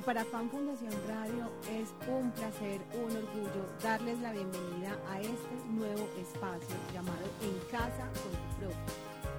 Y 0.00 0.02
para 0.02 0.24
Fan 0.24 0.48
Fundación 0.48 0.96
Radio 1.06 1.44
es 1.68 1.92
un 2.08 2.30
placer, 2.30 2.80
un 2.96 3.12
orgullo 3.12 3.68
darles 3.84 4.18
la 4.20 4.32
bienvenida 4.32 4.96
a 5.12 5.20
este 5.20 5.52
nuevo 5.68 6.08
espacio 6.16 6.72
llamado 6.94 7.20
En 7.44 7.52
Casa 7.68 8.08
con 8.16 8.32
tu 8.32 8.48
Profe. 8.56 8.88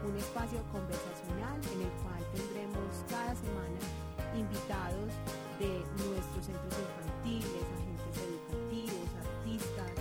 Un 0.05 0.13
espacio 0.21 0.61
conversacional 0.69 1.57
en 1.65 1.81
el 1.81 1.93
cual 2.05 2.21
tendremos 2.37 2.93
cada 3.09 3.33
semana 3.33 3.81
invitados 4.37 5.09
de 5.57 5.81
nuestros 5.97 6.45
centros 6.45 6.77
infantiles, 6.77 7.65
agentes 7.81 8.15
educativos, 8.21 9.09
artistas, 9.17 9.93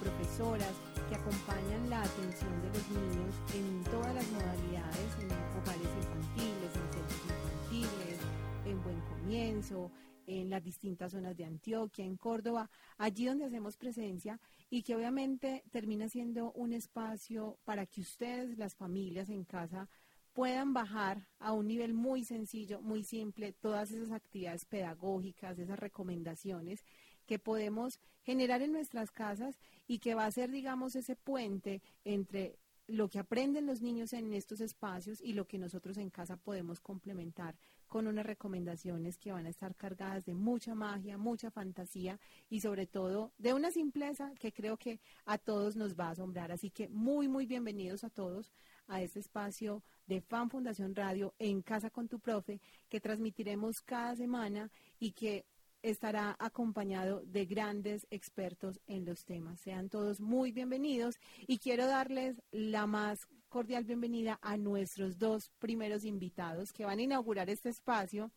profesoras 0.00 0.74
que 1.12 1.14
acompañan 1.20 1.92
la 1.92 2.00
atención 2.00 2.56
de 2.64 2.72
los 2.72 2.88
niños 2.88 3.36
en 3.52 3.84
todas 3.92 4.16
las 4.16 4.28
modalidades, 4.32 5.10
en 5.20 5.28
hogares 5.60 5.92
infantiles, 5.92 6.72
en 6.72 6.86
centros 6.88 7.20
infantiles, 7.20 8.16
en 8.64 8.82
Buen 8.82 9.00
Comienzo, 9.12 9.92
en 10.26 10.50
las 10.50 10.62
distintas 10.62 11.12
zonas 11.12 11.36
de 11.36 11.44
Antioquia, 11.44 12.04
en 12.04 12.16
Córdoba, 12.16 12.70
allí 12.98 13.26
donde 13.26 13.44
hacemos 13.44 13.76
presencia 13.76 14.40
y 14.70 14.82
que 14.82 14.94
obviamente 14.94 15.64
termina 15.70 16.08
siendo 16.08 16.52
un 16.52 16.72
espacio 16.72 17.58
para 17.64 17.86
que 17.86 18.00
ustedes, 18.00 18.58
las 18.58 18.74
familias 18.74 19.30
en 19.30 19.44
casa, 19.44 19.88
puedan 20.32 20.74
bajar 20.74 21.26
a 21.38 21.52
un 21.52 21.66
nivel 21.66 21.94
muy 21.94 22.22
sencillo, 22.22 22.82
muy 22.82 23.02
simple, 23.02 23.52
todas 23.52 23.90
esas 23.90 24.12
actividades 24.12 24.66
pedagógicas, 24.66 25.58
esas 25.58 25.78
recomendaciones 25.78 26.84
que 27.26 27.38
podemos 27.38 28.00
generar 28.22 28.60
en 28.60 28.72
nuestras 28.72 29.10
casas 29.10 29.58
y 29.86 29.98
que 29.98 30.14
va 30.14 30.26
a 30.26 30.30
ser, 30.30 30.50
digamos, 30.50 30.94
ese 30.94 31.16
puente 31.16 31.80
entre 32.04 32.58
lo 32.86 33.08
que 33.08 33.18
aprenden 33.18 33.66
los 33.66 33.82
niños 33.82 34.12
en 34.12 34.32
estos 34.32 34.60
espacios 34.60 35.20
y 35.20 35.32
lo 35.32 35.46
que 35.46 35.58
nosotros 35.58 35.96
en 35.96 36.10
casa 36.10 36.36
podemos 36.36 36.80
complementar 36.80 37.56
con 37.88 38.06
unas 38.06 38.26
recomendaciones 38.26 39.18
que 39.18 39.32
van 39.32 39.46
a 39.46 39.50
estar 39.50 39.74
cargadas 39.74 40.24
de 40.24 40.34
mucha 40.34 40.74
magia, 40.74 41.18
mucha 41.18 41.50
fantasía 41.50 42.18
y 42.48 42.60
sobre 42.60 42.86
todo 42.86 43.32
de 43.38 43.54
una 43.54 43.70
simpleza 43.70 44.32
que 44.38 44.52
creo 44.52 44.76
que 44.76 45.00
a 45.24 45.38
todos 45.38 45.76
nos 45.76 45.94
va 45.94 46.08
a 46.08 46.10
asombrar. 46.10 46.52
Así 46.52 46.70
que 46.70 46.88
muy, 46.88 47.28
muy 47.28 47.46
bienvenidos 47.46 48.04
a 48.04 48.10
todos 48.10 48.52
a 48.88 49.02
este 49.02 49.20
espacio 49.20 49.82
de 50.06 50.20
Fan 50.20 50.50
Fundación 50.50 50.94
Radio 50.94 51.34
en 51.38 51.62
Casa 51.62 51.90
con 51.90 52.08
tu 52.08 52.20
Profe 52.20 52.60
que 52.88 53.00
transmitiremos 53.00 53.80
cada 53.80 54.14
semana 54.16 54.70
y 54.98 55.12
que 55.12 55.44
estará 55.82 56.36
acompañado 56.38 57.22
de 57.26 57.46
grandes 57.46 58.06
expertos 58.10 58.80
en 58.86 59.04
los 59.04 59.24
temas. 59.24 59.60
Sean 59.60 59.88
todos 59.88 60.20
muy 60.20 60.50
bienvenidos 60.50 61.16
y 61.46 61.58
quiero 61.58 61.86
darles 61.86 62.42
la 62.50 62.86
más 62.86 63.26
cordial 63.48 63.84
bienvenida 63.84 64.38
a 64.42 64.56
nuestros 64.56 65.18
dos 65.18 65.50
primeros 65.58 66.04
invitados 66.04 66.72
que 66.72 66.84
van 66.84 66.98
a 66.98 67.02
inaugurar 67.02 67.48
este 67.50 67.68
espacio 67.68 68.30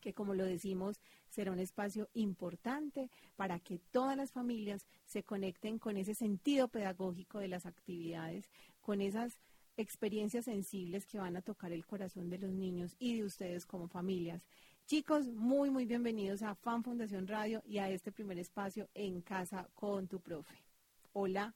que 0.00 0.12
como 0.12 0.34
lo 0.34 0.44
decimos 0.44 1.00
será 1.30 1.52
un 1.52 1.60
espacio 1.60 2.10
importante 2.12 3.10
para 3.36 3.58
que 3.60 3.78
todas 3.78 4.16
las 4.16 4.32
familias 4.32 4.86
se 5.06 5.22
conecten 5.22 5.78
con 5.78 5.96
ese 5.96 6.14
sentido 6.14 6.68
pedagógico 6.68 7.38
de 7.38 7.48
las 7.48 7.64
actividades, 7.64 8.50
con 8.82 9.00
esas 9.00 9.38
experiencias 9.78 10.44
sensibles 10.44 11.06
que 11.06 11.18
van 11.18 11.36
a 11.36 11.42
tocar 11.42 11.72
el 11.72 11.86
corazón 11.86 12.28
de 12.28 12.38
los 12.38 12.50
niños 12.50 12.96
y 12.98 13.16
de 13.16 13.24
ustedes 13.24 13.64
como 13.64 13.88
familias. 13.88 14.42
Chicos, 14.86 15.28
muy, 15.28 15.70
muy 15.70 15.86
bienvenidos 15.86 16.42
a 16.42 16.54
Fan 16.54 16.82
Fundación 16.82 17.26
Radio 17.26 17.62
y 17.64 17.78
a 17.78 17.88
este 17.88 18.12
primer 18.12 18.38
espacio 18.38 18.88
en 18.92 19.22
casa 19.22 19.68
con 19.74 20.08
tu 20.08 20.20
profe. 20.20 20.56
Hola. 21.12 21.54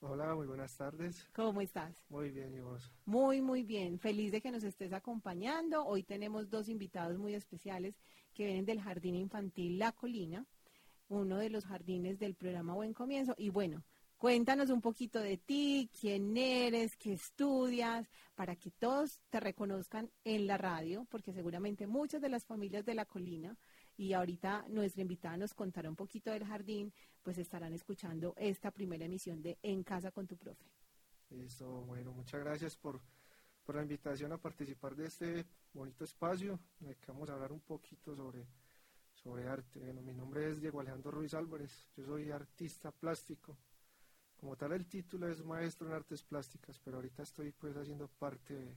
Hola, 0.00 0.34
muy 0.34 0.46
buenas 0.46 0.76
tardes. 0.76 1.26
¿Cómo 1.32 1.62
estás? 1.62 2.04
Muy 2.10 2.30
bien, 2.30 2.54
¿y 2.54 2.60
vos? 2.60 2.92
Muy, 3.06 3.40
muy 3.40 3.62
bien. 3.62 3.98
Feliz 3.98 4.30
de 4.30 4.42
que 4.42 4.50
nos 4.50 4.62
estés 4.62 4.92
acompañando. 4.92 5.86
Hoy 5.86 6.02
tenemos 6.02 6.50
dos 6.50 6.68
invitados 6.68 7.18
muy 7.18 7.34
especiales 7.34 7.98
que 8.34 8.44
vienen 8.44 8.66
del 8.66 8.82
Jardín 8.82 9.14
Infantil 9.14 9.78
La 9.78 9.92
Colina, 9.92 10.44
uno 11.08 11.38
de 11.38 11.48
los 11.48 11.64
jardines 11.64 12.18
del 12.18 12.34
programa 12.34 12.74
Buen 12.74 12.92
Comienzo. 12.92 13.34
Y 13.38 13.48
bueno, 13.48 13.84
Cuéntanos 14.18 14.70
un 14.70 14.80
poquito 14.80 15.20
de 15.20 15.36
ti, 15.36 15.90
quién 16.00 16.34
eres, 16.38 16.96
qué 16.96 17.12
estudias, 17.12 18.08
para 18.34 18.56
que 18.56 18.70
todos 18.70 19.20
te 19.28 19.40
reconozcan 19.40 20.10
en 20.24 20.46
la 20.46 20.56
radio, 20.56 21.06
porque 21.10 21.34
seguramente 21.34 21.86
muchas 21.86 22.22
de 22.22 22.30
las 22.30 22.46
familias 22.46 22.86
de 22.86 22.94
la 22.94 23.04
colina, 23.04 23.58
y 23.94 24.14
ahorita 24.14 24.64
nuestra 24.68 25.02
invitada 25.02 25.36
nos 25.36 25.52
contará 25.52 25.90
un 25.90 25.96
poquito 25.96 26.30
del 26.30 26.46
jardín, 26.46 26.94
pues 27.26 27.38
estarán 27.38 27.72
escuchando 27.72 28.34
esta 28.36 28.70
primera 28.70 29.04
emisión 29.04 29.42
de 29.42 29.58
En 29.60 29.82
Casa 29.82 30.12
con 30.12 30.28
tu 30.28 30.36
Profe. 30.36 30.64
Eso, 31.28 31.82
bueno, 31.82 32.12
muchas 32.12 32.38
gracias 32.38 32.76
por, 32.76 33.00
por 33.64 33.74
la 33.74 33.82
invitación 33.82 34.32
a 34.32 34.38
participar 34.38 34.94
de 34.94 35.06
este 35.06 35.44
bonito 35.72 36.04
espacio, 36.04 36.60
en 36.80 36.90
el 36.90 36.96
que 36.96 37.10
vamos 37.10 37.28
a 37.28 37.32
hablar 37.32 37.50
un 37.50 37.62
poquito 37.62 38.14
sobre, 38.14 38.46
sobre 39.12 39.48
arte. 39.48 39.80
Bueno, 39.80 40.02
mi 40.02 40.14
nombre 40.14 40.48
es 40.48 40.60
Diego 40.60 40.78
Alejandro 40.78 41.10
Ruiz 41.10 41.34
Álvarez, 41.34 41.88
yo 41.96 42.04
soy 42.04 42.30
artista 42.30 42.92
plástico 42.92 43.58
como 44.36 44.54
tal 44.54 44.70
el 44.72 44.86
título 44.86 45.28
es 45.28 45.42
maestro 45.42 45.88
en 45.88 45.94
artes 45.94 46.22
plásticas, 46.22 46.78
pero 46.78 46.98
ahorita 46.98 47.24
estoy 47.24 47.50
pues 47.50 47.76
haciendo 47.76 48.06
parte 48.06 48.76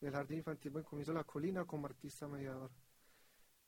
del 0.00 0.12
Jardín 0.12 0.38
Infantil 0.38 0.72
Buen 0.72 0.84
Comienzo 0.84 1.14
La 1.14 1.24
Colina 1.24 1.64
como 1.64 1.86
artista 1.86 2.28
mediador. 2.28 2.70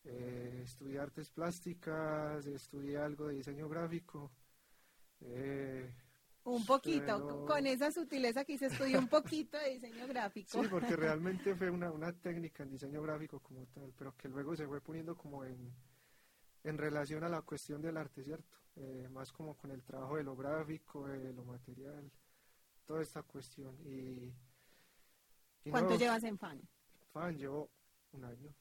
Eh, 0.05 0.63
estudié 0.65 0.99
artes 0.99 1.31
plásticas, 1.31 2.47
estudié 2.47 2.99
algo 2.99 3.29
de 3.29 3.35
diseño 3.35 3.69
gráfico. 3.69 4.31
Eh, 5.21 5.93
un 6.45 6.65
poquito, 6.65 7.45
con 7.47 7.67
esa 7.67 7.93
sutileza 7.93 8.45
que 8.45 8.55
hice 8.55 8.67
estudié 8.67 8.99
un 8.99 9.09
poquito 9.09 9.59
de 9.59 9.75
diseño 9.75 10.07
gráfico. 10.07 10.63
Sí, 10.63 10.69
porque 10.69 10.97
realmente 10.97 11.55
fue 11.55 11.71
una, 11.71 11.91
una 11.91 12.13
técnica 12.13 12.63
en 12.63 12.71
diseño 12.71 13.03
gráfico 13.03 13.41
como 13.41 13.67
tal, 13.67 13.93
pero 13.97 14.17
que 14.17 14.29
luego 14.29 14.57
se 14.57 14.67
fue 14.67 14.81
poniendo 14.81 15.17
como 15.17 15.45
en, 15.45 15.73
en 16.65 16.79
relación 16.79 17.25
a 17.25 17.29
la 17.29 17.43
cuestión 17.43 17.83
del 17.83 17.97
arte, 17.99 18.23
¿cierto? 18.23 18.57
Eh, 18.77 19.09
más 19.11 19.33
como 19.33 19.57
con 19.57 19.71
el 19.71 19.83
trabajo 19.83 20.17
de 20.17 20.25
lo 20.25 20.35
gráfico, 20.35 21.07
de 21.07 21.33
lo 21.33 21.45
material, 21.45 22.11
toda 22.87 23.03
esta 23.03 23.23
cuestión. 23.23 23.77
Y, 23.85 24.33
¿Cuánto 25.71 25.97
llevas 25.97 26.25
en 26.25 26.39
FAN? 26.39 26.61
FAN 27.13 27.37
llevo 27.37 27.71
un 28.13 28.25
año. 28.25 28.55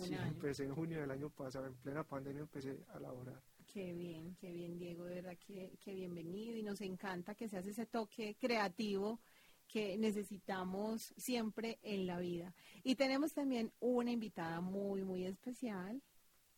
Sí, 0.00 0.14
empecé 0.14 0.64
en 0.64 0.74
junio 0.74 1.00
del 1.00 1.10
año 1.10 1.30
pasado, 1.30 1.66
en 1.66 1.74
plena 1.74 2.04
pandemia 2.04 2.42
empecé 2.42 2.84
a 2.88 3.00
laborar. 3.00 3.42
Qué 3.72 3.92
bien, 3.92 4.34
qué 4.36 4.52
bien, 4.52 4.78
Diego, 4.78 5.04
de 5.04 5.16
verdad 5.16 5.36
que, 5.46 5.76
que 5.80 5.94
bienvenido 5.94 6.56
y 6.56 6.62
nos 6.62 6.80
encanta 6.80 7.34
que 7.34 7.48
se 7.48 7.58
hace 7.58 7.70
ese 7.70 7.86
toque 7.86 8.36
creativo 8.40 9.20
que 9.68 9.98
necesitamos 9.98 11.12
siempre 11.16 11.78
en 11.82 12.06
la 12.06 12.18
vida. 12.18 12.54
Y 12.82 12.94
tenemos 12.94 13.34
también 13.34 13.70
una 13.80 14.10
invitada 14.10 14.60
muy, 14.60 15.04
muy 15.04 15.26
especial, 15.26 16.02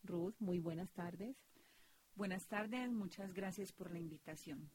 Ruth, 0.03 0.35
muy 0.39 0.59
buenas 0.59 0.89
tardes. 0.91 1.35
Buenas 2.15 2.47
tardes, 2.47 2.91
muchas 2.91 3.33
gracias 3.33 3.71
por 3.71 3.91
la 3.91 3.99
invitación. 3.99 4.69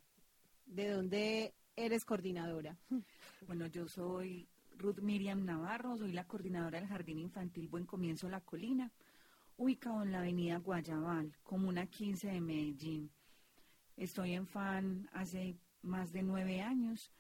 ¿De 0.67 0.89
dónde 0.91 1.55
eres 1.77 2.05
coordinadora? 2.05 2.79
Bueno, 3.47 3.67
yo 3.67 3.87
soy 3.89 4.49
Ruth 4.79 4.99
Miriam 4.99 5.45
Navarro, 5.45 5.97
soy 5.97 6.13
la 6.13 6.25
coordinadora 6.25 6.79
del 6.79 6.89
Jardín 6.89 7.19
Infantil 7.19 7.69
Buen 7.69 7.87
Comienzo 7.87 8.29
La 8.29 8.43
Colina, 8.43 8.93
ubicado 9.57 10.03
en 10.03 10.13
la 10.13 10.19
avenida 10.19 10.59
Guayabal, 10.59 11.35
Comuna 11.43 11.87
15 11.87 12.29
de 12.29 12.41
Medellín. 12.41 13.11
Estoy 13.97 14.35
en 14.35 14.47
FAN 14.47 15.09
hace 15.13 15.57
más 15.81 16.13
de 16.13 16.23
nueve 16.23 16.61
años, 16.61 17.11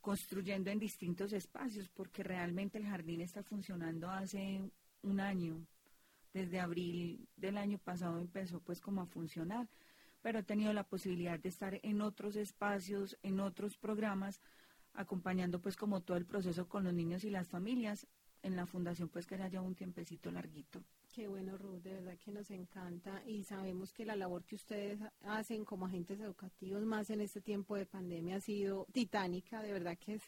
construyendo 0.00 0.70
en 0.70 0.78
distintos 0.78 1.32
espacios, 1.32 1.88
porque 1.88 2.22
realmente 2.22 2.78
el 2.78 2.86
jardín 2.86 3.20
está 3.20 3.42
funcionando 3.42 4.08
hace 4.08 4.70
un 5.02 5.18
año, 5.18 5.66
desde 6.32 6.60
abril 6.60 7.28
del 7.36 7.58
año 7.58 7.78
pasado 7.78 8.18
empezó 8.18 8.60
pues 8.60 8.80
como 8.80 9.00
a 9.00 9.06
funcionar, 9.06 9.68
pero 10.22 10.38
he 10.38 10.42
tenido 10.44 10.72
la 10.72 10.84
posibilidad 10.84 11.38
de 11.40 11.48
estar 11.48 11.80
en 11.82 12.00
otros 12.00 12.36
espacios, 12.36 13.18
en 13.22 13.40
otros 13.40 13.76
programas, 13.76 14.40
acompañando 14.94 15.60
pues 15.60 15.76
como 15.76 16.00
todo 16.02 16.16
el 16.16 16.26
proceso 16.26 16.68
con 16.68 16.84
los 16.84 16.94
niños 16.94 17.24
y 17.24 17.30
las 17.30 17.48
familias 17.48 18.06
en 18.42 18.56
la 18.56 18.66
fundación 18.66 19.08
pues 19.08 19.26
que 19.26 19.38
ya 19.38 19.48
lleva 19.48 19.62
un 19.62 19.74
tiempecito 19.74 20.30
larguito. 20.30 20.82
Qué 21.14 21.28
bueno, 21.28 21.56
Ruth, 21.56 21.82
de 21.82 21.94
verdad 21.94 22.18
que 22.18 22.32
nos 22.32 22.50
encanta 22.50 23.22
y 23.24 23.44
sabemos 23.44 23.92
que 23.92 24.04
la 24.04 24.16
labor 24.16 24.44
que 24.44 24.56
ustedes 24.56 24.98
hacen 25.22 25.64
como 25.64 25.86
agentes 25.86 26.20
educativos 26.20 26.84
más 26.84 27.08
en 27.10 27.20
este 27.20 27.40
tiempo 27.40 27.76
de 27.76 27.86
pandemia 27.86 28.36
ha 28.36 28.40
sido 28.40 28.86
titánica, 28.92 29.62
de 29.62 29.72
verdad 29.72 29.96
que 29.96 30.14
es 30.14 30.22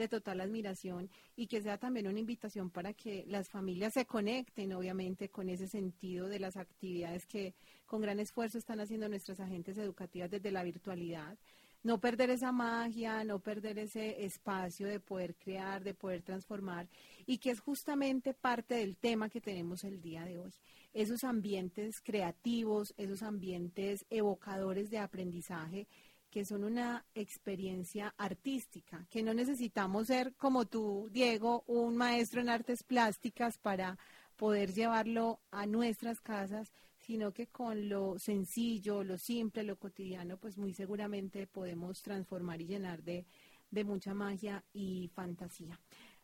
de 0.00 0.08
total 0.08 0.40
admiración 0.40 1.10
y 1.36 1.46
que 1.46 1.62
sea 1.62 1.78
también 1.78 2.06
una 2.06 2.18
invitación 2.18 2.70
para 2.70 2.94
que 2.94 3.24
las 3.28 3.48
familias 3.48 3.94
se 3.94 4.06
conecten, 4.06 4.72
obviamente, 4.72 5.28
con 5.28 5.48
ese 5.48 5.68
sentido 5.68 6.28
de 6.28 6.38
las 6.38 6.56
actividades 6.56 7.26
que 7.26 7.54
con 7.86 8.00
gran 8.00 8.18
esfuerzo 8.18 8.58
están 8.58 8.80
haciendo 8.80 9.08
nuestras 9.08 9.40
agentes 9.40 9.76
educativas 9.78 10.30
desde 10.30 10.50
la 10.50 10.62
virtualidad. 10.64 11.38
No 11.82 11.98
perder 11.98 12.30
esa 12.30 12.52
magia, 12.52 13.24
no 13.24 13.38
perder 13.38 13.78
ese 13.78 14.24
espacio 14.24 14.86
de 14.86 15.00
poder 15.00 15.34
crear, 15.36 15.82
de 15.82 15.94
poder 15.94 16.22
transformar, 16.22 16.88
y 17.26 17.38
que 17.38 17.50
es 17.50 17.60
justamente 17.60 18.34
parte 18.34 18.74
del 18.74 18.96
tema 18.96 19.30
que 19.30 19.40
tenemos 19.40 19.84
el 19.84 20.00
día 20.00 20.24
de 20.24 20.38
hoy. 20.38 20.52
Esos 20.92 21.24
ambientes 21.24 22.00
creativos, 22.00 22.92
esos 22.96 23.22
ambientes 23.22 24.04
evocadores 24.10 24.90
de 24.90 24.98
aprendizaje 24.98 25.86
que 26.30 26.44
son 26.44 26.62
una 26.62 27.04
experiencia 27.14 28.14
artística, 28.16 29.04
que 29.10 29.22
no 29.22 29.34
necesitamos 29.34 30.06
ser 30.06 30.34
como 30.36 30.64
tú, 30.64 31.08
Diego, 31.10 31.64
un 31.66 31.96
maestro 31.96 32.40
en 32.40 32.48
artes 32.48 32.84
plásticas 32.84 33.58
para 33.58 33.98
poder 34.36 34.72
llevarlo 34.72 35.40
a 35.50 35.66
nuestras 35.66 36.20
casas, 36.20 36.72
sino 37.10 37.32
que 37.32 37.48
con 37.48 37.88
lo 37.88 38.20
sencillo, 38.20 39.02
lo 39.02 39.18
simple, 39.18 39.64
lo 39.64 39.74
cotidiano, 39.74 40.36
pues 40.36 40.56
muy 40.56 40.72
seguramente 40.72 41.48
podemos 41.48 42.02
transformar 42.02 42.60
y 42.60 42.66
llenar 42.66 43.02
de, 43.02 43.26
de 43.68 43.82
mucha 43.82 44.14
magia 44.14 44.62
y 44.72 45.10
fantasía. 45.12 45.76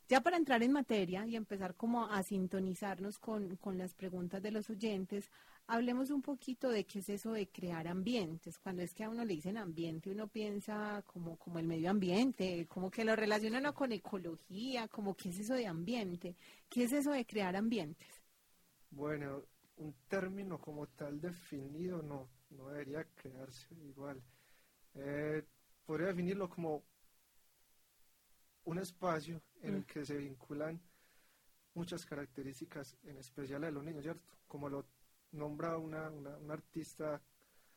Ya 0.09 0.21
para 0.21 0.37
entrar 0.37 0.62
en 0.62 0.71
materia 0.71 1.27
y 1.27 1.35
empezar 1.35 1.75
como 1.75 2.05
a 2.06 2.23
sintonizarnos 2.23 3.19
con, 3.19 3.56
con, 3.56 3.79
las 3.79 3.94
preguntas 3.94 4.41
de 4.41 4.53
los 4.53 4.71
oyentes, 4.71 5.29
hablemos 5.67 6.11
un 6.11 6.23
poquito 6.23 6.69
de 6.69 6.85
qué 6.85 7.00
es 7.00 7.09
eso 7.09 7.32
de 7.32 7.49
crear 7.49 7.89
ambientes. 7.89 8.56
Cuando 8.56 8.82
es 8.82 8.94
que 8.94 9.03
a 9.03 9.11
uno 9.11 9.25
le 9.25 9.35
dicen 9.35 9.56
ambiente, 9.56 10.12
uno 10.12 10.29
piensa 10.29 11.03
como, 11.05 11.37
como 11.37 11.59
el 11.59 11.67
medio 11.67 11.91
ambiente, 11.91 12.69
como 12.69 12.93
que 12.93 13.05
lo 13.05 13.17
relaciona 13.17 13.73
con 13.73 13.91
ecología, 13.91 14.87
como 14.87 15.17
qué 15.17 15.31
es 15.31 15.41
eso 15.41 15.55
de 15.55 15.67
ambiente. 15.67 16.37
¿Qué 16.69 16.85
es 16.85 16.93
eso 16.93 17.11
de 17.11 17.27
crear 17.27 17.56
ambientes? 17.56 18.23
Bueno, 18.93 19.43
un 19.76 19.94
término 20.08 20.58
como 20.61 20.87
tal 20.88 21.20
definido 21.20 22.02
no, 22.02 22.28
no 22.50 22.69
debería 22.69 23.05
crearse 23.14 23.75
igual. 23.75 24.23
Eh, 24.94 25.44
podría 25.84 26.08
definirlo 26.08 26.49
como 26.49 26.82
un 28.64 28.78
espacio 28.78 29.43
en 29.62 29.75
el 29.75 29.81
mm. 29.81 29.84
que 29.84 30.05
se 30.05 30.17
vinculan 30.17 30.81
muchas 31.75 32.06
características, 32.06 32.96
en 33.05 33.19
especial 33.19 33.61
de 33.61 33.70
los 33.70 33.84
niños, 33.84 34.02
¿cierto? 34.02 34.32
Como 34.46 34.69
lo 34.69 34.87
nombra 35.32 35.76
una, 35.76 36.08
una, 36.11 36.55
artista 36.55 37.20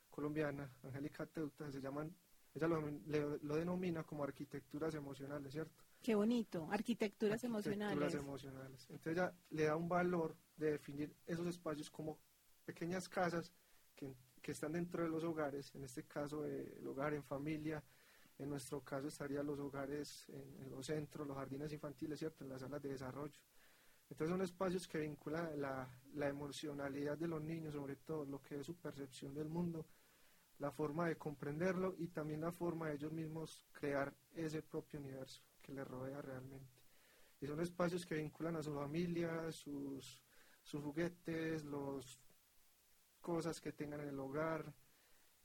colombiana, 0.10 0.72
Angélica 0.84 1.25
Teuta, 1.25 1.69
se 1.69 1.81
llaman, 1.81 2.16
ella 2.56 2.68
lo, 2.68 3.56
denomina 3.56 4.04
como 4.04 4.24
arquitecturas 4.24 4.95
emocionales, 4.95 5.52
¿cierto? 5.52 5.84
Qué 6.01 6.16
bonito, 6.16 6.68
arquitecturas, 6.72 7.44
emocionales. 7.44 7.98
Arquitecturas 7.98 8.24
emocionales. 8.24 8.88
Entonces 8.90 9.13
ella 9.13 9.34
le 9.50 9.63
da 9.66 9.75
un 9.75 9.90
valor 9.90 10.36
de 10.56 10.72
definir 10.72 11.13
esos 11.25 11.46
espacios 11.48 11.90
como 11.90 12.18
pequeñas 12.66 13.10
casas 13.10 13.51
que, 13.96 14.16
que 14.42 14.51
están 14.54 14.72
dentro 14.72 15.04
de 15.04 15.10
los 15.10 15.24
hogares, 15.24 15.74
en 15.75 15.84
este 15.84 16.04
caso 16.04 16.46
el 16.46 16.88
hogar 16.88 17.13
en 17.13 17.24
familia, 17.24 17.84
en 18.38 18.50
nuestro 18.50 18.81
caso 18.81 19.10
estarían 19.10 19.46
los 19.46 19.60
hogares 19.60 20.30
en, 20.30 20.72
los 20.72 20.86
centros, 20.86 21.28
los 21.28 21.36
jardines 21.36 21.74
infantiles, 21.74 22.19
¿cierto? 22.19 22.45
En 22.45 22.50
las 22.50 22.62
salas 22.62 22.81
de 22.81 22.90
desarrollo. 22.90 23.40
Entonces 24.10 24.30
son 24.30 24.42
espacios 24.42 24.88
que 24.88 25.00
vinculan 25.00 25.60
la, 25.60 25.88
la, 26.13 26.30
emocionalidad 26.30 27.18
de 27.18 27.28
los 27.28 27.42
niños, 27.42 27.74
sobre 27.74 27.98
todo 27.98 28.25
lo 28.25 28.42
que 28.42 28.60
es 28.60 28.66
su 28.66 28.75
percepción 28.75 29.34
del 29.36 29.50
mundo, 29.50 29.86
la 30.60 30.72
forma 30.72 31.07
de 31.07 31.18
comprenderlo 31.18 31.95
y 31.98 32.07
también 32.07 32.42
la 32.42 32.52
forma 32.52 32.88
de 32.88 32.95
ellos 32.95 33.12
mismos 33.12 33.66
crear 33.74 34.13
ese 34.34 34.62
propio 34.62 35.00
universo 35.00 35.44
que 35.69 35.75
les 35.75 35.88
rodea 35.88 36.21
realmente. 36.21 36.68
Y 37.42 37.48
son 37.48 37.62
espacios 37.62 38.06
que 38.06 38.16
vinculan 38.16 38.56
a 38.57 38.63
su 38.63 38.74
familia, 38.74 39.51
sus, 39.51 40.19
sus 40.63 40.81
juguetes, 40.81 41.63
las 41.63 42.19
cosas 43.21 43.62
que 43.62 43.71
tengan 43.71 44.01
en 44.01 44.10
el 44.10 44.19
hogar, 44.19 44.74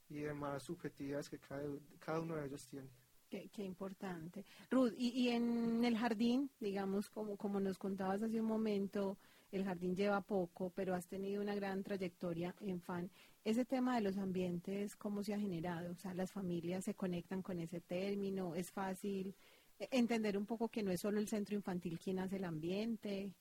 y 0.09 0.21
demás 0.21 0.63
subjetividades 0.63 1.29
que 1.29 1.39
cada, 1.39 1.63
cada 1.99 2.21
uno 2.21 2.37
de 2.37 2.47
ellos 2.47 2.67
tiene. 2.69 2.89
Qué, 3.29 3.49
qué 3.49 3.65
importante. 3.65 4.45
Ruth, 4.71 4.93
y, 4.97 5.09
y, 5.09 5.29
en 5.31 5.85
el 5.85 5.97
jardín, 5.97 6.51
digamos, 6.61 7.11
como, 7.11 7.37
como 7.37 7.59
nos 7.59 7.79
contabas 7.79 8.23
hace 8.23 8.41
un 8.41 8.47
momento, 8.47 9.17
el 9.51 9.65
jardín 9.65 9.97
lleva 9.97 10.21
poco, 10.21 10.71
pero 10.71 10.95
has 10.95 11.07
tenido 11.09 11.43
una 11.43 11.55
gran 11.55 11.83
trayectoria 11.83 12.55
en 12.61 12.81
FAN. 12.81 13.11
Ese 13.45 13.65
tema 13.65 13.97
de 13.97 14.03
los 14.03 14.19
ambientes, 14.19 14.95
¿cómo 14.97 15.23
se 15.23 15.35
ha 15.35 15.39
generado? 15.39 15.93
O 15.93 15.97
sea, 15.97 16.15
las 16.15 16.33
familias 16.33 16.85
se 16.85 16.95
conectan 16.95 17.43
con 17.43 17.59
ese 17.59 17.81
término, 17.81 18.55
es 18.55 18.71
fácil 18.71 19.35
entender 19.79 20.37
un 20.39 20.47
poco 20.47 20.69
que 20.69 20.83
no 20.83 20.91
es 20.91 21.01
solo 21.01 21.19
el 21.19 21.29
centro 21.29 21.55
infantil 21.55 21.99
quien 21.99 22.19
hace 22.19 22.37
el 22.37 22.45
ambiente. 22.45 23.33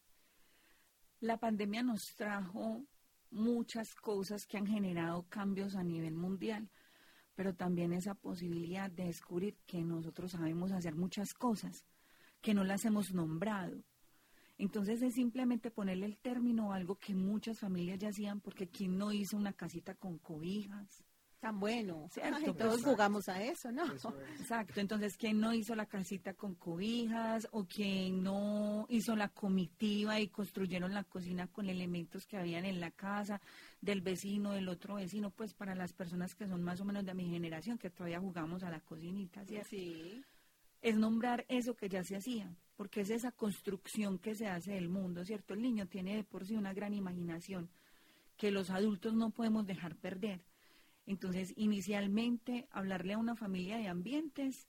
La 1.19 1.38
pandemia 1.38 1.83
nos 1.83 2.15
trajo 2.15 2.83
muchas 3.31 3.95
cosas 3.95 4.45
que 4.45 4.57
han 4.57 4.68
generado 4.68 5.25
cambios 5.30 5.75
a 5.75 5.83
nivel 5.83 6.15
mundial, 6.15 6.69
pero 7.35 7.56
también 7.56 7.94
esa 7.94 8.13
posibilidad 8.13 8.91
de 8.91 9.06
descubrir 9.06 9.57
que 9.65 9.81
nosotros 9.81 10.31
sabemos 10.31 10.71
hacer 10.71 10.95
muchas 10.95 11.33
cosas, 11.33 11.85
que 12.41 12.53
no 12.53 12.63
las 12.63 12.85
hemos 12.85 13.13
nombrado. 13.13 13.83
Entonces 14.57 15.01
es 15.01 15.15
simplemente 15.15 15.71
ponerle 15.71 16.06
el 16.06 16.18
término 16.18 16.71
a 16.71 16.75
algo 16.75 16.95
que 16.95 17.15
muchas 17.15 17.59
familias 17.59 18.00
ya 18.00 18.09
hacían, 18.09 18.39
porque 18.39 18.69
¿quién 18.69 18.97
no 18.97 19.12
hizo 19.12 19.35
una 19.35 19.53
casita 19.53 19.95
con 19.95 20.19
cobijas? 20.19 21.03
Tan 21.44 21.60
bueno. 21.60 22.10
todos 22.57 22.81
jugamos 22.86 23.28
a 23.28 23.44
eso, 23.44 23.69
¿no? 23.69 23.84
Exacto. 24.40 24.80
Entonces, 24.80 25.18
¿quién 25.18 25.42
no 25.42 25.54
hizo 25.54 25.75
la 25.75 25.86
casita 25.86 26.34
con 26.36 26.56
cobijas 26.56 27.50
o 27.51 27.66
quién 27.66 28.24
no 28.24 28.86
hizo 28.88 29.13
la 29.18 29.28
comitiva 29.28 30.22
y 30.22 30.30
construyeron 30.30 30.94
la 30.94 31.04
cocina 31.04 31.48
con 31.48 31.68
elementos 31.68 32.25
que 32.25 32.38
habían 32.38 32.63
en 32.63 32.80
la 32.80 32.92
casa 32.92 33.42
del 33.81 34.00
vecino, 34.00 34.54
del 34.54 34.69
otro 34.69 34.95
vecino? 34.95 35.31
Pues 35.31 35.54
para 35.54 35.75
las 35.75 35.92
personas 35.92 36.34
que 36.34 36.48
son 36.48 36.63
más 36.63 36.80
o 36.80 36.86
menos 36.86 37.04
de 37.04 37.13
mi 37.13 37.30
generación, 37.30 37.78
que 37.78 37.90
todavía 37.90 38.22
jugamos 38.22 38.63
a 38.63 38.69
la 38.69 38.80
cocinita, 38.80 39.44
¿cierto? 39.44 39.68
Sí. 39.68 40.24
Es 40.81 40.95
nombrar 40.95 41.44
eso 41.50 41.75
que 41.75 41.90
ya 41.90 42.06
se 42.06 42.16
hacía, 42.16 42.56
porque 42.78 43.01
es 43.01 43.10
esa 43.10 43.34
construcción 43.34 44.18
que 44.18 44.34
se 44.34 44.48
hace 44.48 44.75
del 44.75 44.88
mundo, 44.88 45.25
¿cierto? 45.25 45.56
El 45.56 45.62
niño 45.62 45.88
tiene 45.88 46.16
de 46.16 46.24
por 46.24 46.45
sí 46.45 46.56
una 46.56 46.74
gran 46.74 46.94
imaginación 46.94 47.69
que 48.38 48.50
los 48.50 48.69
adultos 48.69 49.13
no 49.13 49.30
podemos 49.31 49.66
dejar 49.66 49.98
perder 49.98 50.40
entonces, 51.06 51.54
inicialmente, 51.58 52.68
hablarle 52.72 53.14
a 53.14 53.18
una 53.18 53.36
familia 53.36 53.78
de 53.78 53.88
ambientes 53.88 54.68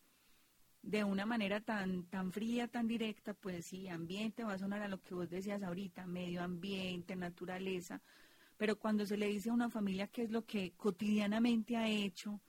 de 0.82 1.02
una 1.02 1.24
manera 1.24 1.60
tan, 1.60 2.04
tan 2.04 2.30
fría, 2.32 2.68
tan 2.68 2.86
directa, 2.86 3.32
pues 3.32 3.66
sí, 3.66 3.88
ambiente 3.88 4.44
va 4.44 4.54
a 4.54 4.58
sonar 4.58 4.82
a 4.82 4.88
lo 4.88 5.00
que 5.00 5.14
vos 5.14 5.30
decías 5.30 5.62
ahorita, 5.62 6.06
medio 6.06 6.42
ambiente, 6.42 7.16
naturaleza, 7.16 8.02
pero 8.58 8.78
cuando 8.78 9.06
se 9.06 9.16
le 9.16 9.28
dice 9.28 9.50
a 9.50 9.54
una 9.54 9.70
familia 9.70 10.08
qué 10.08 10.22
es 10.24 10.30
lo 10.30 10.44
que 10.44 10.72
cotidianamente 10.76 11.76
ha 11.76 11.88
hecho, 11.88 12.40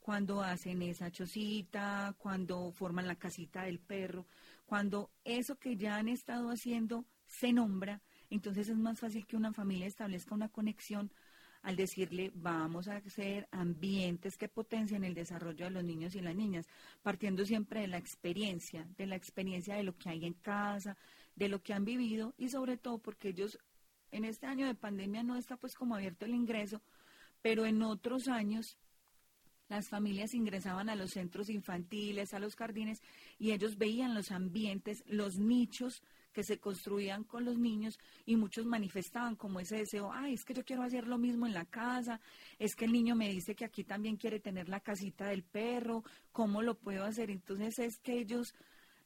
cuando 0.00 0.42
hacen 0.42 0.82
esa 0.82 1.10
chocita, 1.10 2.14
cuando 2.18 2.70
forman 2.72 3.08
la 3.08 3.16
casita 3.16 3.64
del 3.64 3.78
perro, 3.78 4.26
cuando 4.64 5.10
eso 5.24 5.56
que 5.56 5.76
ya 5.76 5.96
han 5.96 6.08
estado 6.08 6.50
haciendo 6.50 7.04
se 7.26 7.52
nombra, 7.52 8.02
entonces 8.30 8.68
es 8.68 8.76
más 8.76 8.98
fácil 8.98 9.26
que 9.26 9.36
una 9.36 9.52
familia 9.52 9.86
establezca 9.86 10.34
una 10.34 10.48
conexión 10.48 11.12
al 11.66 11.74
decirle 11.74 12.30
vamos 12.32 12.86
a 12.86 12.98
hacer 12.98 13.48
ambientes 13.50 14.36
que 14.36 14.48
potencien 14.48 15.02
el 15.02 15.14
desarrollo 15.14 15.64
de 15.64 15.72
los 15.72 15.82
niños 15.82 16.14
y 16.14 16.20
las 16.20 16.36
niñas, 16.36 16.68
partiendo 17.02 17.44
siempre 17.44 17.80
de 17.80 17.88
la 17.88 17.98
experiencia, 17.98 18.86
de 18.96 19.06
la 19.06 19.16
experiencia 19.16 19.74
de 19.74 19.82
lo 19.82 19.98
que 19.98 20.08
hay 20.08 20.26
en 20.26 20.34
casa, 20.34 20.96
de 21.34 21.48
lo 21.48 21.64
que 21.64 21.72
han 21.72 21.84
vivido 21.84 22.34
y 22.38 22.50
sobre 22.50 22.76
todo 22.76 22.98
porque 22.98 23.30
ellos 23.30 23.58
en 24.12 24.24
este 24.24 24.46
año 24.46 24.64
de 24.68 24.76
pandemia 24.76 25.24
no 25.24 25.34
está 25.34 25.56
pues 25.56 25.74
como 25.74 25.96
abierto 25.96 26.24
el 26.24 26.36
ingreso, 26.36 26.80
pero 27.42 27.66
en 27.66 27.82
otros 27.82 28.28
años 28.28 28.78
las 29.68 29.88
familias 29.88 30.34
ingresaban 30.34 30.88
a 30.88 30.94
los 30.94 31.10
centros 31.10 31.50
infantiles, 31.50 32.32
a 32.32 32.38
los 32.38 32.54
jardines, 32.54 33.02
y 33.40 33.50
ellos 33.50 33.76
veían 33.76 34.14
los 34.14 34.30
ambientes, 34.30 35.02
los 35.08 35.36
nichos 35.40 36.04
que 36.36 36.44
se 36.44 36.58
construían 36.58 37.24
con 37.24 37.46
los 37.46 37.56
niños 37.56 37.98
y 38.26 38.36
muchos 38.36 38.66
manifestaban 38.66 39.36
como 39.36 39.58
ese 39.58 39.76
deseo, 39.76 40.12
ay, 40.12 40.34
es 40.34 40.44
que 40.44 40.52
yo 40.52 40.66
quiero 40.66 40.82
hacer 40.82 41.06
lo 41.06 41.16
mismo 41.16 41.46
en 41.46 41.54
la 41.54 41.64
casa, 41.64 42.20
es 42.58 42.76
que 42.76 42.84
el 42.84 42.92
niño 42.92 43.16
me 43.16 43.30
dice 43.30 43.54
que 43.54 43.64
aquí 43.64 43.84
también 43.84 44.18
quiere 44.18 44.38
tener 44.38 44.68
la 44.68 44.80
casita 44.80 45.28
del 45.28 45.44
perro, 45.44 46.04
¿cómo 46.32 46.60
lo 46.60 46.74
puedo 46.74 47.06
hacer? 47.06 47.30
Entonces 47.30 47.78
es 47.78 47.98
que 48.00 48.20
ellos 48.20 48.54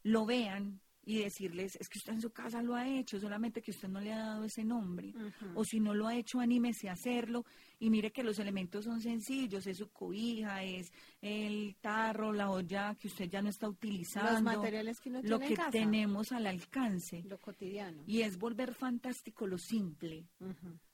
lo 0.02 0.26
vean 0.26 0.80
y 1.10 1.24
decirles, 1.24 1.76
es 1.80 1.88
que 1.88 1.98
usted 1.98 2.12
en 2.12 2.20
su 2.20 2.30
casa 2.30 2.62
lo 2.62 2.76
ha 2.76 2.86
hecho, 2.86 3.18
solamente 3.18 3.60
que 3.60 3.72
usted 3.72 3.88
no 3.88 4.00
le 4.00 4.12
ha 4.12 4.18
dado 4.18 4.44
ese 4.44 4.64
nombre. 4.64 5.12
O 5.56 5.64
si 5.64 5.80
no 5.80 5.92
lo 5.92 6.06
ha 6.06 6.14
hecho, 6.14 6.38
anímese 6.38 6.88
a 6.88 6.92
hacerlo. 6.92 7.44
Y 7.80 7.90
mire 7.90 8.12
que 8.12 8.22
los 8.22 8.38
elementos 8.38 8.84
son 8.84 9.00
sencillos, 9.00 9.66
es 9.66 9.78
su 9.78 9.88
cobija, 9.88 10.62
es 10.62 10.92
el 11.20 11.74
tarro, 11.80 12.32
la 12.32 12.48
olla 12.50 12.94
que 12.94 13.08
usted 13.08 13.28
ya 13.28 13.42
no 13.42 13.48
está 13.48 13.68
utilizando. 13.68 14.30
Los 14.30 14.42
materiales 14.42 15.00
que 15.00 15.10
Lo 15.10 15.40
que 15.40 15.56
tenemos 15.72 16.30
al 16.30 16.46
alcance. 16.46 17.24
Lo 17.24 17.38
cotidiano. 17.38 18.04
Y 18.06 18.20
es 18.20 18.38
volver 18.38 18.72
fantástico 18.72 19.48
lo 19.48 19.58
simple. 19.58 20.28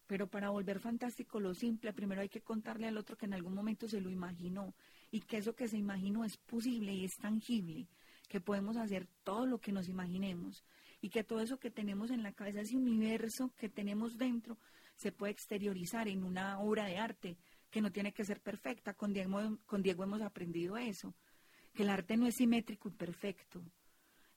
Pero 0.06 0.28
para 0.28 0.48
volver 0.48 0.80
fantástico 0.80 1.40
lo 1.40 1.52
simple, 1.52 1.92
primero 1.92 2.22
hay 2.22 2.30
que 2.30 2.40
contarle 2.40 2.88
al 2.88 2.96
otro 2.96 3.18
que 3.18 3.26
en 3.26 3.34
algún 3.34 3.52
momento 3.52 3.86
se 3.86 4.00
lo 4.00 4.08
imaginó 4.08 4.72
y 5.10 5.20
que 5.20 5.36
eso 5.36 5.54
que 5.54 5.68
se 5.68 5.76
imaginó 5.76 6.24
es 6.24 6.38
posible 6.38 6.94
y 6.94 7.04
es 7.04 7.16
tangible 7.18 7.86
que 8.28 8.40
podemos 8.40 8.76
hacer 8.76 9.06
todo 9.22 9.46
lo 9.46 9.58
que 9.58 9.72
nos 9.72 9.88
imaginemos 9.88 10.64
y 11.00 11.10
que 11.10 11.24
todo 11.24 11.40
eso 11.40 11.58
que 11.58 11.70
tenemos 11.70 12.10
en 12.10 12.22
la 12.22 12.32
cabeza, 12.32 12.60
ese 12.60 12.76
universo 12.76 13.52
que 13.56 13.68
tenemos 13.68 14.16
dentro, 14.16 14.58
se 14.96 15.12
puede 15.12 15.32
exteriorizar 15.32 16.08
en 16.08 16.24
una 16.24 16.58
obra 16.60 16.86
de 16.86 16.98
arte 16.98 17.38
que 17.70 17.80
no 17.80 17.92
tiene 17.92 18.12
que 18.12 18.24
ser 18.24 18.40
perfecta. 18.40 18.94
Con 18.94 19.12
Diego, 19.12 20.04
hemos 20.04 20.22
aprendido 20.22 20.76
eso, 20.76 21.14
que 21.74 21.82
el 21.82 21.90
arte 21.90 22.16
no 22.16 22.26
es 22.26 22.36
simétrico 22.36 22.88
y 22.88 22.92
perfecto. 22.92 23.62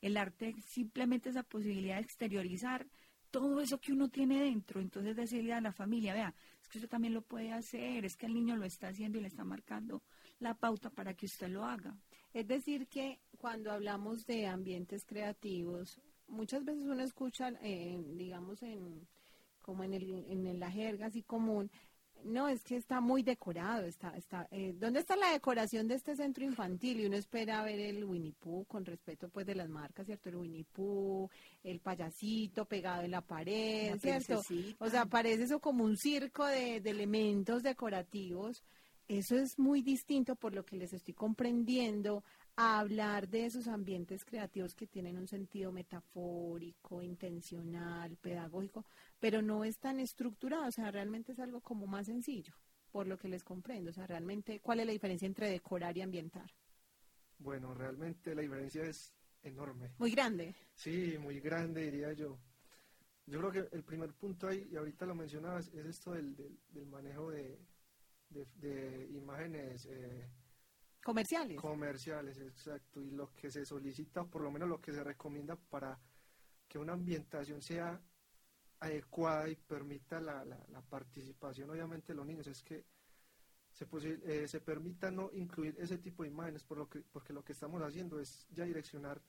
El 0.01 0.17
arte 0.17 0.53
simplemente 0.61 1.29
es 1.29 1.35
la 1.35 1.43
posibilidad 1.43 1.95
de 1.95 2.03
exteriorizar 2.03 2.87
todo 3.31 3.61
eso 3.61 3.79
que 3.79 3.93
uno 3.93 4.09
tiene 4.09 4.41
dentro. 4.41 4.81
Entonces 4.81 5.15
decirle 5.15 5.53
a 5.53 5.61
la 5.61 5.71
familia, 5.71 6.13
vea, 6.13 6.35
es 6.61 6.67
que 6.67 6.79
usted 6.79 6.89
también 6.89 7.13
lo 7.13 7.21
puede 7.21 7.51
hacer, 7.51 8.05
es 8.05 8.15
que 8.15 8.25
el 8.25 8.33
niño 8.33 8.55
lo 8.55 8.65
está 8.65 8.89
haciendo 8.89 9.17
y 9.17 9.21
le 9.21 9.27
está 9.27 9.43
marcando 9.43 10.03
la 10.39 10.53
pauta 10.53 10.89
para 10.89 11.13
que 11.13 11.25
usted 11.25 11.47
lo 11.49 11.65
haga. 11.65 11.95
Es 12.33 12.47
decir, 12.47 12.87
que 12.87 13.19
cuando 13.37 13.71
hablamos 13.71 14.25
de 14.25 14.47
ambientes 14.47 15.05
creativos, 15.05 15.99
muchas 16.27 16.63
veces 16.63 16.85
uno 16.85 17.03
escucha, 17.03 17.49
eh, 17.61 17.99
digamos, 18.15 18.61
en, 18.61 19.07
como 19.61 19.83
en, 19.83 19.93
el, 19.93 20.25
en 20.29 20.59
la 20.59 20.71
jerga 20.71 21.07
así 21.07 21.23
común, 21.23 21.71
no, 22.23 22.49
es 22.49 22.63
que 22.63 22.75
está 22.75 22.99
muy 23.01 23.23
decorado. 23.23 23.85
Está, 23.85 24.15
está, 24.15 24.47
eh, 24.51 24.73
¿Dónde 24.77 24.99
está 24.99 25.15
la 25.15 25.31
decoración 25.31 25.87
de 25.87 25.95
este 25.95 26.15
centro 26.15 26.43
infantil? 26.43 26.99
Y 26.99 27.05
uno 27.05 27.15
espera 27.15 27.63
ver 27.63 27.79
el 27.79 28.03
Winnie 28.03 28.33
Pooh, 28.39 28.65
con 28.65 28.85
respeto 28.85 29.29
pues 29.29 29.45
de 29.45 29.55
las 29.55 29.69
marcas, 29.69 30.05
¿cierto? 30.05 30.29
El 30.29 30.37
Winnie 30.37 30.65
Pooh, 30.65 31.29
el 31.63 31.79
payasito 31.79 32.65
pegado 32.65 33.03
en 33.03 33.11
la 33.11 33.21
pared, 33.21 33.97
¿cierto? 33.99 34.41
O 34.79 34.89
sea, 34.89 35.05
parece 35.05 35.43
eso 35.43 35.59
como 35.59 35.83
un 35.83 35.97
circo 35.97 36.45
de, 36.45 36.81
de 36.81 36.89
elementos 36.89 37.63
decorativos. 37.63 38.63
Eso 39.09 39.35
es 39.35 39.57
muy 39.57 39.81
distinto 39.81 40.35
por 40.35 40.53
lo 40.53 40.63
que 40.63 40.75
les 40.77 40.93
estoy 40.93 41.15
comprendiendo 41.15 42.23
a 42.55 42.79
hablar 42.79 43.27
de 43.27 43.45
esos 43.45 43.67
ambientes 43.67 44.23
creativos 44.23 44.75
que 44.75 44.85
tienen 44.85 45.17
un 45.17 45.27
sentido 45.27 45.71
metafórico, 45.71 47.01
intencional, 47.01 48.17
pedagógico, 48.17 48.85
pero 49.19 49.41
no 49.41 49.63
es 49.63 49.79
tan 49.79 49.99
estructurado, 49.99 50.67
o 50.67 50.71
sea, 50.71 50.91
realmente 50.91 51.31
es 51.31 51.39
algo 51.39 51.59
como 51.59 51.87
más 51.87 52.05
sencillo, 52.05 52.53
por 52.91 53.07
lo 53.07 53.17
que 53.17 53.29
les 53.29 53.43
comprendo, 53.43 53.89
o 53.89 53.93
sea, 53.93 54.05
realmente, 54.05 54.59
¿cuál 54.59 54.81
es 54.81 54.85
la 54.85 54.91
diferencia 54.91 55.25
entre 55.25 55.49
decorar 55.49 55.97
y 55.97 56.01
ambientar? 56.01 56.51
Bueno, 57.39 57.73
realmente 57.73 58.35
la 58.35 58.43
diferencia 58.43 58.83
es 58.83 59.11
enorme. 59.41 59.89
Muy 59.97 60.11
grande. 60.11 60.53
Sí, 60.75 61.17
muy 61.19 61.39
grande, 61.39 61.89
diría 61.89 62.13
yo. 62.13 62.37
Yo 63.25 63.39
creo 63.39 63.51
que 63.51 63.75
el 63.75 63.83
primer 63.83 64.13
punto 64.13 64.47
ahí, 64.47 64.67
y 64.71 64.75
ahorita 64.75 65.07
lo 65.07 65.15
mencionabas, 65.15 65.67
es 65.69 65.85
esto 65.87 66.11
del, 66.11 66.35
del, 66.35 66.85
manejo 66.85 67.31
de, 67.31 67.57
de, 68.29 69.07
imágenes. 69.11 69.85
Eh, 69.89 70.29
Comerciales. 71.03 71.57
Comerciales, 71.59 72.39
exacto. 72.39 73.01
Y 73.01 73.11
lo 73.11 73.33
que 73.33 73.49
se 73.49 73.65
solicita, 73.65 74.21
o 74.21 74.29
por 74.29 74.41
lo 74.41 74.51
menos 74.51 74.69
lo 74.69 74.81
que 74.81 74.91
se 74.91 75.03
recomienda 75.03 75.55
para 75.55 75.99
que 76.67 76.77
una 76.77 76.93
ambientación 76.93 77.61
sea 77.61 77.99
adecuada 78.79 79.49
y 79.49 79.55
permita 79.55 80.19
la, 80.19 80.45
la, 80.45 80.81
participación, 80.81 81.69
obviamente, 81.69 82.13
de 82.13 82.17
los 82.17 82.25
niños, 82.25 82.47
es 82.47 82.63
que 82.63 82.85
se, 83.71 83.87
eh, 84.23 84.47
se 84.47 84.61
permita 84.61 85.11
no 85.11 85.31
incluir 85.33 85.75
ese 85.79 85.97
tipo 85.97 86.23
de 86.23 86.29
imágenes, 86.29 86.63
por 86.63 86.77
lo 86.77 86.89
que, 86.89 87.01
porque 87.01 87.33
lo 87.33 87.43
que 87.43 87.53
estamos 87.53 87.81
haciendo 87.81 88.19
es 88.19 88.47
ya 88.49 88.65
direccionar 88.65 89.21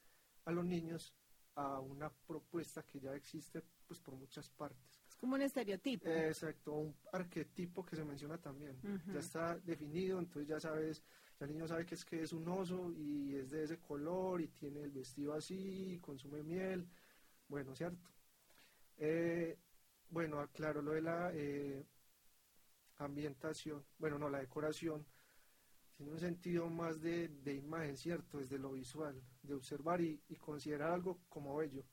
a 0.45 0.53
los 0.53 0.65
niños 0.65 1.15
a 1.55 1.81
una 1.81 2.11
propuesta 2.11 2.83
que 2.85 3.01
ya 3.01 3.15
existe 3.15 3.63
pues 3.87 4.01
por 4.01 4.15
muchas 4.15 4.49
partes. 4.51 5.00
Como 5.21 5.35
un 5.35 5.43
estereotipo. 5.43 6.09
exacto, 6.09 6.73
un 6.73 6.97
arquetipo 7.13 7.85
que 7.85 7.95
se 7.95 8.05
menciona 8.05 8.39
también. 8.39 8.77
Ya 9.13 9.21
está 9.21 9.59
definido, 9.59 10.19
entonces 10.19 10.49
ya 10.49 10.59
sabes 10.59 11.03
el 11.41 11.49
niño 11.49 11.67
sabe 11.67 11.87
que 11.87 11.95
es 11.95 12.05
que 12.05 12.23
es 12.23 12.33
un 12.33 12.47
oso 12.49 12.93
y 12.93 13.35
es 13.35 13.51
de 13.51 13.65
ese 13.65 13.79
color 13.79 14.43
y 14.43 14.49
tiene 14.49 14.83
el 14.83 14.91
vestido 14.91 15.33
así, 15.33 15.95
y 15.95 15.99
consume 15.99 16.43
miel, 16.43 16.87
bueno, 17.49 17.75
¿cierto? 17.75 18.11
Eh, 18.99 19.59
bueno, 20.11 20.39
aclaro 20.39 20.83
lo 20.83 20.93
de 20.93 21.01
la 21.01 21.31
eh, 21.33 21.87
ambientación, 22.99 23.83
bueno, 23.99 24.19
no, 24.19 24.29
la 24.29 24.41
decoración, 24.41 25.07
tiene 25.97 26.13
un 26.13 26.21
sentido 26.21 26.69
más 26.69 27.01
de, 27.01 27.29
de 27.29 27.55
imagen, 27.55 27.97
¿cierto? 27.97 28.37
Desde 28.37 28.59
lo 28.59 28.73
visual, 28.73 29.23
de 29.43 29.55
observar 29.55 30.03
y, 30.03 30.21
y, 30.29 30.37
considerar 30.37 30.93
algo 30.93 31.21
como 31.31 31.57
bello, 31.57 31.85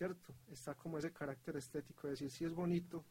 ¿cierto? 0.00 0.34
Está 0.50 0.74
como 0.74 0.96
ese 0.96 1.12
carácter 1.12 1.58
estético, 1.58 2.06
de 2.06 2.12
decir 2.12 2.30
si 2.30 2.46
es 2.46 2.54
bonito 2.54 3.04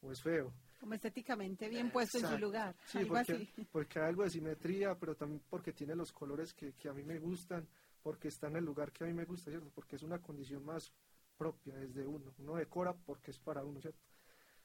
o 0.00 0.10
es 0.10 0.22
feo. 0.22 0.50
Como 0.80 0.94
estéticamente 0.94 1.68
bien 1.68 1.90
puesto 1.90 2.16
en 2.16 2.26
su 2.26 2.38
lugar. 2.38 2.74
Sí, 2.86 3.04
porque, 3.04 3.46
porque, 3.70 3.98
hay 3.98 4.06
algo 4.06 4.22
de 4.22 4.30
simetría, 4.30 4.94
pero 4.98 5.14
también 5.14 5.42
porque 5.50 5.74
tiene 5.74 5.94
los 5.94 6.12
colores 6.12 6.54
que, 6.54 6.72
que, 6.72 6.88
a 6.88 6.94
mí 6.94 7.02
me 7.02 7.18
gustan, 7.18 7.68
porque 8.02 8.28
está 8.28 8.46
en 8.46 8.56
el 8.56 8.64
lugar 8.64 8.90
que 8.90 9.04
a 9.04 9.06
mí 9.06 9.12
me 9.12 9.26
gusta, 9.26 9.50
¿cierto? 9.50 9.70
Porque 9.74 9.96
es 9.96 10.02
una 10.02 10.18
condición 10.18 10.64
más 10.64 10.90
propia 11.36 11.74
desde 11.74 12.06
uno. 12.06 12.32
Uno 12.38 12.54
decora 12.54 12.94
porque 12.94 13.32
es 13.32 13.38
para 13.38 13.62
uno, 13.62 13.78
¿cierto? 13.78 14.00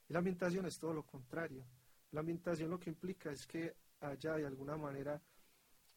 Y 0.07 0.13
la 0.13 0.19
ambientación 0.19 0.65
es 0.67 0.79
todo 0.79 0.93
lo 0.93 1.03
contrario. 1.03 1.65
La 2.11 2.21
ambientación 2.21 2.69
lo 2.69 2.79
que 2.79 2.89
implica 2.89 3.33
es 3.33 3.45
que 3.45 3.75
haya 3.99 4.35
de 4.35 4.45
alguna 4.45 4.77
manera 4.77 5.21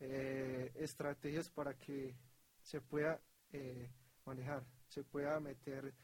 eh, 0.00 0.72
estrategias 0.74 1.50
para 1.50 1.74
que 1.74 2.16
se 2.62 2.80
pueda 2.80 3.20
eh, 3.52 3.88
manejar, 4.24 4.64
se 4.88 5.04
pueda 5.04 5.38
meter 5.40 5.94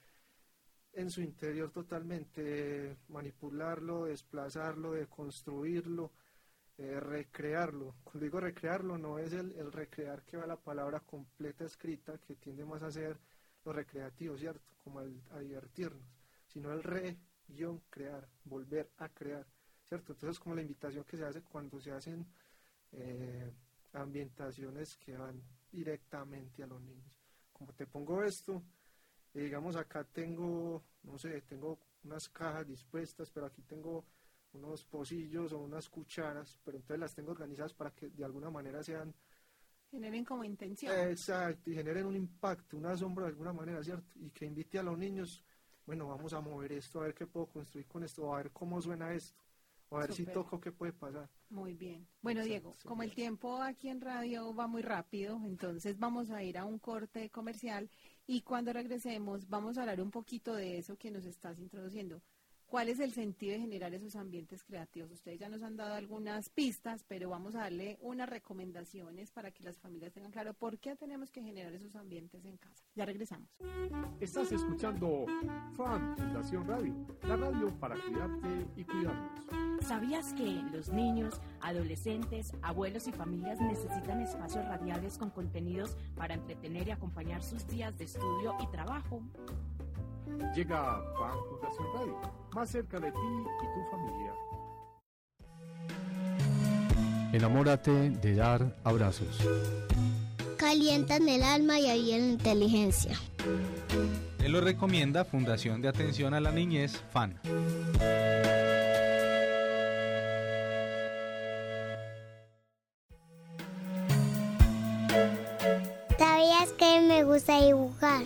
en 0.93 1.11
su 1.11 1.21
interior 1.21 1.71
totalmente, 1.71 2.99
manipularlo, 3.09 4.05
desplazarlo, 4.05 4.93
deconstruirlo, 4.93 6.13
eh, 6.79 7.01
recrearlo. 7.01 7.97
Cuando 8.05 8.25
digo 8.25 8.41
recrearlo, 8.41 8.99
no 8.99 9.19
es 9.19 9.33
el, 9.33 9.73
recrear 9.73 10.23
que 10.25 10.37
va 10.37 10.47
la 10.47 10.57
palabra 10.57 11.01
completa 11.01 11.65
escrita, 11.65 12.19
que 12.19 12.37
tiende 12.37 12.65
más 12.65 12.83
a 12.83 12.91
ser 12.91 13.19
lo 13.65 13.73
recreativo, 13.73 14.37
¿cierto? 14.37 14.75
Como 14.83 15.01
a 15.01 15.39
divertirnos, 15.39 16.07
sino 16.47 16.73
el 16.73 16.83
re-crear, 16.83 18.29
volver 18.45 18.91
a 18.99 19.09
crear, 19.09 19.47
¿cierto? 19.89 20.13
Entonces 20.13 20.37
es 20.37 20.41
como 20.41 20.55
la 20.55 20.63
invitación 20.63 21.05
que 21.05 21.17
se 21.17 21.25
hace 21.25 21.43
cuando 21.43 21.81
se 21.81 21.91
hacen 21.93 22.27
eh, 22.93 23.51
ambientaciones 23.93 24.97
que 24.97 25.17
van 25.17 25.43
directamente 25.71 26.63
a 26.63 26.67
los 26.67 26.81
niños. 26.83 27.19
Como 27.53 27.73
te 27.73 27.87
pongo 27.87 28.23
esto, 28.23 28.63
digamos 29.43 29.77
acá 29.77 30.05
tengo, 30.05 30.83
no 31.03 31.19
sé, 31.19 31.41
tengo 31.43 31.79
unas 32.05 32.29
cajas 32.29 32.67
dispuestas, 32.67 33.31
pero 33.31 33.47
aquí 33.47 33.63
tengo 33.63 34.05
unos 34.53 34.85
pocillos 34.85 35.53
o 35.53 35.59
unas 35.59 35.89
cucharas, 35.89 36.59
pero 36.65 36.77
entonces 36.77 37.01
las 37.01 37.15
tengo 37.15 37.33
organizadas 37.33 37.75
para 37.75 37.91
que 37.91 38.09
de 38.11 38.25
alguna 38.25 38.51
manera 38.51 38.83
sean... 38.83 39.13
Generen 39.91 40.25
como 40.25 40.45
intención. 40.45 40.93
Exacto, 41.09 41.71
y 41.71 41.75
generen 41.75 42.07
un 42.07 42.17
impacto, 42.17 42.77
una 42.77 42.97
sombra 42.97 43.25
de 43.25 43.31
alguna 43.31 43.53
manera, 43.53 43.83
¿cierto? 43.83 44.19
Y 44.21 44.31
que 44.31 44.45
invite 44.45 44.79
a 44.79 44.83
los 44.83 44.99
niños, 44.99 45.45
bueno, 45.87 46.09
vamos 46.09 46.33
a 46.33 46.41
mover 46.41 46.73
esto, 46.73 47.01
a 47.01 47.05
ver 47.05 47.15
qué 47.15 47.27
puedo 47.27 47.47
construir 47.47 47.87
con 47.87 48.03
esto, 48.05 48.33
a 48.33 48.39
ver 48.39 48.51
cómo 48.51 48.81
suena 48.81 49.13
esto, 49.13 49.43
a 49.91 49.99
ver 49.99 50.13
si 50.13 50.27
toco 50.27 50.61
qué 50.61 50.73
puede 50.73 50.93
pasar. 50.93 51.29
Muy 51.51 51.75
bien. 51.75 52.07
Bueno, 52.23 52.43
Diego, 52.43 52.75
como 52.85 53.05
el 53.05 53.15
tiempo 53.15 53.63
aquí 53.63 53.89
en 53.89 54.01
radio 54.01 54.53
va 54.55 54.67
muy 54.67 54.83
rápido, 54.83 55.41
entonces 55.45 55.99
vamos 55.99 56.31
a 56.31 56.43
ir 56.43 56.59
a 56.59 56.65
un 56.65 56.79
corte 56.79 57.31
comercial 57.31 57.89
y 58.27 58.43
cuando 58.43 58.73
regresemos 58.73 59.49
vamos 59.49 59.77
a 59.79 59.83
hablar 59.83 60.01
un 60.01 60.11
poquito 60.11 60.55
de 60.55 60.79
eso 60.79 60.97
que 60.97 61.11
nos 61.11 61.25
estás 61.25 61.59
introduciendo. 61.59 62.23
¿Cuál 62.75 62.89
es 62.89 62.99
el 62.99 63.13
sentido 63.13 63.53
de 63.53 63.61
generar 63.61 63.95
esos 63.95 64.17
ambientes 64.17 64.65
creativos? 64.65 65.13
Ustedes 65.13 65.39
ya 65.39 65.49
nos 65.49 65.63
han 65.63 65.77
dado 65.77 65.95
algunas 65.95 66.49
pistas, 66.49 67.05
pero 67.07 67.31
vamos 67.31 67.55
a 67.55 67.61
darle 67.61 67.99
unas 68.01 68.29
recomendaciones 68.29 69.31
para 69.31 69.53
que 69.53 69.63
las 69.63 69.79
familias 69.79 70.13
tengan 70.13 70.33
claro 70.33 70.55
por 70.55 70.81
qué 70.81 70.97
tenemos 70.97 71.31
que 71.31 71.41
generar 71.41 71.73
esos 71.73 71.95
ambientes 71.95 72.45
en 72.45 72.57
casa. 72.57 72.85
Ya 72.97 73.05
regresamos. 73.05 73.49
Estás 74.19 74.51
escuchando 74.51 75.25
Fan 75.77 76.17
Fundación 76.17 76.67
Radio, 76.67 76.97
la 77.23 77.37
radio 77.37 77.79
para 77.79 77.95
cuidarte 77.95 78.67
y 78.75 78.83
cuidarnos. 78.83 79.47
¿Sabías 79.87 80.33
que 80.33 80.61
los 80.73 80.89
niños, 80.89 81.41
adolescentes, 81.61 82.55
abuelos 82.61 83.07
y 83.07 83.13
familias 83.13 83.61
necesitan 83.61 84.21
espacios 84.21 84.65
radiales 84.65 85.17
con 85.17 85.31
contenidos 85.31 85.97
para 86.17 86.35
entretener 86.35 86.89
y 86.89 86.91
acompañar 86.91 87.41
sus 87.41 87.69
días 87.69 87.97
de 87.97 88.07
estudio 88.07 88.57
y 88.61 88.67
trabajo? 88.73 89.23
Llega 90.55 91.03
Fan 91.19 91.39
Fundación 91.49 91.87
Radio, 91.95 92.21
más 92.53 92.71
cerca 92.71 93.01
de 93.01 93.11
ti 93.11 93.19
y 93.19 93.67
tu 93.75 93.91
familia. 93.91 94.33
Enamórate 97.33 98.11
de 98.11 98.35
dar 98.37 98.77
abrazos. 98.85 99.41
Calientan 100.57 101.29
el 101.29 101.43
alma 101.43 101.81
y 101.81 101.87
ahí 101.87 102.11
la 102.13 102.27
inteligencia. 102.27 103.19
Te 104.39 104.49
lo 104.49 104.61
recomienda 104.61 105.25
Fundación 105.25 105.83
de 105.83 105.89
Atención 105.89 106.35
a 106.35 106.41
la 106.41 106.53
Niñez, 106.53 107.03
FAN. 107.13 107.41
¿Sabías 116.19 116.73
que 116.79 117.01
me 117.01 117.25
gusta 117.25 117.61
dibujar? 117.61 118.25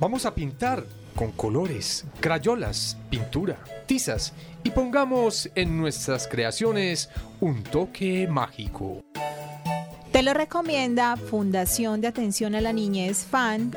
Vamos 0.00 0.24
a 0.24 0.34
pintar 0.34 0.82
con 1.14 1.30
colores, 1.32 2.06
crayolas, 2.20 2.96
pintura, 3.10 3.58
tizas 3.84 4.32
y 4.64 4.70
pongamos 4.70 5.50
en 5.54 5.76
nuestras 5.76 6.26
creaciones 6.26 7.10
un 7.38 7.62
toque 7.62 8.26
mágico. 8.26 9.04
Te 10.10 10.22
lo 10.22 10.32
recomienda 10.32 11.18
Fundación 11.18 12.00
de 12.00 12.08
Atención 12.08 12.54
a 12.54 12.62
la 12.62 12.72
Niñez 12.72 13.26
FAN. 13.26 13.72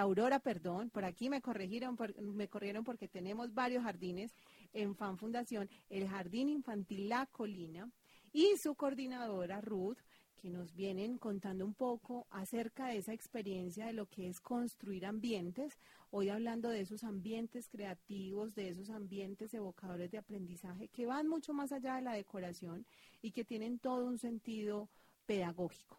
Aurora, 0.00 0.38
perdón, 0.40 0.90
por 0.90 1.04
aquí 1.04 1.28
me 1.28 1.42
corrigieron, 1.42 1.96
me 2.34 2.48
corrieron 2.48 2.84
porque 2.84 3.06
tenemos 3.06 3.52
varios 3.52 3.84
jardines 3.84 4.34
en 4.72 4.94
Fan 4.94 5.18
Fundación, 5.18 5.68
el 5.88 6.08
Jardín 6.08 6.48
Infantil 6.48 7.08
La 7.08 7.26
Colina 7.26 7.90
y 8.32 8.56
su 8.56 8.74
coordinadora 8.74 9.60
Ruth, 9.60 9.98
que 10.40 10.48
nos 10.48 10.74
vienen 10.74 11.18
contando 11.18 11.66
un 11.66 11.74
poco 11.74 12.26
acerca 12.30 12.86
de 12.86 12.96
esa 12.96 13.12
experiencia 13.12 13.86
de 13.86 13.92
lo 13.92 14.06
que 14.06 14.28
es 14.28 14.40
construir 14.40 15.04
ambientes, 15.04 15.76
hoy 16.10 16.30
hablando 16.30 16.70
de 16.70 16.80
esos 16.80 17.04
ambientes 17.04 17.68
creativos, 17.68 18.54
de 18.54 18.70
esos 18.70 18.88
ambientes 18.88 19.52
evocadores 19.52 20.10
de 20.10 20.18
aprendizaje 20.18 20.88
que 20.88 21.04
van 21.04 21.28
mucho 21.28 21.52
más 21.52 21.72
allá 21.72 21.96
de 21.96 22.02
la 22.02 22.14
decoración 22.14 22.86
y 23.20 23.32
que 23.32 23.44
tienen 23.44 23.78
todo 23.78 24.06
un 24.06 24.18
sentido 24.18 24.88
pedagógico. 25.26 25.98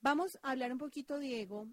Vamos 0.00 0.38
a 0.42 0.52
hablar 0.52 0.70
un 0.70 0.78
poquito, 0.78 1.18
Diego, 1.18 1.66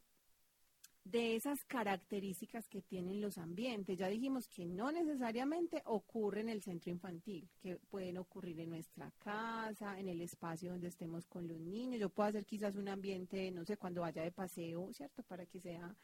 de 1.04 1.36
esas 1.36 1.66
características 1.66 2.68
que 2.70 2.82
tienen 2.82 3.20
los 3.20 3.38
ambientes. 3.38 3.98
Ya 3.98 4.08
dijimos 4.08 4.48
que 4.48 4.66
no 4.66 4.92
necesariamente 4.92 5.82
ocurre 5.86 6.42
en 6.42 6.50
el 6.50 6.62
centro 6.62 6.92
infantil, 6.92 7.50
que 7.62 7.76
pueden 7.76 8.18
ocurrir 8.18 8.60
en 8.62 8.70
nuestra 8.70 9.12
casa, 9.20 10.00
en 10.00 10.08
el 10.08 10.22
espacio 10.22 10.72
donde 10.72 10.88
estemos 10.88 11.26
con 11.28 11.48
los 11.48 11.60
niños. 11.60 12.00
Yo 12.00 12.10
puedo 12.10 12.30
hacer 12.30 12.46
quizás 12.46 12.76
un 12.76 12.88
ambiente, 12.88 13.52
no 13.52 13.66
sé, 13.66 13.78
cuando 13.78 14.02
vaya 14.02 14.24
de 14.24 14.32
paseo, 14.32 14.94
¿cierto? 14.94 15.24
Para 15.24 15.46
que 15.46 15.60
sea 15.60 15.96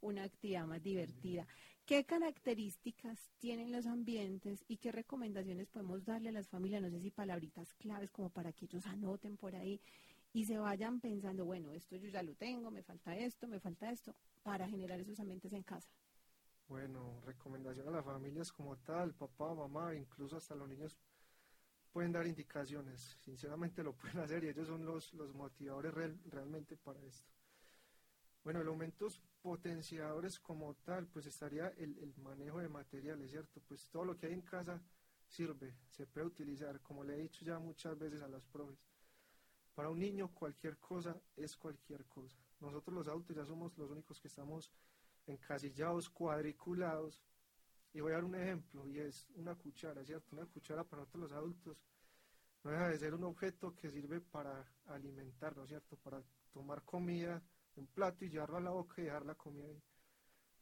una 0.00 0.24
actividad 0.24 0.66
más 0.66 0.82
divertida. 0.82 1.46
¿Qué 1.84 2.04
características 2.04 3.30
tienen 3.38 3.70
los 3.70 3.86
ambientes 3.86 4.64
y 4.66 4.78
qué 4.78 4.90
recomendaciones 4.90 5.68
podemos 5.68 6.04
darle 6.04 6.30
a 6.30 6.32
las 6.32 6.48
familias? 6.48 6.82
No 6.82 6.90
sé 6.90 7.00
si 7.00 7.10
palabritas 7.10 7.74
claves 7.74 8.10
como 8.10 8.30
para 8.30 8.52
que 8.52 8.64
ellos 8.64 8.86
anoten 8.86 9.36
por 9.36 9.54
ahí 9.54 9.80
y 10.36 10.44
se 10.44 10.58
vayan 10.58 11.00
pensando, 11.00 11.46
bueno, 11.46 11.72
esto 11.72 11.96
yo 11.96 12.10
ya 12.10 12.22
lo 12.22 12.34
tengo, 12.34 12.70
me 12.70 12.82
falta 12.82 13.16
esto, 13.16 13.48
me 13.48 13.58
falta 13.58 13.90
esto, 13.90 14.14
para 14.42 14.68
generar 14.68 15.00
esos 15.00 15.18
ambientes 15.18 15.50
en 15.54 15.62
casa. 15.62 15.88
Bueno, 16.68 17.22
recomendación 17.24 17.88
a 17.88 17.90
las 17.90 18.04
familias 18.04 18.52
como 18.52 18.76
tal, 18.76 19.14
papá, 19.14 19.54
mamá, 19.54 19.94
incluso 19.94 20.36
hasta 20.36 20.54
los 20.54 20.68
niños 20.68 20.98
pueden 21.90 22.12
dar 22.12 22.26
indicaciones, 22.26 23.16
sinceramente 23.24 23.82
lo 23.82 23.94
pueden 23.96 24.18
hacer 24.18 24.44
y 24.44 24.48
ellos 24.48 24.66
son 24.68 24.84
los, 24.84 25.14
los 25.14 25.32
motivadores 25.32 25.94
real, 25.94 26.20
realmente 26.26 26.76
para 26.76 27.02
esto. 27.04 27.32
Bueno, 28.44 28.60
elementos 28.60 29.22
potenciadores 29.40 30.38
como 30.38 30.74
tal, 30.74 31.06
pues 31.06 31.24
estaría 31.24 31.68
el, 31.78 31.96
el 31.98 32.14
manejo 32.18 32.58
de 32.58 32.68
materiales, 32.68 33.30
¿cierto? 33.30 33.62
Pues 33.66 33.88
todo 33.88 34.04
lo 34.04 34.18
que 34.18 34.26
hay 34.26 34.34
en 34.34 34.42
casa 34.42 34.82
sirve, 35.28 35.74
se 35.88 36.06
puede 36.06 36.26
utilizar, 36.26 36.82
como 36.82 37.04
le 37.04 37.14
he 37.14 37.22
dicho 37.22 37.42
ya 37.42 37.58
muchas 37.58 37.98
veces 37.98 38.20
a 38.20 38.28
las 38.28 38.44
profes 38.44 38.78
para 39.76 39.90
un 39.90 39.98
niño 39.98 40.32
cualquier 40.32 40.78
cosa 40.78 41.14
es 41.36 41.54
cualquier 41.54 42.06
cosa. 42.06 42.38
Nosotros 42.60 42.96
los 42.96 43.08
adultos 43.08 43.36
ya 43.36 43.44
somos 43.44 43.76
los 43.76 43.90
únicos 43.90 44.18
que 44.18 44.28
estamos 44.28 44.72
encasillados, 45.26 46.08
cuadriculados. 46.08 47.22
Y 47.92 48.00
voy 48.00 48.12
a 48.12 48.14
dar 48.14 48.24
un 48.24 48.34
ejemplo, 48.36 48.86
y 48.88 48.98
es 48.98 49.28
una 49.34 49.54
cuchara, 49.54 50.02
¿cierto? 50.02 50.34
Una 50.34 50.46
cuchara 50.46 50.82
para 50.82 51.02
nosotros 51.02 51.30
los 51.30 51.32
adultos 51.32 51.76
no 52.64 52.70
deja 52.70 52.88
de 52.88 52.98
ser 52.98 53.14
un 53.14 53.24
objeto 53.24 53.76
que 53.76 53.90
sirve 53.90 54.20
para 54.22 54.66
alimentarnos, 54.86 55.68
¿cierto? 55.68 55.96
Para 55.98 56.22
tomar 56.52 56.82
comida 56.82 57.42
en 57.74 57.82
un 57.82 57.86
plato 57.88 58.24
y 58.24 58.30
llevarlo 58.30 58.56
a 58.56 58.60
la 58.60 58.70
boca 58.70 59.02
y 59.02 59.04
dejar 59.04 59.26
la 59.26 59.34
comida 59.34 59.66
ahí. 59.66 59.82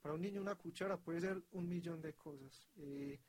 Para 0.02 0.16
un 0.16 0.22
niño 0.22 0.40
una 0.40 0.56
cuchara 0.56 0.96
puede 0.96 1.20
ser 1.20 1.40
un 1.52 1.68
millón 1.68 2.02
de 2.02 2.14
cosas. 2.14 2.68
Eh, 2.78 3.20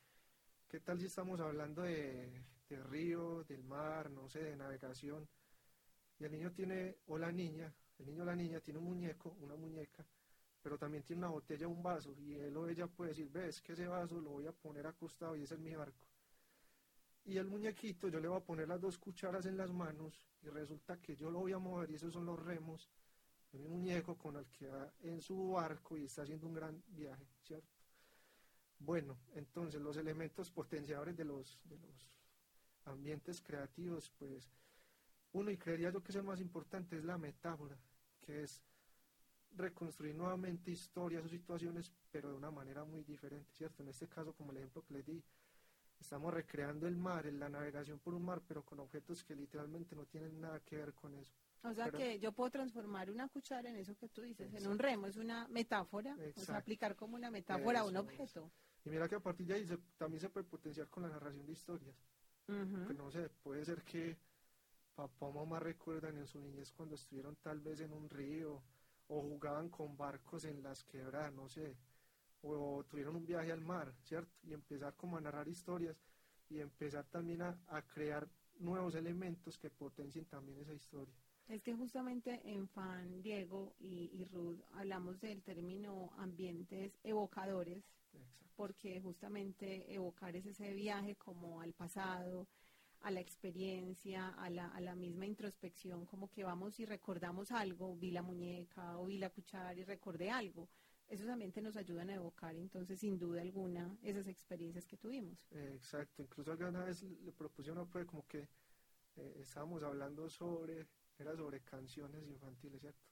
¿Qué 0.67 0.79
tal 0.79 0.99
si 0.99 1.05
estamos 1.05 1.39
hablando 1.39 1.83
de, 1.83 2.43
de 2.69 2.83
río, 2.83 3.43
del 3.43 3.63
mar, 3.63 4.09
no 4.09 4.27
sé, 4.27 4.43
de 4.43 4.57
navegación? 4.57 5.29
Y 6.19 6.25
el 6.25 6.31
niño 6.31 6.51
tiene, 6.51 6.97
o 7.07 7.17
la 7.17 7.31
niña, 7.31 7.73
el 7.99 8.05
niño 8.05 8.23
o 8.23 8.25
la 8.25 8.35
niña 8.35 8.59
tiene 8.59 8.79
un 8.79 8.85
muñeco, 8.85 9.35
una 9.41 9.55
muñeca, 9.55 10.05
pero 10.61 10.77
también 10.77 11.03
tiene 11.03 11.19
una 11.19 11.29
botella, 11.29 11.67
un 11.67 11.83
vaso, 11.83 12.15
y 12.17 12.33
él 12.33 12.55
o 12.57 12.67
ella 12.67 12.87
puede 12.87 13.11
decir, 13.11 13.29
ves 13.29 13.61
que 13.61 13.73
ese 13.73 13.87
vaso 13.87 14.19
lo 14.19 14.31
voy 14.31 14.47
a 14.47 14.51
poner 14.51 14.87
acostado 14.87 15.35
y 15.35 15.43
ese 15.43 15.55
es 15.55 15.59
mi 15.59 15.75
barco. 15.75 16.05
Y 17.25 17.37
el 17.37 17.47
muñequito 17.47 18.07
yo 18.07 18.19
le 18.19 18.27
voy 18.27 18.37
a 18.37 18.43
poner 18.43 18.67
las 18.67 18.79
dos 18.79 18.97
cucharas 18.97 19.45
en 19.45 19.57
las 19.57 19.71
manos 19.71 20.27
y 20.43 20.47
resulta 20.47 21.01
que 21.01 21.15
yo 21.15 21.31
lo 21.31 21.39
voy 21.39 21.53
a 21.53 21.59
mover 21.59 21.89
y 21.89 21.95
esos 21.95 22.13
son 22.13 22.25
los 22.25 22.39
remos 22.39 22.89
de 23.51 23.59
mi 23.59 23.67
muñeco 23.67 24.15
con 24.17 24.37
el 24.37 24.45
que 24.47 24.67
va 24.67 24.91
en 25.01 25.21
su 25.21 25.51
barco 25.51 25.97
y 25.97 26.05
está 26.05 26.21
haciendo 26.21 26.47
un 26.47 26.53
gran 26.53 26.83
viaje, 26.87 27.25
¿cierto? 27.41 27.75
Bueno, 28.79 29.17
entonces 29.33 29.81
los 29.81 29.97
elementos 29.97 30.51
potenciadores 30.51 31.15
de 31.15 31.25
los, 31.25 31.59
de 31.63 31.77
los 31.77 32.07
ambientes 32.85 33.41
creativos, 33.41 34.11
pues 34.19 34.51
uno, 35.35 35.51
y 35.51 35.57
creería 35.57 35.91
yo 35.91 36.01
que 36.01 36.11
es 36.11 36.15
el 36.15 36.23
más 36.23 36.39
importante, 36.39 36.97
es 36.97 37.03
la 37.03 37.17
metáfora, 37.17 37.77
que 38.21 38.43
es 38.43 38.61
reconstruir 39.57 40.15
nuevamente 40.15 40.71
historias 40.71 41.25
o 41.25 41.29
situaciones, 41.29 41.91
pero 42.11 42.29
de 42.29 42.35
una 42.35 42.51
manera 42.51 42.85
muy 42.85 43.03
diferente, 43.03 43.51
¿cierto? 43.53 43.83
En 43.83 43.89
este 43.89 44.07
caso, 44.07 44.33
como 44.33 44.51
el 44.51 44.57
ejemplo 44.57 44.83
que 44.83 44.93
les 44.93 45.05
di, 45.05 45.21
estamos 45.99 46.33
recreando 46.33 46.87
el 46.87 46.95
mar, 46.95 47.25
la 47.25 47.49
navegación 47.49 47.99
por 47.99 48.13
un 48.13 48.23
mar, 48.23 48.41
pero 48.47 48.63
con 48.63 48.79
objetos 48.79 49.23
que 49.23 49.35
literalmente 49.35 49.95
no 49.95 50.05
tienen 50.05 50.39
nada 50.39 50.61
que 50.61 50.77
ver 50.77 50.93
con 50.93 51.13
eso. 51.15 51.33
O 51.63 51.73
sea 51.73 51.91
que 51.91 52.19
yo 52.19 52.31
puedo 52.31 52.51
transformar 52.51 53.11
una 53.11 53.27
cuchara 53.27 53.69
en 53.69 53.75
eso 53.75 53.95
que 53.95 54.07
tú 54.07 54.21
dices, 54.21 54.53
en 54.53 54.67
un 54.67 54.79
remo, 54.79 55.07
es 55.07 55.17
una 55.17 55.47
metáfora, 55.49 56.15
o 56.35 56.39
sea, 56.39 56.57
aplicar 56.57 56.95
como 56.95 57.15
una 57.15 57.29
metáfora 57.29 57.81
a 57.81 57.85
un 57.85 57.97
objeto. 57.97 58.51
Y 58.85 58.89
mira 58.89 59.09
que 59.09 59.15
a 59.15 59.19
partir 59.19 59.47
de 59.47 59.55
ahí 59.55 59.67
también 59.97 60.21
se 60.21 60.29
puede 60.29 60.45
potenciar 60.45 60.87
con 60.87 61.03
la 61.03 61.09
narración 61.09 61.45
de 61.45 61.51
historias. 61.51 61.95
no 62.47 63.11
sé, 63.11 63.29
puede 63.43 63.65
ser 63.65 63.83
que 63.83 64.15
papá 64.95 65.25
o 65.27 65.31
mamá 65.31 65.59
recuerdan 65.59 66.17
en 66.17 66.27
su 66.27 66.39
niñez 66.39 66.71
cuando 66.71 66.95
estuvieron 66.95 67.35
tal 67.37 67.59
vez 67.59 67.81
en 67.81 67.91
un 67.93 68.09
río 68.09 68.61
o 69.07 69.21
jugaban 69.21 69.69
con 69.69 69.95
barcos 69.97 70.45
en 70.45 70.63
las 70.63 70.83
quebradas, 70.83 71.33
no 71.33 71.47
sé, 71.47 71.75
o, 72.41 72.83
tuvieron 72.83 73.15
un 73.15 73.25
viaje 73.25 73.51
al 73.51 73.61
mar, 73.61 73.93
¿cierto? 74.03 74.31
Y 74.43 74.53
empezar 74.53 74.93
como 74.95 75.17
a 75.17 75.21
narrar 75.21 75.47
historias 75.47 75.97
y 76.49 76.59
empezar 76.59 77.05
también 77.05 77.41
a, 77.41 77.81
crear 77.93 78.27
nuevos 78.59 78.95
elementos 78.95 79.57
que 79.57 79.69
potencien 79.69 80.25
también 80.25 80.59
esa 80.59 80.73
historia. 80.73 81.13
Es 81.47 81.61
que 81.61 81.73
justamente 81.73 82.41
en 82.43 82.67
Fan 82.69 83.21
Diego 83.21 83.75
y, 83.79 84.09
y 84.13 84.25
Ruth 84.25 84.59
hablamos 84.73 85.19
del 85.21 85.43
término 85.43 86.11
ambientes 86.17 86.97
evocadores, 87.03 87.83
porque 88.55 89.01
justamente 89.01 89.93
evocar 89.93 90.35
es 90.35 90.45
ese 90.45 90.73
viaje 90.73 91.15
como 91.15 91.61
al 91.61 91.73
pasado, 91.73 92.47
a 93.05 93.11
la 93.11 93.19
experiencia, 93.19 94.29
a 94.29 94.49
la, 94.49 94.67
a 94.69 94.81
la 94.81 94.95
misma 94.95 95.27
introspección, 95.27 96.05
como 96.07 96.31
que 96.31 96.43
vamos 96.43 96.79
y 96.79 96.85
recordamos 96.85 97.51
algo, 97.51 97.95
vi 97.95 98.09
la 98.09 98.23
muñeca 98.23 98.97
o 98.97 99.05
vi 99.05 99.19
la 99.19 99.29
cuchara 99.29 99.79
y 99.79 99.83
recordé 99.83 100.31
algo. 100.31 100.69
Esos 101.07 101.29
ambientes 101.29 101.63
nos 101.63 101.77
ayudan 101.77 102.09
a 102.09 102.15
evocar, 102.15 102.55
entonces, 102.55 102.99
sin 102.99 103.19
duda 103.19 103.41
alguna, 103.41 103.95
esas 104.01 104.27
experiencias 104.27 104.87
que 104.87 104.97
tuvimos. 104.97 105.37
exacto, 105.51 106.23
incluso 106.23 106.51
alguna 106.51 106.83
vez 106.83 107.03
le 107.03 107.31
propuse 107.31 107.71
una 107.71 107.85
prueba 107.85 108.09
como 108.09 108.27
que 108.27 108.49
eh, 109.17 109.37
estábamos 109.39 109.83
hablando 109.83 110.27
sobre, 110.29 110.87
era 111.19 111.35
sobre 111.35 111.61
canciones 111.61 112.27
infantiles, 112.27 112.81
¿cierto? 112.81 113.05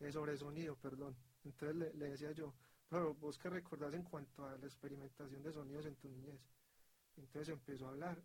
Eh, 0.00 0.12
sobre 0.12 0.36
sonido, 0.36 0.76
perdón. 0.76 1.16
Entonces 1.44 1.76
le, 1.76 1.94
le 1.94 2.10
decía 2.10 2.32
yo, 2.32 2.54
pero 2.88 3.14
vos 3.14 3.38
que 3.38 3.48
recordás 3.48 3.94
en 3.94 4.02
cuanto 4.02 4.44
a 4.44 4.58
la 4.58 4.66
experimentación 4.66 5.42
de 5.42 5.52
sonidos 5.52 5.86
en 5.86 5.96
tu 5.96 6.08
niñez. 6.10 6.40
Entonces 7.16 7.48
empezó 7.48 7.86
a 7.86 7.90
hablar 7.90 8.22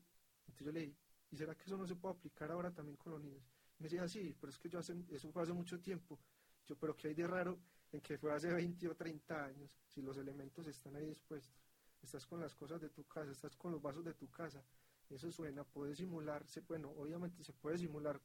entonces 0.48 0.66
yo 0.66 0.72
le 0.72 0.80
dije, 0.82 0.96
¿y 1.32 1.38
será 1.38 1.56
que 1.56 1.64
eso 1.64 1.78
no 1.78 1.88
se 1.88 1.96
puede 1.96 2.16
aplicar 2.16 2.52
ahora 2.52 2.72
también 2.72 2.98
con 2.98 3.14
los 3.14 3.22
niños? 3.22 3.44
Me 3.80 3.86
decía, 3.86 4.08
sí, 4.08 4.36
pero 4.40 4.52
es 4.52 4.58
que 4.58 4.70
yo 4.70 4.80
hace, 4.80 4.96
eso 5.10 5.32
fue 5.32 5.44
hace 5.44 5.54
mucho 5.54 5.80
tiempo. 5.80 6.20
Yo, 6.66 6.78
pero 6.78 6.96
¿qué 6.96 7.10
hay 7.10 7.14
de 7.14 7.28
raro 7.28 7.60
en 7.92 8.02
que 8.02 8.18
fue 8.18 8.34
hace 8.34 8.52
20 8.52 8.88
o 8.88 8.96
30 8.96 9.46
años 9.46 9.70
si 9.90 10.02
los 10.02 10.18
elementos 10.18 10.66
están 10.68 10.96
ahí 10.96 11.06
dispuestos? 11.06 11.56
Estás 12.02 12.26
con 12.26 12.40
las 12.40 12.56
cosas 12.56 12.80
de 12.80 12.90
tu 12.90 13.04
casa, 13.06 13.32
estás 13.32 13.56
con 13.56 13.72
los 13.72 13.82
vasos 13.82 14.04
de 14.06 14.14
tu 14.14 14.30
casa. 14.30 14.64
Eso 15.10 15.32
suena, 15.32 15.64
puede 15.64 15.96
simularse, 15.96 16.62
bueno, 16.62 16.90
obviamente 16.92 17.44
se 17.44 17.54
puede 17.54 17.78
simular 17.78 18.20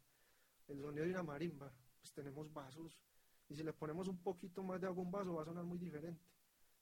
el 0.68 0.80
sonido 0.80 1.04
de 1.04 1.10
una 1.10 1.22
marimba. 1.22 1.72
Pues 2.00 2.12
tenemos 2.12 2.52
vasos 2.52 3.02
y 3.48 3.56
si 3.56 3.62
le 3.62 3.72
ponemos 3.72 4.08
un 4.08 4.18
poquito 4.18 4.62
más 4.62 4.80
de 4.80 4.86
agua 4.86 5.02
a 5.02 5.06
un 5.06 5.10
vaso 5.10 5.34
va 5.34 5.42
a 5.42 5.44
sonar 5.44 5.64
muy 5.64 5.78
diferente. 5.78 6.24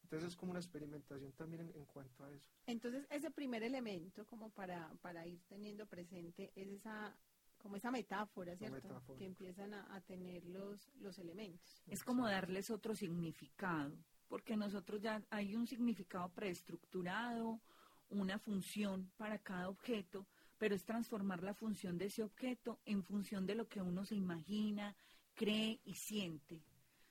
Entonces 0.09 0.31
es 0.31 0.37
como 0.37 0.53
una 0.53 0.61
experimentación 0.61 1.33
también 1.33 1.71
en, 1.75 1.85
cuanto 1.85 2.25
a 2.25 2.33
eso. 2.33 2.51
Entonces 2.67 3.07
ese 3.11 3.31
primer 3.31 3.63
elemento 3.63 4.25
como 4.25 4.49
para, 4.49 4.91
para 5.03 5.27
ir 5.27 5.39
teniendo 5.49 5.85
presente 5.85 6.51
es 6.57 6.69
esa 6.69 7.15
como 7.59 7.77
esa 7.77 7.91
metáfora, 7.91 8.57
¿cierto? 8.57 9.03
Que 9.19 9.27
empiezan 9.27 9.75
a, 9.75 10.01
tener 10.07 10.45
los, 10.47 10.89
los 11.01 11.19
elementos. 11.19 11.83
Es 11.89 12.03
como 12.05 12.27
darles 12.27 12.71
otro 12.71 12.95
significado, 12.95 13.99
porque 14.29 14.57
nosotros 14.57 15.03
ya 15.03 15.23
hay 15.29 15.57
un 15.57 15.67
significado 15.67 16.31
preestructurado, 16.31 17.61
una 18.09 18.39
función 18.39 19.11
para 19.19 19.39
cada 19.39 19.69
objeto, 19.69 20.25
pero 20.57 20.75
es 20.75 20.85
transformar 20.85 21.43
la 21.43 21.53
función 21.53 21.99
de 21.99 22.07
ese 22.07 22.23
objeto 22.23 22.81
en 22.87 23.03
función 23.03 23.45
de 23.45 23.57
lo 23.57 23.69
que 23.69 23.83
uno 23.83 24.07
se 24.07 24.15
imagina, 24.15 24.97
cree 25.35 25.81
y 25.85 25.95
siente. 25.95 26.63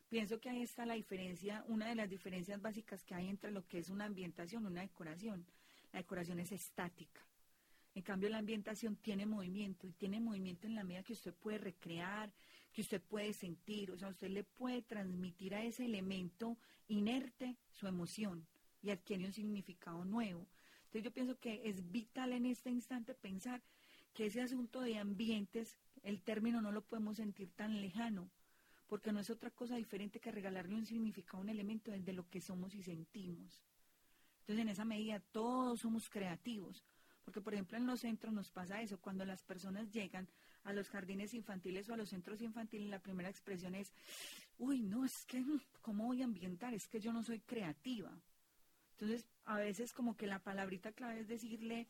Pienso 0.09 0.39
que 0.39 0.49
ahí 0.49 0.61
está 0.61 0.85
la 0.85 0.93
diferencia, 0.93 1.65
una 1.67 1.87
de 1.87 1.95
las 1.95 2.09
diferencias 2.09 2.61
básicas 2.61 3.03
que 3.03 3.13
hay 3.13 3.27
entre 3.27 3.51
lo 3.51 3.67
que 3.67 3.79
es 3.79 3.89
una 3.89 4.05
ambientación 4.05 4.63
y 4.63 4.67
una 4.67 4.81
decoración. 4.81 5.45
La 5.91 5.99
decoración 5.99 6.39
es 6.39 6.53
estática. 6.53 7.21
En 7.93 8.03
cambio, 8.03 8.29
la 8.29 8.37
ambientación 8.37 8.95
tiene 8.95 9.25
movimiento 9.25 9.85
y 9.85 9.91
tiene 9.91 10.21
movimiento 10.21 10.65
en 10.65 10.75
la 10.75 10.83
medida 10.83 11.03
que 11.03 11.13
usted 11.13 11.33
puede 11.33 11.57
recrear, 11.57 12.31
que 12.71 12.81
usted 12.81 13.01
puede 13.01 13.33
sentir, 13.33 13.91
o 13.91 13.97
sea, 13.97 14.07
usted 14.07 14.29
le 14.29 14.43
puede 14.43 14.81
transmitir 14.81 15.55
a 15.55 15.63
ese 15.63 15.85
elemento 15.85 16.57
inerte 16.87 17.57
su 17.71 17.87
emoción 17.87 18.47
y 18.81 18.91
adquiere 18.91 19.25
un 19.25 19.33
significado 19.33 20.05
nuevo. 20.05 20.47
Entonces 20.85 21.03
yo 21.03 21.11
pienso 21.11 21.37
que 21.39 21.61
es 21.65 21.91
vital 21.91 22.31
en 22.31 22.45
este 22.45 22.69
instante 22.69 23.13
pensar 23.13 23.61
que 24.13 24.27
ese 24.27 24.41
asunto 24.41 24.79
de 24.81 24.99
ambientes, 24.99 25.77
el 26.03 26.21
término 26.21 26.61
no 26.61 26.71
lo 26.71 26.83
podemos 26.83 27.17
sentir 27.17 27.49
tan 27.55 27.81
lejano, 27.81 28.29
porque 28.87 29.11
no 29.11 29.19
es 29.19 29.29
otra 29.29 29.51
cosa 29.51 29.75
diferente 29.75 30.19
que 30.19 30.31
regalarle 30.31 30.75
un 30.75 30.85
significado 30.85 31.41
un 31.41 31.49
elemento 31.49 31.91
desde 31.91 32.13
lo 32.13 32.29
que 32.29 32.41
somos 32.41 32.73
y 32.73 32.83
sentimos. 32.83 33.61
Entonces 34.41 34.61
en 34.61 34.69
esa 34.69 34.85
medida 34.85 35.19
todos 35.19 35.81
somos 35.81 36.09
creativos, 36.09 36.85
porque 37.25 37.41
por 37.41 37.53
ejemplo 37.53 37.77
en 37.77 37.85
los 37.85 37.99
centros 37.99 38.33
nos 38.33 38.49
pasa 38.49 38.81
eso, 38.81 38.99
cuando 38.99 39.25
las 39.25 39.43
personas 39.43 39.91
llegan 39.91 40.27
a 40.63 40.73
los 40.73 40.89
jardines 40.89 41.33
infantiles 41.33 41.89
o 41.89 41.93
a 41.93 41.97
los 41.97 42.09
centros 42.09 42.41
infantiles, 42.41 42.89
la 42.89 42.99
primera 42.99 43.29
expresión 43.29 43.75
es, 43.75 43.91
uy, 44.57 44.81
no, 44.83 45.05
es 45.05 45.25
que, 45.25 45.43
¿cómo 45.81 46.05
voy 46.05 46.21
a 46.21 46.25
ambientar? 46.25 46.73
Es 46.73 46.87
que 46.87 46.99
yo 46.99 47.13
no 47.13 47.23
soy 47.23 47.39
creativa. 47.39 48.11
Entonces, 48.91 49.25
a 49.45 49.57
veces 49.57 49.93
como 49.93 50.17
que 50.17 50.27
la 50.27 50.39
palabrita 50.39 50.91
clave 50.91 51.19
es 51.19 51.27
decirle, 51.27 51.87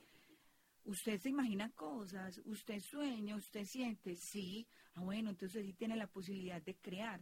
usted 0.87 1.19
se 1.19 1.29
imagina 1.29 1.69
cosas, 1.71 2.41
usted 2.45 2.81
sueña, 2.81 3.35
usted 3.35 3.65
siente, 3.65 4.15
sí, 4.15 4.67
ah 4.95 5.01
bueno, 5.01 5.29
entonces 5.29 5.65
sí 5.65 5.73
tiene 5.73 5.95
la 5.95 6.07
posibilidad 6.07 6.61
de 6.61 6.75
crear. 6.75 7.21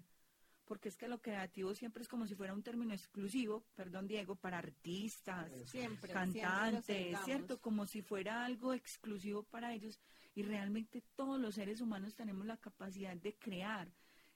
Porque 0.65 0.89
es 0.89 0.97
que 0.97 1.07
lo 1.07 1.21
creativo 1.21 1.75
siempre 1.75 2.01
es 2.01 2.09
como 2.09 2.25
si 2.25 2.33
fuera 2.33 2.53
un 2.53 2.63
término 2.63 2.93
exclusivo, 2.93 3.63
perdón 3.75 4.07
Diego, 4.07 4.35
para 4.35 4.57
artistas, 4.57 5.51
Siempre, 5.69 6.11
cantantes, 6.11 6.85
siempre 6.85 7.19
¿cierto? 7.23 7.61
Como 7.61 7.85
si 7.85 8.01
fuera 8.01 8.45
algo 8.45 8.73
exclusivo 8.73 9.43
para 9.43 9.73
ellos. 9.73 9.99
Y 10.33 10.41
realmente 10.41 11.03
todos 11.15 11.39
los 11.39 11.53
seres 11.53 11.81
humanos 11.81 12.15
tenemos 12.15 12.47
la 12.47 12.57
capacidad 12.57 13.15
de 13.15 13.35
crear, 13.35 13.91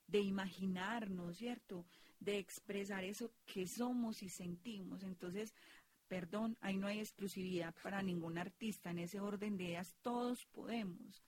de 0.06 0.20
imaginarnos, 0.20 1.38
¿cierto? 1.38 1.88
De 2.20 2.38
expresar 2.38 3.04
eso 3.04 3.34
que 3.48 3.66
somos 3.66 4.22
y 4.22 4.30
sentimos. 4.30 5.02
Entonces, 5.02 5.56
perdón, 6.10 6.58
ahí 6.60 6.76
no 6.76 6.88
hay 6.88 7.00
exclusividad 7.00 7.74
para 7.82 8.02
ningún 8.02 8.38
artista. 8.38 8.92
En 8.92 9.00
ese 9.00 9.22
orden 9.22 9.56
de 9.56 9.66
ideas 9.66 9.96
todos 10.02 10.46
podemos. 10.48 11.24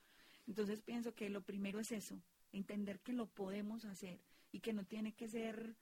Entonces 0.48 0.82
pienso 0.82 1.14
que 1.14 1.30
lo 1.30 1.42
primero 1.44 1.80
es 1.80 1.94
eso, 1.94 2.22
entender 2.52 3.00
que 3.00 3.14
lo 3.14 3.28
podemos 3.28 3.86
hacer 3.86 4.20
y 4.52 4.60
que 4.60 4.74
no 4.74 4.84
tiene 4.84 5.14
que 5.14 5.30
ser 5.30 5.78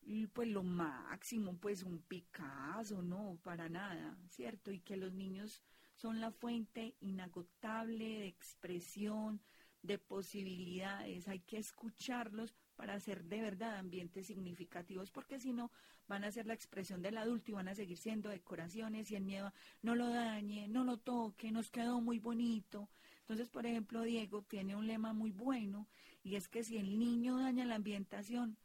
y, 0.00 0.26
pues 0.28 0.48
lo 0.48 0.62
máximo, 0.62 1.58
pues 1.58 1.82
un 1.82 1.98
Picasso, 1.98 3.02
no, 3.02 3.38
para 3.42 3.68
nada, 3.68 4.16
¿cierto? 4.30 4.70
Y 4.70 4.80
que 4.80 4.96
los 4.96 5.12
niños 5.12 5.62
son 5.96 6.20
la 6.20 6.30
fuente 6.30 6.94
inagotable 7.00 8.20
de 8.20 8.26
expresión, 8.26 9.42
de 9.82 9.98
posibilidades, 9.98 11.28
hay 11.28 11.40
que 11.40 11.58
escucharlos 11.58 12.54
para 12.78 12.94
hacer 12.94 13.24
de 13.24 13.42
verdad 13.42 13.76
ambientes 13.76 14.28
significativos, 14.28 15.10
porque 15.10 15.40
si 15.40 15.52
no 15.52 15.72
van 16.06 16.22
a 16.22 16.30
ser 16.30 16.46
la 16.46 16.54
expresión 16.54 17.02
del 17.02 17.18
adulto 17.18 17.50
y 17.50 17.54
van 17.54 17.66
a 17.66 17.74
seguir 17.74 17.98
siendo 17.98 18.28
decoraciones 18.28 19.10
y 19.10 19.16
el 19.16 19.24
miedo 19.24 19.52
no 19.82 19.96
lo 19.96 20.08
dañe, 20.08 20.68
no 20.68 20.84
lo 20.84 20.96
toque, 20.96 21.50
nos 21.50 21.72
quedó 21.72 22.00
muy 22.00 22.20
bonito. 22.20 22.88
Entonces, 23.22 23.48
por 23.48 23.66
ejemplo, 23.66 24.02
Diego 24.02 24.42
tiene 24.42 24.76
un 24.76 24.86
lema 24.86 25.12
muy 25.12 25.32
bueno 25.32 25.88
y 26.22 26.36
es 26.36 26.46
que 26.46 26.62
si 26.62 26.78
el 26.78 27.00
niño 27.00 27.40
daña 27.40 27.64
la 27.64 27.74
ambientación, 27.74 28.56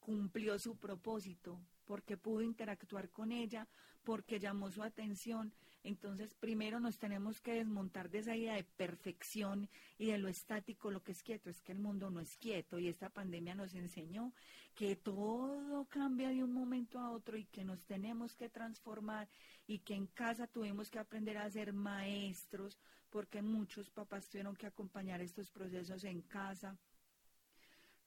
cumplió 0.00 0.58
su 0.58 0.78
propósito, 0.78 1.60
porque 1.84 2.16
pudo 2.16 2.40
interactuar 2.40 3.10
con 3.10 3.32
ella, 3.32 3.68
porque 4.02 4.40
llamó 4.40 4.70
su 4.70 4.82
atención. 4.82 5.52
Entonces, 5.88 6.34
primero 6.34 6.80
nos 6.80 6.98
tenemos 6.98 7.40
que 7.40 7.54
desmontar 7.54 8.10
de 8.10 8.18
esa 8.18 8.36
idea 8.36 8.56
de 8.56 8.64
perfección 8.64 9.70
y 9.96 10.10
de 10.10 10.18
lo 10.18 10.28
estático, 10.28 10.90
lo 10.90 11.02
que 11.02 11.12
es 11.12 11.22
quieto. 11.22 11.48
Es 11.48 11.62
que 11.62 11.72
el 11.72 11.78
mundo 11.78 12.10
no 12.10 12.20
es 12.20 12.36
quieto 12.36 12.78
y 12.78 12.88
esta 12.88 13.08
pandemia 13.08 13.54
nos 13.54 13.74
enseñó 13.74 14.34
que 14.74 14.96
todo 14.96 15.86
cambia 15.86 16.28
de 16.28 16.44
un 16.44 16.52
momento 16.52 16.98
a 16.98 17.10
otro 17.10 17.38
y 17.38 17.46
que 17.46 17.64
nos 17.64 17.86
tenemos 17.86 18.36
que 18.36 18.50
transformar 18.50 19.30
y 19.66 19.78
que 19.78 19.94
en 19.94 20.08
casa 20.08 20.46
tuvimos 20.46 20.90
que 20.90 20.98
aprender 20.98 21.38
a 21.38 21.50
ser 21.50 21.72
maestros 21.72 22.78
porque 23.08 23.40
muchos 23.40 23.88
papás 23.88 24.28
tuvieron 24.28 24.56
que 24.56 24.66
acompañar 24.66 25.22
estos 25.22 25.50
procesos 25.50 26.04
en 26.04 26.20
casa 26.20 26.76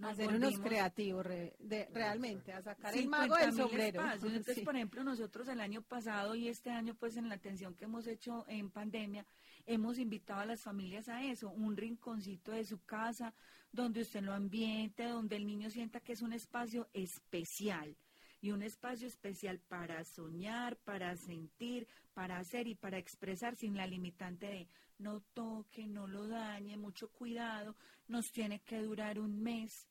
a 0.10 0.16
ser 0.16 0.28
unos 0.30 0.60
creativos 0.60 1.26
re- 1.26 1.56
de, 1.60 1.88
realmente, 1.94 2.54
a 2.54 2.62
sacar 2.62 2.94
el 2.94 3.02
50 3.02 3.28
mago 3.28 3.36
del 3.46 3.54
sombrero. 3.56 4.02
espacios. 4.02 4.24
Entonces, 4.34 4.56
Sí. 4.56 4.62
por 4.62 4.76
ejemplo, 4.76 5.04
nosotros 5.04 5.48
el 5.48 5.60
año 5.62 5.82
pasado 5.82 6.36
y 6.36 6.48
este 6.48 6.70
año, 6.72 6.96
pues 6.96 7.18
en 7.18 7.30
la 7.30 7.36
atención 7.36 7.76
que 7.76 7.86
hemos 7.86 8.08
hecho 8.08 8.46
en 8.48 8.70
pandemia, 8.72 9.26
hemos 9.66 10.00
invitado 10.00 10.42
a 10.42 10.46
las 10.46 10.62
familias 10.62 11.08
a 11.10 11.24
eso, 11.24 11.50
un 11.50 11.78
rinconcito 11.78 12.52
de 12.52 12.66
su 12.66 12.80
casa, 12.84 13.34
donde 13.72 14.02
usted 14.02 14.22
lo 14.22 14.34
ambiente, 14.34 15.04
donde 15.06 15.36
el 15.38 15.46
niño 15.46 15.70
sienta 15.70 16.00
que 16.00 16.14
es 16.14 16.22
un 16.22 16.34
espacio 16.34 16.90
especial 16.94 17.96
y 18.42 18.52
un 18.52 18.64
espacio 18.64 19.08
especial 19.08 19.60
para 19.60 20.04
soñar, 20.04 20.76
para 20.78 21.16
sentir, 21.16 21.88
para 22.14 22.40
hacer 22.40 22.68
y 22.68 22.76
para 22.76 22.98
expresar 22.98 23.56
sin 23.56 23.78
la 23.78 23.86
limitante 23.86 24.48
de 24.48 24.68
no 24.98 25.22
toque, 25.34 25.88
no 25.88 26.08
lo 26.08 26.28
dañe, 26.28 26.76
mucho 26.76 27.10
cuidado, 27.12 27.76
nos 28.08 28.32
tiene 28.32 28.60
que 28.62 28.82
durar 28.82 29.20
un 29.20 29.42
mes. 29.42 29.88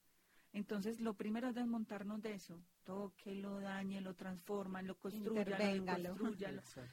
Entonces, 0.53 0.99
lo 0.99 1.13
primero 1.13 1.49
es 1.49 1.55
desmontarnos 1.55 2.21
de 2.21 2.33
eso. 2.33 2.59
Toque, 2.83 3.35
lo 3.35 3.59
dañe, 3.59 4.01
lo 4.01 4.15
transforma, 4.15 4.81
lo 4.81 4.97
construya, 4.97 5.97
lo 5.97 6.13
Exacto. 6.59 6.91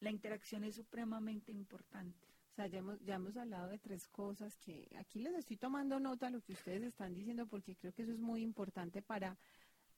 La 0.00 0.10
interacción 0.10 0.64
es 0.64 0.76
supremamente 0.76 1.50
importante. 1.50 2.28
O 2.52 2.54
sea, 2.54 2.68
ya 2.68 2.78
hemos, 2.78 3.00
ya 3.00 3.16
hemos 3.16 3.36
hablado 3.36 3.68
de 3.68 3.78
tres 3.78 4.06
cosas 4.06 4.56
que 4.58 4.88
aquí 4.96 5.20
les 5.20 5.34
estoy 5.34 5.56
tomando 5.56 5.98
nota 5.98 6.26
de 6.26 6.32
lo 6.32 6.40
que 6.40 6.52
ustedes 6.52 6.82
están 6.84 7.12
diciendo 7.12 7.46
porque 7.46 7.74
creo 7.74 7.92
que 7.92 8.02
eso 8.02 8.12
es 8.12 8.20
muy 8.20 8.42
importante 8.42 9.02
para 9.02 9.36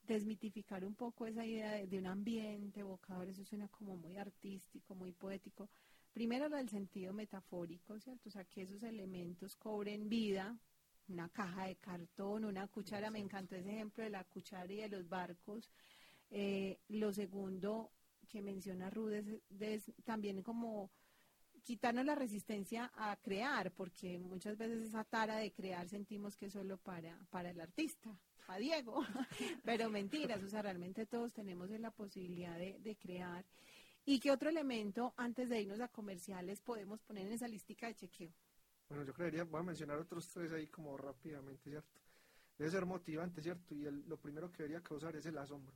desmitificar 0.06 0.84
un 0.84 0.94
poco 0.94 1.26
esa 1.26 1.44
idea 1.44 1.72
de, 1.72 1.86
de 1.86 1.98
un 1.98 2.06
ambiente 2.06 2.80
evocador, 2.80 3.28
eso 3.28 3.44
suena 3.44 3.68
como 3.68 3.96
muy 3.96 4.16
artístico, 4.16 4.94
muy 4.94 5.12
poético. 5.12 5.68
Primero 6.14 6.48
lo 6.48 6.56
del 6.56 6.70
sentido 6.70 7.12
metafórico, 7.12 7.98
¿cierto? 8.00 8.30
O 8.30 8.32
sea, 8.32 8.44
que 8.44 8.62
esos 8.62 8.82
elementos 8.82 9.54
cobren 9.56 10.08
vida, 10.08 10.56
una 11.08 11.28
caja 11.28 11.66
de 11.66 11.76
cartón, 11.76 12.44
una 12.44 12.66
cuchara, 12.68 13.10
me 13.10 13.18
encantó 13.18 13.56
ese 13.56 13.70
ejemplo 13.70 14.04
de 14.04 14.10
la 14.10 14.24
cuchara 14.24 14.72
y 14.72 14.76
de 14.76 14.88
los 14.88 15.08
barcos. 15.08 15.70
Eh, 16.30 16.78
lo 16.88 17.12
segundo 17.12 17.92
que 18.28 18.42
menciona 18.42 18.90
Rudes 18.90 19.26
es 19.60 19.92
también 20.04 20.42
como 20.42 20.90
quitarnos 21.62 22.04
la 22.04 22.14
resistencia 22.14 22.92
a 22.94 23.16
crear, 23.16 23.72
porque 23.72 24.18
muchas 24.18 24.56
veces 24.56 24.82
esa 24.82 25.04
tara 25.04 25.36
de 25.36 25.52
crear 25.52 25.88
sentimos 25.88 26.36
que 26.36 26.46
es 26.46 26.52
solo 26.52 26.78
para, 26.78 27.18
para 27.30 27.50
el 27.50 27.60
artista, 27.60 28.16
para 28.46 28.58
Diego, 28.58 29.04
pero 29.64 29.90
mentiras, 29.90 30.42
o 30.42 30.48
sea, 30.48 30.62
realmente 30.62 31.06
todos 31.06 31.32
tenemos 31.32 31.68
la 31.70 31.90
posibilidad 31.90 32.56
de, 32.58 32.78
de 32.78 32.96
crear. 32.96 33.44
¿Y 34.04 34.20
qué 34.20 34.30
otro 34.30 34.48
elemento, 34.48 35.12
antes 35.16 35.48
de 35.48 35.62
irnos 35.62 35.80
a 35.80 35.88
comerciales, 35.88 36.60
podemos 36.60 37.00
poner 37.02 37.26
en 37.26 37.32
esa 37.32 37.48
listica 37.48 37.88
de 37.88 37.96
chequeo? 37.96 38.32
Bueno, 38.88 39.04
yo 39.04 39.12
creería, 39.12 39.44
voy 39.44 39.60
a 39.60 39.64
mencionar 39.64 39.98
otros 39.98 40.28
tres 40.28 40.52
ahí 40.52 40.68
como 40.68 40.96
rápidamente, 40.96 41.70
¿cierto? 41.70 42.00
Debe 42.58 42.70
ser 42.70 42.86
motivante, 42.86 43.42
¿cierto? 43.42 43.74
Y 43.74 43.86
el- 43.86 44.08
lo 44.08 44.16
primero 44.16 44.50
que 44.50 44.58
debería 44.58 44.82
causar 44.82 45.16
es 45.16 45.26
el 45.26 45.36
asombro. 45.38 45.74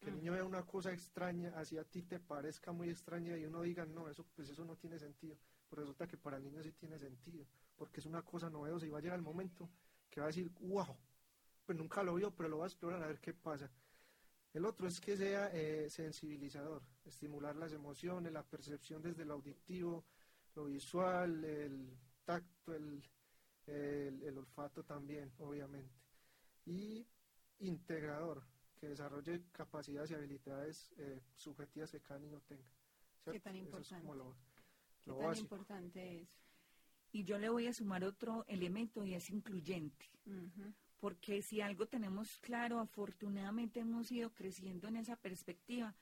Que 0.00 0.10
el 0.10 0.16
niño 0.16 0.32
vea 0.32 0.44
una 0.44 0.64
cosa 0.64 0.92
extraña, 0.92 1.52
así 1.56 1.76
a 1.78 1.84
ti 1.84 2.02
te 2.02 2.20
parezca 2.20 2.72
muy 2.72 2.88
extraña 2.90 3.36
y 3.36 3.44
uno 3.44 3.62
diga, 3.62 3.84
no, 3.86 4.08
eso 4.08 4.24
pues 4.36 4.48
eso 4.48 4.64
no 4.64 4.76
tiene 4.76 4.98
sentido. 4.98 5.36
Pero 5.68 5.82
resulta 5.82 6.06
que 6.06 6.16
para 6.16 6.36
el 6.36 6.44
niño 6.44 6.62
sí 6.62 6.72
tiene 6.72 6.98
sentido, 6.98 7.46
porque 7.76 8.00
es 8.00 8.06
una 8.06 8.22
cosa 8.22 8.48
novedosa 8.48 8.86
y 8.86 8.90
va 8.90 8.98
a 8.98 9.02
llegar 9.02 9.18
el 9.18 9.24
momento 9.24 9.68
que 10.08 10.20
va 10.20 10.26
a 10.26 10.28
decir, 10.28 10.50
wow, 10.60 10.96
pues 11.66 11.76
nunca 11.76 12.02
lo 12.02 12.14
vio, 12.14 12.30
pero 12.34 12.48
lo 12.48 12.58
va 12.58 12.64
a 12.64 12.68
explorar 12.68 13.02
a 13.02 13.08
ver 13.08 13.20
qué 13.20 13.34
pasa. 13.34 13.70
El 14.54 14.64
otro 14.66 14.88
es 14.88 15.00
que 15.00 15.16
sea 15.16 15.50
eh, 15.52 15.88
sensibilizador, 15.90 16.82
estimular 17.04 17.56
las 17.56 17.72
emociones, 17.72 18.32
la 18.32 18.42
percepción 18.44 19.02
desde 19.02 19.24
lo 19.24 19.34
auditivo, 19.34 20.04
lo 20.54 20.66
visual, 20.66 21.44
el 21.44 21.96
tacto, 22.28 22.74
el, 22.74 23.02
el, 23.66 24.22
el 24.22 24.38
olfato 24.38 24.84
también, 24.84 25.32
obviamente. 25.38 25.94
Y 26.66 27.06
integrador, 27.60 28.44
que 28.78 28.88
desarrolle 28.88 29.44
capacidades 29.50 30.10
y 30.10 30.14
habilidades 30.14 30.92
eh, 30.98 31.22
subjetivas 31.36 31.90
que 31.90 32.00
cada 32.00 32.20
niño 32.20 32.38
tenga. 32.46 32.68
¿cierto? 33.24 33.40
tan 33.42 33.56
Eso 33.56 33.78
es 33.78 33.88
como 33.88 34.14
lo, 34.14 34.36
¿Qué 35.02 35.10
lo 35.10 35.16
tan 35.16 35.26
básico. 35.28 35.54
importante 35.54 36.20
es? 36.20 36.28
Y 37.12 37.24
yo 37.24 37.38
le 37.38 37.48
voy 37.48 37.66
a 37.66 37.72
sumar 37.72 38.04
otro 38.04 38.44
elemento 38.46 39.06
y 39.06 39.14
es 39.14 39.30
incluyente. 39.30 40.04
Porque 41.00 41.40
si 41.40 41.62
algo 41.62 41.86
tenemos 41.86 42.36
claro, 42.42 42.78
afortunadamente 42.80 43.80
hemos 43.80 44.12
ido 44.12 44.34
creciendo 44.34 44.88
en 44.88 44.96
esa 44.96 45.16
perspectiva, 45.16 45.94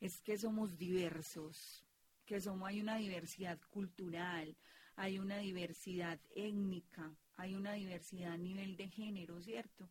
es 0.00 0.20
que 0.20 0.38
somos 0.38 0.78
diversos 0.78 1.84
que 2.24 2.40
somos, 2.40 2.68
hay 2.68 2.80
una 2.80 2.96
diversidad 2.96 3.58
cultural, 3.70 4.56
hay 4.96 5.18
una 5.18 5.38
diversidad 5.38 6.20
étnica, 6.34 7.14
hay 7.36 7.54
una 7.54 7.72
diversidad 7.72 8.32
a 8.32 8.36
nivel 8.36 8.76
de 8.76 8.88
género, 8.88 9.40
¿cierto? 9.40 9.88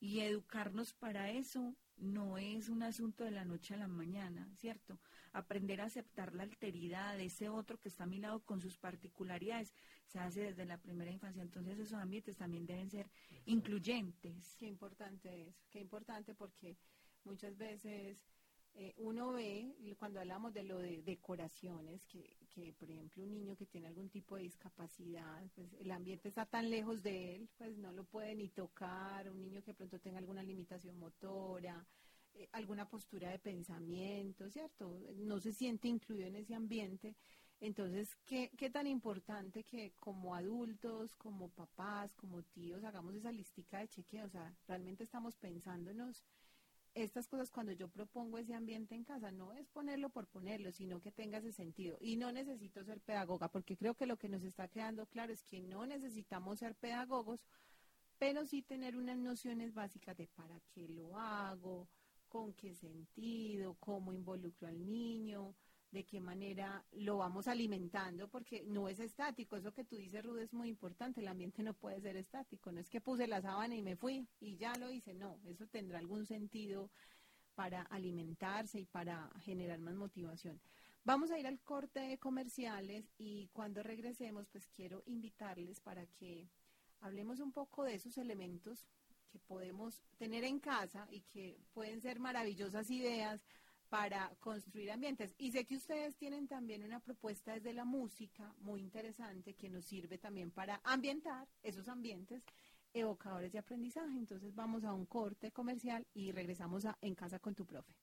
Y 0.00 0.20
educarnos 0.20 0.92
para 0.92 1.30
eso 1.30 1.74
no 1.96 2.38
es 2.38 2.68
un 2.68 2.82
asunto 2.82 3.24
de 3.24 3.30
la 3.30 3.44
noche 3.44 3.74
a 3.74 3.78
la 3.78 3.88
mañana, 3.88 4.48
¿cierto? 4.56 4.98
Aprender 5.32 5.80
a 5.80 5.84
aceptar 5.84 6.34
la 6.34 6.42
alteridad 6.42 7.16
de 7.16 7.26
ese 7.26 7.48
otro 7.48 7.78
que 7.78 7.88
está 7.88 8.04
a 8.04 8.08
mi 8.08 8.18
lado 8.18 8.40
con 8.40 8.60
sus 8.60 8.76
particularidades 8.76 9.72
se 10.06 10.18
hace 10.18 10.42
desde 10.42 10.66
la 10.66 10.78
primera 10.78 11.10
infancia. 11.10 11.42
Entonces 11.42 11.78
esos 11.78 11.98
ambientes 11.98 12.36
también 12.36 12.66
deben 12.66 12.90
ser 12.90 13.10
incluyentes. 13.46 14.56
Qué 14.56 14.66
importante 14.66 15.48
es, 15.48 15.64
qué 15.70 15.80
importante 15.80 16.34
porque 16.34 16.76
muchas 17.24 17.56
veces 17.56 18.18
eh, 18.76 18.92
uno 18.96 19.32
ve, 19.32 19.72
cuando 19.98 20.18
hablamos 20.20 20.52
de 20.52 20.64
lo 20.64 20.78
de 20.78 21.02
decoraciones, 21.02 22.04
que, 22.06 22.36
que, 22.50 22.72
por 22.72 22.90
ejemplo 22.90 23.22
un 23.22 23.32
niño 23.32 23.56
que 23.56 23.66
tiene 23.66 23.86
algún 23.86 24.08
tipo 24.08 24.36
de 24.36 24.42
discapacidad, 24.42 25.46
pues 25.54 25.72
el 25.74 25.90
ambiente 25.92 26.28
está 26.28 26.44
tan 26.44 26.68
lejos 26.70 27.02
de 27.02 27.36
él, 27.36 27.48
pues 27.56 27.76
no 27.78 27.92
lo 27.92 28.04
puede 28.04 28.34
ni 28.34 28.48
tocar, 28.48 29.30
un 29.30 29.40
niño 29.40 29.62
que 29.62 29.74
pronto 29.74 30.00
tenga 30.00 30.18
alguna 30.18 30.42
limitación 30.42 30.98
motora, 30.98 31.86
eh, 32.34 32.48
alguna 32.52 32.88
postura 32.88 33.30
de 33.30 33.38
pensamiento, 33.38 34.50
¿cierto? 34.50 34.98
No 35.18 35.38
se 35.38 35.52
siente 35.52 35.86
incluido 35.86 36.26
en 36.26 36.36
ese 36.36 36.54
ambiente. 36.54 37.14
Entonces, 37.60 38.16
¿qué, 38.26 38.50
qué 38.58 38.70
tan 38.70 38.88
importante 38.88 39.62
que 39.62 39.92
como 40.00 40.34
adultos, 40.34 41.14
como 41.14 41.48
papás, 41.50 42.12
como 42.16 42.42
tíos, 42.42 42.82
hagamos 42.82 43.14
esa 43.14 43.30
listica 43.30 43.78
de 43.78 43.88
chequeo? 43.88 44.26
O 44.26 44.30
sea, 44.30 44.52
realmente 44.66 45.04
estamos 45.04 45.36
pensándonos 45.36 46.24
estas 46.94 47.26
cosas 47.26 47.50
cuando 47.50 47.72
yo 47.72 47.88
propongo 47.88 48.38
ese 48.38 48.54
ambiente 48.54 48.94
en 48.94 49.04
casa, 49.04 49.32
no 49.32 49.52
es 49.52 49.66
ponerlo 49.68 50.10
por 50.10 50.26
ponerlo, 50.26 50.70
sino 50.72 51.00
que 51.00 51.10
tenga 51.10 51.38
ese 51.38 51.52
sentido. 51.52 51.98
Y 52.00 52.16
no 52.16 52.30
necesito 52.30 52.84
ser 52.84 53.00
pedagoga, 53.00 53.48
porque 53.48 53.76
creo 53.76 53.94
que 53.94 54.06
lo 54.06 54.16
que 54.16 54.28
nos 54.28 54.42
está 54.44 54.68
quedando 54.68 55.06
claro 55.06 55.32
es 55.32 55.42
que 55.42 55.60
no 55.60 55.86
necesitamos 55.86 56.60
ser 56.60 56.74
pedagogos, 56.76 57.44
pero 58.18 58.46
sí 58.46 58.62
tener 58.62 58.96
unas 58.96 59.18
nociones 59.18 59.74
básicas 59.74 60.16
de 60.16 60.28
para 60.28 60.60
qué 60.72 60.88
lo 60.88 61.18
hago, 61.18 61.88
con 62.28 62.52
qué 62.54 62.74
sentido, 62.74 63.76
cómo 63.80 64.12
involucro 64.12 64.68
al 64.68 64.86
niño, 64.86 65.54
de 65.94 66.04
qué 66.04 66.20
manera 66.20 66.84
lo 66.90 67.18
vamos 67.18 67.46
alimentando, 67.46 68.28
porque 68.28 68.64
no 68.66 68.88
es 68.88 68.98
estático. 68.98 69.56
Eso 69.56 69.72
que 69.72 69.84
tú 69.84 69.96
dices, 69.96 70.24
Ruth, 70.24 70.40
es 70.40 70.52
muy 70.52 70.68
importante. 70.68 71.20
El 71.20 71.28
ambiente 71.28 71.62
no 71.62 71.72
puede 71.72 72.00
ser 72.00 72.16
estático. 72.16 72.72
No 72.72 72.80
es 72.80 72.90
que 72.90 73.00
puse 73.00 73.28
la 73.28 73.40
sábana 73.40 73.76
y 73.76 73.82
me 73.82 73.94
fui 73.94 74.26
y 74.40 74.56
ya 74.56 74.74
lo 74.74 74.90
hice. 74.90 75.14
No, 75.14 75.38
eso 75.46 75.66
tendrá 75.68 75.98
algún 75.98 76.26
sentido 76.26 76.90
para 77.54 77.82
alimentarse 77.82 78.80
y 78.80 78.86
para 78.86 79.30
generar 79.40 79.78
más 79.78 79.94
motivación. 79.94 80.60
Vamos 81.04 81.30
a 81.30 81.38
ir 81.38 81.46
al 81.46 81.60
corte 81.60 82.00
de 82.00 82.18
comerciales 82.18 83.08
y 83.16 83.48
cuando 83.52 83.84
regresemos, 83.84 84.48
pues 84.48 84.66
quiero 84.66 85.04
invitarles 85.06 85.78
para 85.78 86.06
que 86.06 86.48
hablemos 87.00 87.38
un 87.38 87.52
poco 87.52 87.84
de 87.84 87.94
esos 87.94 88.18
elementos 88.18 88.88
que 89.30 89.38
podemos 89.38 90.02
tener 90.16 90.42
en 90.42 90.58
casa 90.58 91.06
y 91.10 91.20
que 91.20 91.60
pueden 91.72 92.00
ser 92.00 92.18
maravillosas 92.18 92.90
ideas 92.90 93.44
para 93.94 94.28
construir 94.40 94.90
ambientes. 94.90 95.36
Y 95.38 95.52
sé 95.52 95.66
que 95.66 95.76
ustedes 95.76 96.16
tienen 96.16 96.48
también 96.48 96.82
una 96.82 96.98
propuesta 96.98 97.52
desde 97.52 97.72
la 97.72 97.84
música 97.84 98.52
muy 98.58 98.80
interesante 98.80 99.54
que 99.54 99.70
nos 99.70 99.84
sirve 99.84 100.18
también 100.18 100.50
para 100.50 100.80
ambientar 100.82 101.46
esos 101.62 101.86
ambientes 101.86 102.42
evocadores 102.92 103.52
de 103.52 103.60
aprendizaje. 103.60 104.18
Entonces 104.18 104.52
vamos 104.52 104.82
a 104.82 104.92
un 104.92 105.06
corte 105.06 105.52
comercial 105.52 106.04
y 106.12 106.32
regresamos 106.32 106.84
a 106.86 106.98
En 107.02 107.14
casa 107.14 107.38
con 107.38 107.54
tu 107.54 107.64
profe. 107.66 107.94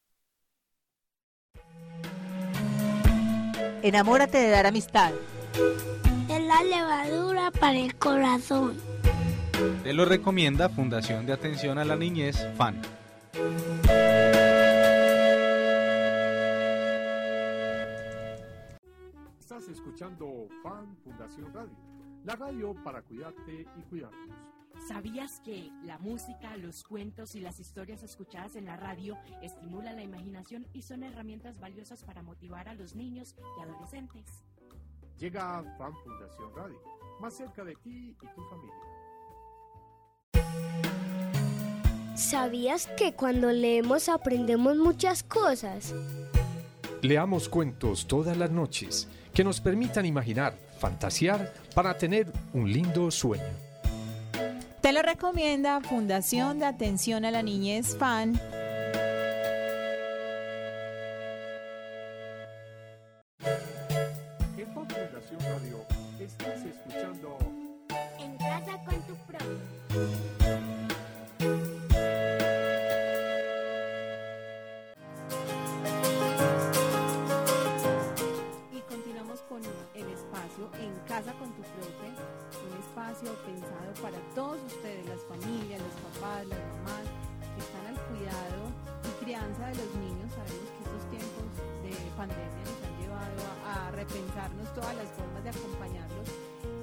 Enamórate 3.83 4.37
de 4.37 4.49
dar 4.49 4.67
amistad. 4.67 5.11
Es 6.29 6.41
la 6.41 6.63
levadura 6.63 7.51
para 7.51 7.77
el 7.77 7.95
corazón. 7.95 8.77
Te 9.83 9.91
lo 9.91 10.05
recomienda 10.05 10.69
Fundación 10.69 11.25
de 11.25 11.33
Atención 11.33 11.77
a 11.79 11.83
la 11.83 11.97
Niñez, 11.97 12.37
FAN. 12.55 12.81
Escuchando 20.01 20.47
Fan 20.63 20.97
Fundación 21.03 21.53
Radio, 21.53 21.77
la 22.23 22.35
radio 22.35 22.73
para 22.83 23.03
cuidarte 23.03 23.67
y 23.77 23.81
cuidarnos. 23.83 24.35
¿Sabías 24.87 25.39
que 25.41 25.69
la 25.83 25.99
música, 25.99 26.57
los 26.57 26.83
cuentos 26.83 27.35
y 27.35 27.39
las 27.39 27.59
historias 27.59 28.01
escuchadas 28.01 28.55
en 28.55 28.65
la 28.65 28.77
radio 28.77 29.15
estimulan 29.43 29.97
la 29.97 30.01
imaginación 30.01 30.65
y 30.73 30.81
son 30.81 31.03
herramientas 31.03 31.59
valiosas 31.59 32.03
para 32.03 32.23
motivar 32.23 32.67
a 32.67 32.73
los 32.73 32.95
niños 32.95 33.35
y 33.37 33.61
adolescentes? 33.61 34.25
Llega 35.19 35.63
Fan 35.77 35.93
Fundación 36.03 36.55
Radio, 36.55 36.81
más 37.19 37.35
cerca 37.35 37.63
de 37.63 37.75
ti 37.75 38.09
y 38.09 38.13
tu 38.15 38.41
familia. 38.49 38.73
¿Sabías 42.15 42.87
que 42.97 43.13
cuando 43.13 43.51
leemos 43.51 44.09
aprendemos 44.09 44.77
muchas 44.77 45.21
cosas? 45.21 45.93
Leamos 47.01 47.49
cuentos 47.49 48.05
todas 48.05 48.37
las 48.37 48.51
noches 48.51 49.07
que 49.33 49.43
nos 49.43 49.59
permitan 49.59 50.05
imaginar, 50.05 50.55
fantasear 50.77 51.51
para 51.73 51.97
tener 51.97 52.31
un 52.53 52.71
lindo 52.71 53.09
sueño. 53.09 53.43
Te 54.81 54.91
lo 54.93 55.01
recomienda 55.01 55.81
Fundación 55.81 56.59
de 56.59 56.65
Atención 56.65 57.25
a 57.25 57.31
la 57.31 57.41
Niñez 57.41 57.97
FAN. 57.97 58.39
En 64.57 64.67
Fundación 64.71 65.39
Radio 65.39 65.85
estás 66.19 66.63
escuchando 66.65 67.37
En 68.19 68.37
casa 68.37 68.77
con 68.85 69.01
tu 69.07 69.15
profe. 69.25 70.40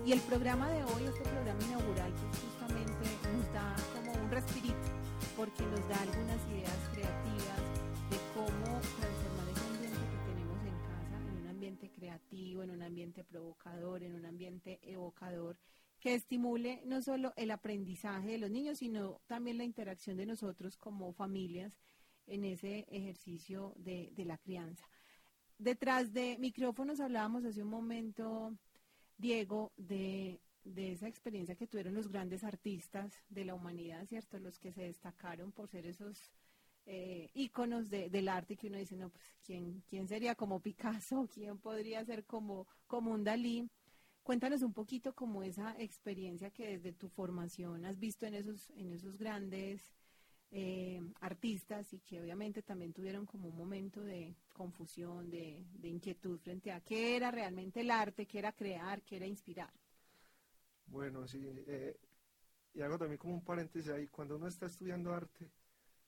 Y 0.08 0.12
el 0.12 0.20
programa 0.20 0.70
de 0.70 0.82
hoy, 0.84 1.04
este 1.04 1.20
programa 1.20 1.62
inaugural, 1.64 2.10
pues 2.14 2.40
justamente 2.40 3.04
nos 3.30 3.52
da 3.52 3.76
como 3.94 4.24
un 4.24 4.30
respirito, 4.30 4.88
porque 5.36 5.62
nos 5.66 5.86
da 5.86 6.00
algunas 6.00 6.48
ideas 6.48 6.78
creativas 6.94 7.60
de 8.08 8.16
cómo 8.32 8.80
transformar 8.80 9.48
ese 9.50 9.66
ambiente 9.66 9.98
que 9.98 10.32
tenemos 10.32 10.60
en 10.64 10.78
casa 10.88 11.18
en 11.28 11.42
un 11.42 11.46
ambiente 11.48 11.90
creativo, 11.90 12.62
en 12.62 12.70
un 12.70 12.82
ambiente 12.82 13.22
provocador, 13.22 14.02
en 14.02 14.14
un 14.14 14.24
ambiente 14.24 14.80
evocador, 14.82 15.58
que 16.00 16.14
estimule 16.14 16.80
no 16.86 17.02
solo 17.02 17.34
el 17.36 17.50
aprendizaje 17.50 18.30
de 18.30 18.38
los 18.38 18.50
niños, 18.50 18.78
sino 18.78 19.20
también 19.26 19.58
la 19.58 19.64
interacción 19.64 20.16
de 20.16 20.24
nosotros 20.24 20.78
como 20.78 21.12
familias 21.12 21.74
en 22.26 22.46
ese 22.46 22.86
ejercicio 22.90 23.74
de, 23.76 24.10
de 24.16 24.24
la 24.24 24.38
crianza. 24.38 24.88
Detrás 25.58 26.14
de 26.14 26.38
micrófonos 26.38 26.98
hablábamos 26.98 27.44
hace 27.44 27.62
un 27.62 27.68
momento, 27.68 28.56
Diego, 29.18 29.72
de, 29.76 30.40
de 30.64 30.92
esa 30.92 31.08
experiencia 31.08 31.56
que 31.56 31.66
tuvieron 31.66 31.94
los 31.94 32.08
grandes 32.08 32.44
artistas 32.44 33.14
de 33.28 33.44
la 33.44 33.54
humanidad, 33.54 34.06
¿cierto? 34.06 34.38
Los 34.38 34.58
que 34.58 34.72
se 34.72 34.82
destacaron 34.82 35.52
por 35.52 35.68
ser 35.68 35.86
esos 35.86 36.32
eh, 36.86 37.30
íconos 37.34 37.90
de- 37.90 38.08
del 38.10 38.28
arte 38.28 38.56
que 38.56 38.68
uno 38.68 38.78
dice, 38.78 38.96
no, 38.96 39.10
pues, 39.10 39.24
¿quién, 39.44 39.82
quién 39.88 40.08
sería 40.08 40.34
como 40.34 40.60
Picasso? 40.60 41.28
¿Quién 41.34 41.58
podría 41.58 42.04
ser 42.04 42.24
como, 42.24 42.66
como 42.86 43.12
un 43.12 43.24
Dalí? 43.24 43.68
Cuéntanos 44.22 44.62
un 44.62 44.72
poquito 44.74 45.14
como 45.14 45.42
esa 45.42 45.74
experiencia 45.80 46.50
que 46.50 46.68
desde 46.68 46.92
tu 46.92 47.08
formación 47.08 47.84
has 47.86 47.98
visto 47.98 48.26
en 48.26 48.34
esos, 48.34 48.70
en 48.76 48.92
esos 48.92 49.16
grandes 49.18 49.82
eh, 50.50 51.00
artistas 51.20 51.92
y 51.92 52.00
que 52.00 52.20
obviamente 52.20 52.62
también 52.62 52.92
tuvieron 52.92 53.26
como 53.26 53.48
un 53.48 53.56
momento 53.56 54.02
de 54.02 54.34
confusión, 54.58 55.30
de, 55.30 55.64
inquietud 55.84 56.36
frente 56.40 56.72
a 56.72 56.80
qué 56.80 57.16
era 57.16 57.30
realmente 57.30 57.80
el 57.80 57.90
arte, 57.92 58.26
qué 58.26 58.40
era 58.40 58.52
crear, 58.52 59.02
qué 59.02 59.16
era 59.16 59.26
inspirar. 59.26 59.72
Bueno, 60.86 61.28
sí, 61.28 61.40
eh, 61.46 61.96
y 62.74 62.82
hago 62.82 62.98
también 62.98 63.18
como 63.18 63.34
un 63.34 63.44
paréntesis 63.44 63.90
ahí, 63.92 64.08
cuando 64.08 64.34
uno 64.36 64.48
está 64.48 64.66
estudiando 64.66 65.14
arte, 65.14 65.48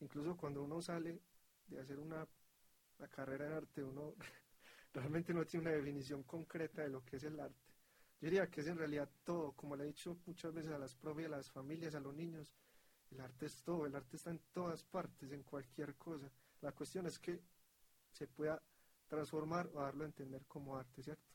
incluso 0.01 0.37
cuando 0.37 0.65
uno 0.65 0.83
sale 0.83 1.21
de 1.69 1.81
hacer 1.81 2.01
una, 2.01 2.27
una 2.99 3.09
carrera 3.09 3.47
en 3.47 3.53
arte, 3.53 3.85
uno 3.85 4.15
realmente 4.93 5.33
no 5.33 5.47
tiene 5.47 5.67
una 5.67 5.77
definición 5.77 6.25
concreta 6.25 6.83
de 6.83 6.89
lo 6.89 7.05
que 7.05 7.17
es 7.17 7.25
el 7.25 7.39
arte. 7.39 7.71
Yo 8.21 8.27
diría 8.27 8.51
que 8.51 8.63
es 8.63 8.67
en 8.67 8.79
realidad 8.79 9.09
todo, 9.23 9.53
como 9.53 9.77
le 9.77 9.85
he 9.85 9.87
dicho 9.87 10.19
muchas 10.27 10.53
veces 10.53 10.73
a 10.73 10.79
las 10.79 10.97
propias, 10.97 11.33
a 11.33 11.37
las 11.37 11.51
familias, 11.51 11.95
a 11.95 12.01
los 12.01 12.15
niños, 12.15 12.53
el 13.13 13.21
arte 13.21 13.47
es 13.47 13.63
todo, 13.63 13.87
el 13.87 13.95
arte 13.95 14.17
está 14.17 14.31
en 14.31 14.41
todas 14.53 14.83
partes, 14.83 15.31
en 15.31 15.45
cualquier 15.45 15.95
cosa. 15.95 16.31
La 16.61 16.73
cuestión 16.73 17.07
es 17.07 17.19
que 17.19 17.41
se 18.13 18.27
pueda 18.27 18.63
transformar 19.09 19.69
o 19.75 19.81
darlo 19.81 20.05
a 20.05 20.07
entender 20.07 20.45
como 20.47 20.77
arte, 20.77 21.03
¿cierto? 21.03 21.31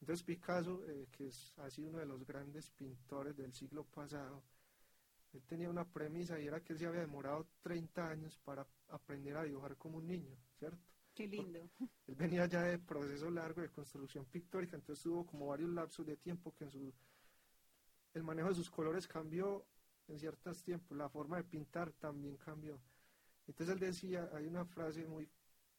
Entonces 0.00 0.24
Picasso, 0.24 0.84
eh, 0.88 1.06
que 1.12 1.28
es, 1.28 1.52
ha 1.58 1.70
sido 1.70 1.88
uno 1.90 1.98
de 1.98 2.06
los 2.06 2.26
grandes 2.26 2.70
pintores 2.70 3.36
del 3.36 3.52
siglo 3.52 3.84
pasado, 3.84 4.42
él 5.32 5.42
tenía 5.44 5.70
una 5.70 5.84
premisa 5.84 6.38
y 6.40 6.46
era 6.46 6.60
que 6.60 6.72
él 6.72 6.78
se 6.78 6.86
había 6.86 7.00
demorado 7.00 7.46
30 7.62 8.08
años 8.08 8.36
para 8.38 8.66
aprender 8.88 9.36
a 9.36 9.44
dibujar 9.44 9.76
como 9.76 9.98
un 9.98 10.06
niño, 10.06 10.36
¿cierto? 10.58 10.82
Qué 11.14 11.26
lindo. 11.26 11.70
Él 12.06 12.14
venía 12.14 12.46
ya 12.46 12.62
de 12.62 12.78
proceso 12.78 13.30
largo 13.30 13.60
de 13.60 13.68
construcción 13.68 14.24
pictórica, 14.24 14.76
entonces 14.76 15.02
tuvo 15.02 15.26
como 15.26 15.46
varios 15.46 15.70
lapsos 15.70 16.06
de 16.06 16.16
tiempo 16.16 16.54
que 16.54 16.64
en 16.64 16.70
su, 16.70 16.92
el 18.14 18.22
manejo 18.22 18.48
de 18.48 18.54
sus 18.54 18.70
colores 18.70 19.06
cambió 19.06 19.66
en 20.08 20.18
ciertos 20.18 20.62
tiempos, 20.62 20.96
la 20.96 21.08
forma 21.08 21.36
de 21.36 21.44
pintar 21.44 21.92
también 21.92 22.36
cambió. 22.38 22.80
Entonces 23.46 23.74
él 23.74 23.80
decía, 23.80 24.30
hay 24.34 24.46
una 24.46 24.64
frase 24.64 25.06
muy 25.06 25.28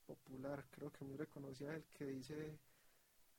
popular, 0.05 0.65
creo 0.69 0.91
que 0.91 1.05
muy 1.05 1.17
reconocida, 1.17 1.75
él 1.75 1.85
que 1.93 2.05
dice 2.05 2.59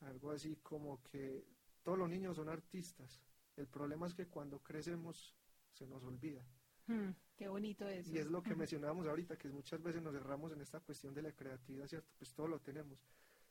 algo 0.01 0.31
así 0.31 0.57
como 0.57 1.01
que 1.03 1.45
todos 1.83 1.97
los 1.97 2.09
niños 2.09 2.35
son 2.35 2.49
artistas, 2.49 3.21
el 3.55 3.67
problema 3.67 4.07
es 4.07 4.13
que 4.13 4.27
cuando 4.27 4.59
crecemos 4.59 5.33
se 5.71 5.85
nos 5.87 6.03
olvida. 6.03 6.43
Hmm, 6.87 7.11
qué 7.35 7.47
bonito 7.47 7.87
eso. 7.87 8.11
Y 8.11 8.17
es 8.17 8.27
lo 8.27 8.43
que 8.43 8.55
mencionábamos 8.55 9.07
ahorita, 9.07 9.37
que 9.37 9.49
muchas 9.49 9.81
veces 9.81 10.01
nos 10.01 10.13
cerramos 10.13 10.51
en 10.51 10.61
esta 10.61 10.79
cuestión 10.79 11.13
de 11.13 11.21
la 11.21 11.31
creatividad, 11.31 11.87
¿cierto? 11.87 12.11
Pues 12.17 12.33
todo 12.33 12.47
lo 12.47 12.59
tenemos, 12.59 13.03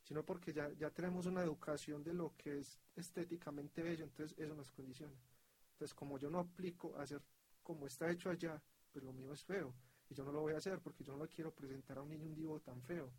sino 0.03 0.25
porque 0.25 0.53
ya, 0.53 0.71
ya 0.73 0.91
tenemos 0.91 1.27
una 1.27 1.43
educación 1.43 2.03
de 2.05 2.15
lo 2.15 2.35
que 2.37 2.59
es 2.59 2.79
estéticamente 2.95 3.83
bello, 3.83 4.05
entonces 4.05 4.39
eso 4.39 4.55
nos 4.55 4.71
condiciona. 4.71 5.17
Entonces, 5.73 5.95
como 5.95 6.19
yo 6.19 6.31
no 6.31 6.39
aplico 6.39 6.95
a 6.97 7.03
hacer 7.03 7.21
como 7.63 7.87
está 7.87 8.11
hecho 8.11 8.31
allá, 8.31 8.63
pues 8.93 9.05
lo 9.05 9.13
mío 9.13 9.33
es 9.33 9.43
feo. 9.43 9.75
Y 10.11 10.15
yo 10.15 10.25
no 10.25 10.33
lo 10.33 10.41
voy 10.43 10.55
a 10.55 10.59
hacer 10.59 10.81
porque 10.81 11.05
yo 11.05 11.17
no 11.17 11.25
le 11.25 11.31
quiero 11.31 11.53
presentar 11.53 11.99
a 11.99 12.03
un 12.03 12.11
niño 12.11 12.27
un 12.27 12.35
dibujo 12.35 12.61
tan 12.61 12.83
feo. 12.83 13.11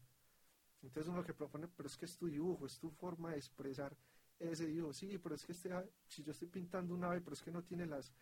Entonces 0.81 1.07
uno 1.07 1.17
lo 1.17 1.25
que 1.25 1.33
propone, 1.33 1.67
pero 1.67 1.87
es 1.87 1.97
que 1.97 2.05
es 2.05 2.17
tu 2.17 2.27
dibujo, 2.27 2.65
es 2.65 2.77
tu 2.79 2.91
forma 2.91 3.31
de 3.31 3.37
expresar 3.37 3.95
ese 4.39 4.67
dibujo. 4.67 4.93
Sí, 4.93 5.17
pero 5.17 5.35
es 5.35 5.45
que 5.45 5.51
este, 5.51 5.69
si 6.07 6.23
yo 6.23 6.31
estoy 6.31 6.47
pintando 6.47 6.93
un 6.93 7.03
ave, 7.03 7.21
pero 7.21 7.33
es 7.33 7.41
que 7.41 7.51
no 7.51 7.63
tiene 7.63 7.85
las, 7.85 8.13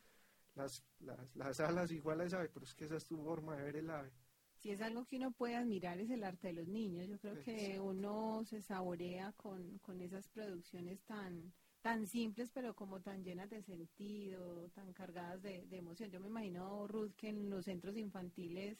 las, 0.55 0.83
las, 0.99 1.35
las 1.35 1.59
alas 1.59 1.91
igual 1.91 2.21
a 2.21 2.25
esa 2.25 2.37
ave, 2.37 2.49
pero 2.49 2.65
es 2.65 2.73
que 2.73 2.85
esa 2.85 2.95
es 2.95 3.05
tu 3.05 3.17
forma 3.17 3.57
de 3.57 3.63
ver 3.63 3.75
el 3.77 3.89
ave. 3.89 4.11
Si 4.55 4.71
es 4.71 4.81
algo 4.81 5.05
que 5.05 5.17
uno 5.17 5.31
puede 5.31 5.57
admirar 5.57 5.99
es 5.99 6.09
el 6.09 6.23
arte 6.23 6.47
de 6.47 6.53
los 6.53 6.67
niños. 6.69 7.09
Yo 7.09 7.19
creo 7.19 7.43
que 7.43 7.79
uno 7.81 8.45
se 8.45 8.61
saborea 8.61 9.33
con, 9.33 9.77
con 9.79 9.99
esas 9.99 10.29
producciones 10.29 11.01
tan, 11.03 11.51
tan 11.83 12.07
simples, 12.07 12.49
pero 12.53 12.73
como 12.73 13.01
tan 13.01 13.25
llenas 13.25 13.49
de 13.49 13.61
sentido, 13.61 14.69
tan 14.73 14.93
cargadas 14.93 15.43
de, 15.43 15.67
emoción. 15.69 16.09
Yo 16.09 16.21
me 16.21 16.27
imagino, 16.27 16.87
Ruth, 16.87 17.11
que 17.17 17.27
en 17.27 17.49
los 17.49 17.65
centros 17.65 17.97
infantiles 17.97 18.77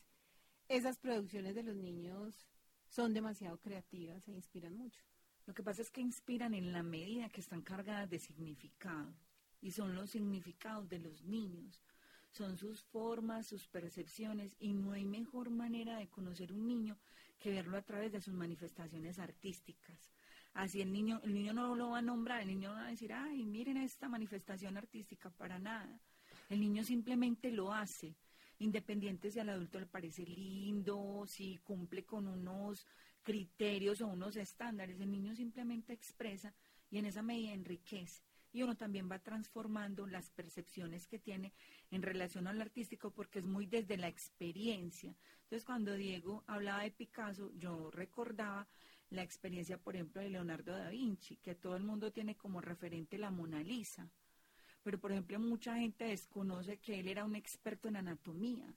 esas 0.70 0.98
producciones 0.98 1.54
de 1.54 1.64
los 1.64 1.76
niños 1.76 2.48
son 2.88 3.14
demasiado 3.14 3.58
creativas 3.58 4.26
e 4.30 4.32
inspiran 4.32 4.78
mucho. 4.78 5.02
Lo 5.46 5.54
que 5.54 5.64
pasa 5.64 5.82
es 5.82 5.92
que 5.92 6.00
inspiran 6.00 6.54
en 6.54 6.72
la 6.72 6.82
medida 6.82 7.28
que 7.28 7.42
están 7.42 7.62
cargadas 7.62 8.10
de 8.10 8.20
significado 8.20 9.14
y 9.62 9.72
son 9.72 9.96
los 9.96 10.12
significados 10.12 10.88
de 10.88 11.00
los 11.00 11.26
niños, 11.26 11.82
son 12.32 12.58
sus 12.58 12.84
formas, 12.86 13.48
sus 13.48 13.68
percepciones 13.68 14.56
y 14.60 14.72
no 14.72 14.94
hay 14.94 15.04
mejor 15.04 15.50
manera 15.50 15.98
de 15.98 16.08
conocer 16.08 16.54
un 16.54 16.66
niño 16.66 16.98
que 17.38 17.52
verlo 17.52 17.78
a 17.78 17.82
través 17.82 18.14
de 18.14 18.22
sus 18.22 18.34
manifestaciones 18.34 19.20
artísticas. 19.20 20.13
Así 20.54 20.82
el 20.82 20.92
niño, 20.92 21.20
el 21.24 21.34
niño 21.34 21.54
no 21.54 21.76
lo 21.76 21.92
va 21.92 22.00
a 22.00 22.02
nombrar, 22.02 22.42
el 22.42 22.48
niño 22.48 22.70
no 22.70 22.76
va 22.76 22.88
a 22.88 22.92
decir, 22.92 23.12
ay, 23.12 23.44
miren 23.46 23.78
esta 23.78 24.08
manifestación 24.08 24.78
artística, 24.78 25.30
para 25.32 25.58
nada. 25.58 26.00
El 26.50 26.60
niño 26.60 26.84
simplemente 26.84 27.52
lo 27.52 27.74
hace, 27.74 28.16
independiente 28.60 29.32
si 29.32 29.40
al 29.40 29.50
adulto 29.50 29.80
le 29.80 29.88
parece 29.88 30.26
lindo, 30.26 31.26
si 31.28 31.58
cumple 31.64 32.06
con 32.06 32.28
unos 32.28 32.86
criterios 33.24 34.02
o 34.02 34.08
unos 34.08 34.36
estándares, 34.36 35.00
el 35.00 35.10
niño 35.10 35.36
simplemente 35.36 35.94
expresa 35.94 36.54
y 36.92 37.00
en 37.00 37.06
esa 37.06 37.24
medida 37.24 37.54
enriquece 37.54 38.22
y 38.54 38.62
uno 38.62 38.76
también 38.76 39.10
va 39.12 39.18
transformando 39.18 40.06
las 40.06 40.30
percepciones 40.30 41.08
que 41.08 41.18
tiene 41.18 41.54
en 41.90 42.04
relación 42.04 42.48
al 42.48 42.62
artístico 42.62 43.10
porque 43.10 43.40
es 43.40 43.46
muy 43.46 43.66
desde 43.66 43.98
la 43.98 44.08
experiencia. 44.08 45.16
Entonces, 45.42 45.66
cuando 45.66 45.96
Diego 45.96 46.44
hablaba 46.46 46.84
de 46.84 46.92
Picasso, 46.92 47.52
yo 47.56 47.90
recordaba 47.90 48.68
la 49.14 49.24
experiencia, 49.24 49.78
por 49.78 49.96
ejemplo, 49.96 50.22
de 50.22 50.30
Leonardo 50.30 50.74
da 50.74 50.90
Vinci, 50.90 51.38
que 51.38 51.56
todo 51.56 51.76
el 51.76 51.84
mundo 51.84 52.12
tiene 52.12 52.36
como 52.36 52.62
referente 52.62 53.18
la 53.18 53.30
Mona 53.30 53.62
Lisa. 53.62 54.10
Pero, 54.84 55.00
por 55.00 55.12
ejemplo, 55.12 55.40
mucha 55.40 55.76
gente 55.76 56.06
desconoce 56.06 56.78
que 56.78 57.00
él 57.00 57.08
era 57.08 57.24
un 57.24 57.36
experto 57.36 57.88
en 57.88 57.98
anatomía. 57.98 58.74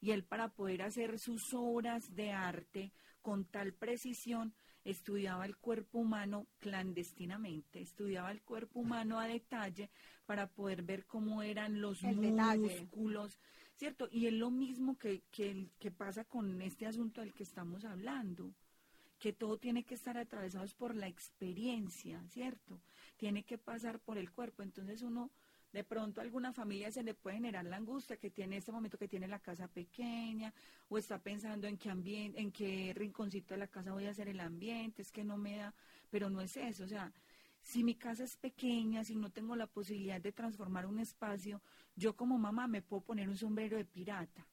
Y 0.00 0.10
él 0.10 0.24
para 0.24 0.48
poder 0.48 0.82
hacer 0.82 1.18
sus 1.18 1.54
obras 1.54 2.14
de 2.14 2.32
arte 2.32 2.92
con 3.22 3.44
tal 3.44 3.72
precisión, 3.72 4.54
estudiaba 4.84 5.44
el 5.44 5.56
cuerpo 5.56 5.98
humano 5.98 6.46
clandestinamente, 6.58 7.80
estudiaba 7.80 8.32
el 8.32 8.40
cuerpo 8.42 8.80
humano 8.80 9.20
a 9.20 9.26
detalle 9.26 9.90
para 10.24 10.48
poder 10.48 10.82
ver 10.82 11.04
cómo 11.06 11.42
eran 11.42 11.80
los 11.80 12.02
músculos, 12.02 13.38
¿cierto? 13.76 14.08
Y 14.10 14.26
es 14.26 14.32
lo 14.32 14.50
mismo 14.50 14.96
que, 14.96 15.22
que, 15.30 15.68
que 15.78 15.90
pasa 15.90 16.24
con 16.24 16.60
este 16.62 16.86
asunto 16.86 17.20
del 17.20 17.34
que 17.34 17.42
estamos 17.42 17.84
hablando 17.84 18.54
que 19.20 19.34
todo 19.34 19.58
tiene 19.58 19.84
que 19.84 19.94
estar 19.94 20.16
atravesado 20.16 20.66
por 20.78 20.96
la 20.96 21.06
experiencia, 21.06 22.20
¿cierto? 22.30 22.80
Tiene 23.18 23.44
que 23.44 23.58
pasar 23.58 24.00
por 24.00 24.16
el 24.16 24.32
cuerpo. 24.32 24.62
Entonces 24.62 25.02
uno 25.02 25.30
de 25.72 25.84
pronto 25.84 26.20
a 26.20 26.24
alguna 26.24 26.52
familia 26.52 26.90
se 26.90 27.02
le 27.02 27.14
puede 27.14 27.36
generar 27.36 27.66
la 27.66 27.76
angustia 27.76 28.16
que 28.16 28.30
tiene 28.30 28.56
este 28.56 28.72
momento 28.72 28.98
que 28.98 29.06
tiene 29.06 29.28
la 29.28 29.38
casa 29.38 29.68
pequeña 29.68 30.52
o 30.88 30.98
está 30.98 31.18
pensando 31.18 31.68
en 31.68 31.76
qué 31.76 31.90
ambiente, 31.90 32.40
en 32.40 32.50
qué 32.50 32.92
rinconcito 32.96 33.54
de 33.54 33.58
la 33.58 33.68
casa 33.68 33.92
voy 33.92 34.06
a 34.06 34.10
hacer 34.10 34.26
el 34.28 34.40
ambiente, 34.40 35.02
es 35.02 35.12
que 35.12 35.22
no 35.22 35.36
me 35.36 35.58
da, 35.58 35.74
pero 36.10 36.28
no 36.30 36.40
es 36.40 36.56
eso, 36.56 36.84
o 36.84 36.88
sea, 36.88 37.12
si 37.62 37.84
mi 37.84 37.94
casa 37.94 38.24
es 38.24 38.36
pequeña, 38.36 39.04
si 39.04 39.14
no 39.14 39.30
tengo 39.30 39.54
la 39.54 39.66
posibilidad 39.66 40.20
de 40.20 40.32
transformar 40.32 40.86
un 40.86 40.98
espacio, 40.98 41.60
yo 41.94 42.16
como 42.16 42.38
mamá 42.38 42.66
me 42.66 42.82
puedo 42.82 43.02
poner 43.02 43.28
un 43.28 43.36
sombrero 43.36 43.76
de 43.76 43.84
pirata 43.84 44.49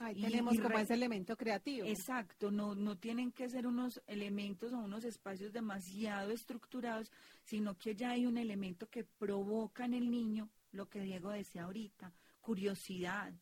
Ahí 0.00 0.20
tenemos 0.20 0.58
como 0.60 0.78
ese 0.78 0.94
elemento 0.94 1.36
creativo. 1.36 1.86
Exacto, 1.86 2.52
no, 2.52 2.74
no 2.74 2.96
tienen 2.96 3.32
que 3.32 3.48
ser 3.48 3.66
unos 3.66 4.00
elementos 4.06 4.72
o 4.72 4.78
unos 4.78 5.04
espacios 5.04 5.52
demasiado 5.52 6.30
estructurados, 6.30 7.10
sino 7.42 7.76
que 7.76 7.96
ya 7.96 8.10
hay 8.10 8.24
un 8.24 8.38
elemento 8.38 8.88
que 8.88 9.04
provoca 9.04 9.84
en 9.84 9.94
el 9.94 10.08
niño 10.10 10.48
lo 10.70 10.88
que 10.88 11.00
Diego 11.00 11.30
decía 11.30 11.64
ahorita, 11.64 12.12
curiosidad. 12.40 13.32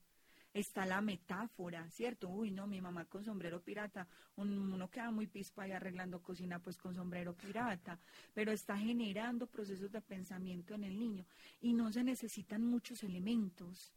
Está 0.54 0.86
la 0.86 1.02
metáfora, 1.02 1.90
¿cierto? 1.90 2.30
Uy, 2.30 2.50
no, 2.50 2.66
mi 2.66 2.80
mamá 2.80 3.04
con 3.04 3.22
sombrero 3.22 3.60
pirata, 3.60 4.08
uno 4.36 4.88
queda 4.88 5.10
muy 5.10 5.26
pispa 5.26 5.68
y 5.68 5.72
arreglando 5.72 6.22
cocina 6.22 6.58
pues 6.60 6.78
con 6.78 6.94
sombrero 6.94 7.34
pirata, 7.34 7.98
pero 8.32 8.52
está 8.52 8.78
generando 8.78 9.46
procesos 9.46 9.92
de 9.92 10.00
pensamiento 10.00 10.72
en 10.72 10.84
el 10.84 10.98
niño 10.98 11.26
y 11.60 11.74
no 11.74 11.92
se 11.92 12.02
necesitan 12.02 12.64
muchos 12.64 13.02
elementos 13.02 13.92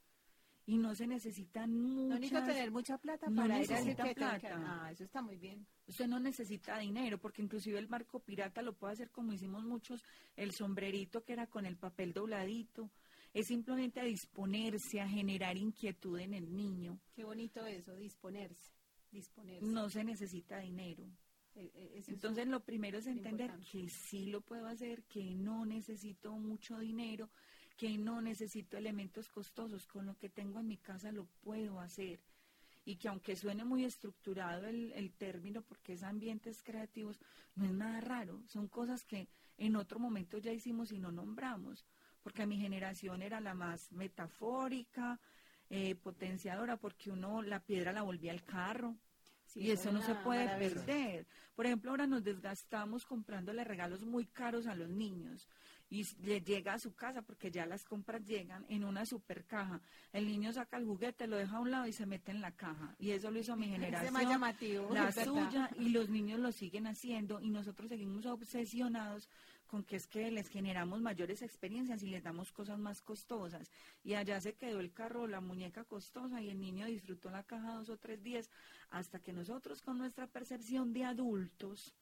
y 0.70 0.78
no 0.78 0.94
se 0.94 1.08
necesitan 1.08 1.76
muchas... 1.76 2.10
No 2.10 2.16
necesita 2.20 2.46
tener 2.46 2.72
mucha 2.72 2.98
plata 3.00 3.28
no 3.28 3.42
para 3.42 3.58
necesita 3.58 4.04
plata. 4.14 4.50
Ah, 4.54 4.92
eso 4.92 5.04
está 5.04 5.20
muy 5.20 5.36
bien. 5.36 5.66
Usted 5.88 6.06
no 6.06 6.20
necesita 6.20 6.78
dinero, 6.78 7.18
porque 7.18 7.42
inclusive 7.42 7.80
el 7.80 7.88
barco 7.88 8.20
pirata 8.20 8.62
lo 8.62 8.74
puede 8.74 8.94
hacer 8.94 9.10
como 9.10 9.34
hicimos 9.34 9.64
muchos, 9.64 10.04
el 10.36 10.52
sombrerito 10.52 11.24
que 11.24 11.34
era 11.34 11.48
con 11.48 11.66
el 11.66 11.76
papel 11.76 12.14
dobladito. 12.14 12.92
Es 13.34 13.48
simplemente 13.48 14.00
a 14.00 14.04
disponerse, 14.04 15.02
a 15.02 15.08
generar 15.08 15.58
inquietud 15.58 16.20
en 16.20 16.36
el 16.36 16.56
niño. 16.56 17.00
Qué 17.16 17.24
bonito 17.24 17.66
eso, 17.66 17.96
disponerse, 17.96 18.72
disponerse. 19.12 19.66
No 19.66 19.90
se 19.90 20.04
necesita 20.04 20.60
dinero. 20.60 21.04
E, 21.56 21.72
e, 21.74 22.04
Entonces 22.10 22.46
lo 22.46 22.60
primero 22.60 23.00
es 23.00 23.08
entender 23.08 23.52
que 23.72 23.90
sí 23.90 24.28
lo 24.28 24.42
puedo 24.42 24.68
hacer, 24.68 25.02
que 25.06 25.34
no 25.34 25.66
necesito 25.66 26.32
mucho 26.34 26.78
dinero, 26.78 27.32
que 27.80 27.98
no 27.98 28.22
necesito 28.22 28.76
elementos 28.76 29.30
costosos, 29.30 29.88
con 29.88 30.06
lo 30.06 30.18
que 30.18 30.28
tengo 30.28 30.60
en 30.60 30.68
mi 30.68 30.76
casa 30.76 31.14
lo 31.14 31.28
puedo 31.40 31.80
hacer. 31.80 32.20
Y 32.84 32.98
que 32.98 33.08
aunque 33.08 33.38
suene 33.38 33.64
muy 33.64 33.86
estructurado 33.86 34.68
el, 34.68 34.92
el 34.92 35.14
término, 35.14 35.62
porque 35.62 35.94
es 35.94 36.04
ambientes 36.04 36.62
creativos, 36.62 37.22
no 37.56 37.64
es 37.64 37.72
nada 37.72 38.02
raro, 38.02 38.42
son 38.48 38.68
cosas 38.68 39.06
que 39.06 39.30
en 39.58 39.78
otro 39.78 39.98
momento 39.98 40.40
ya 40.40 40.52
hicimos 40.52 40.92
y 40.92 41.00
no 41.00 41.14
nombramos, 41.14 41.86
porque 42.22 42.46
mi 42.46 42.58
generación 42.58 43.22
era 43.22 43.40
la 43.40 43.54
más 43.54 43.94
metafórica, 43.94 45.18
eh, 45.70 45.96
potenciadora, 45.96 46.76
porque 46.76 47.12
uno 47.12 47.42
la 47.42 47.62
piedra 47.62 47.94
la 47.94 48.02
volvía 48.02 48.34
al 48.34 48.44
carro, 48.44 48.98
y 49.56 49.72
eso 49.72 49.92
no 49.94 50.02
se 50.02 50.16
puede 50.16 50.48
perder. 50.60 51.28
Por 51.56 51.66
ejemplo, 51.66 51.92
ahora 51.92 52.08
nos 52.08 52.26
desgastamos 52.26 53.06
comprándole 53.06 53.64
regalos 53.64 54.04
muy 54.04 54.26
caros 54.26 54.68
a 54.68 54.76
los 54.76 54.90
niños 54.90 55.48
y 55.90 56.06
le 56.24 56.42
llega 56.42 56.74
a 56.74 56.80
su 56.80 56.94
casa 56.94 57.22
porque 57.22 57.50
ya 57.50 57.66
las 57.66 57.84
compras 57.84 58.24
llegan 58.26 58.66
en 58.70 58.84
una 58.84 59.06
super 59.06 59.46
caja. 59.46 59.82
El 60.14 60.28
niño 60.28 60.54
saca 60.54 60.78
el 60.78 60.86
juguete, 60.86 61.28
lo 61.28 61.38
deja 61.38 61.58
a 61.58 61.60
un 61.60 61.72
lado 61.72 61.88
y 61.88 61.94
se 61.94 62.06
mete 62.06 62.32
en 62.32 62.42
la 62.42 62.52
caja. 62.52 62.96
Y 63.00 63.12
eso 63.12 63.32
lo 63.32 63.40
hizo 63.40 63.56
mi 63.56 63.68
generación, 63.70 64.14
más 64.14 64.24
llamativo, 64.24 64.94
la 64.94 65.12
suya, 65.12 65.70
y 65.78 65.90
los 65.90 66.10
niños 66.10 66.40
lo 66.40 66.52
siguen 66.52 66.88
haciendo 66.88 67.42
y 67.42 67.50
nosotros 67.50 67.90
seguimos 67.90 68.26
obsesionados 68.26 69.28
con 69.70 69.84
que 69.84 69.98
es 69.98 70.08
que 70.08 70.32
les 70.32 70.50
generamos 70.50 71.00
mayores 71.00 71.44
experiencias 71.44 72.02
y 72.02 72.08
les 72.08 72.24
damos 72.24 72.52
cosas 72.52 72.80
más 72.80 73.02
costosas. 73.02 73.70
Y 74.04 74.16
allá 74.16 74.42
se 74.42 74.56
quedó 74.56 74.80
el 74.80 74.92
carro, 74.92 75.28
la 75.28 75.42
muñeca 75.42 75.84
costosa 75.84 76.42
y 76.42 76.50
el 76.50 76.60
niño 76.60 76.88
disfrutó 76.88 77.30
la 77.30 77.44
caja 77.44 77.76
dos 77.76 77.90
o 77.90 77.98
tres 77.98 78.24
días 78.24 78.50
hasta 78.90 79.20
que 79.20 79.32
nosotros 79.32 79.84
con 79.84 80.00
nuestra 80.00 80.26
percepción 80.26 80.92
de 80.92 81.06
adultos 81.06 81.94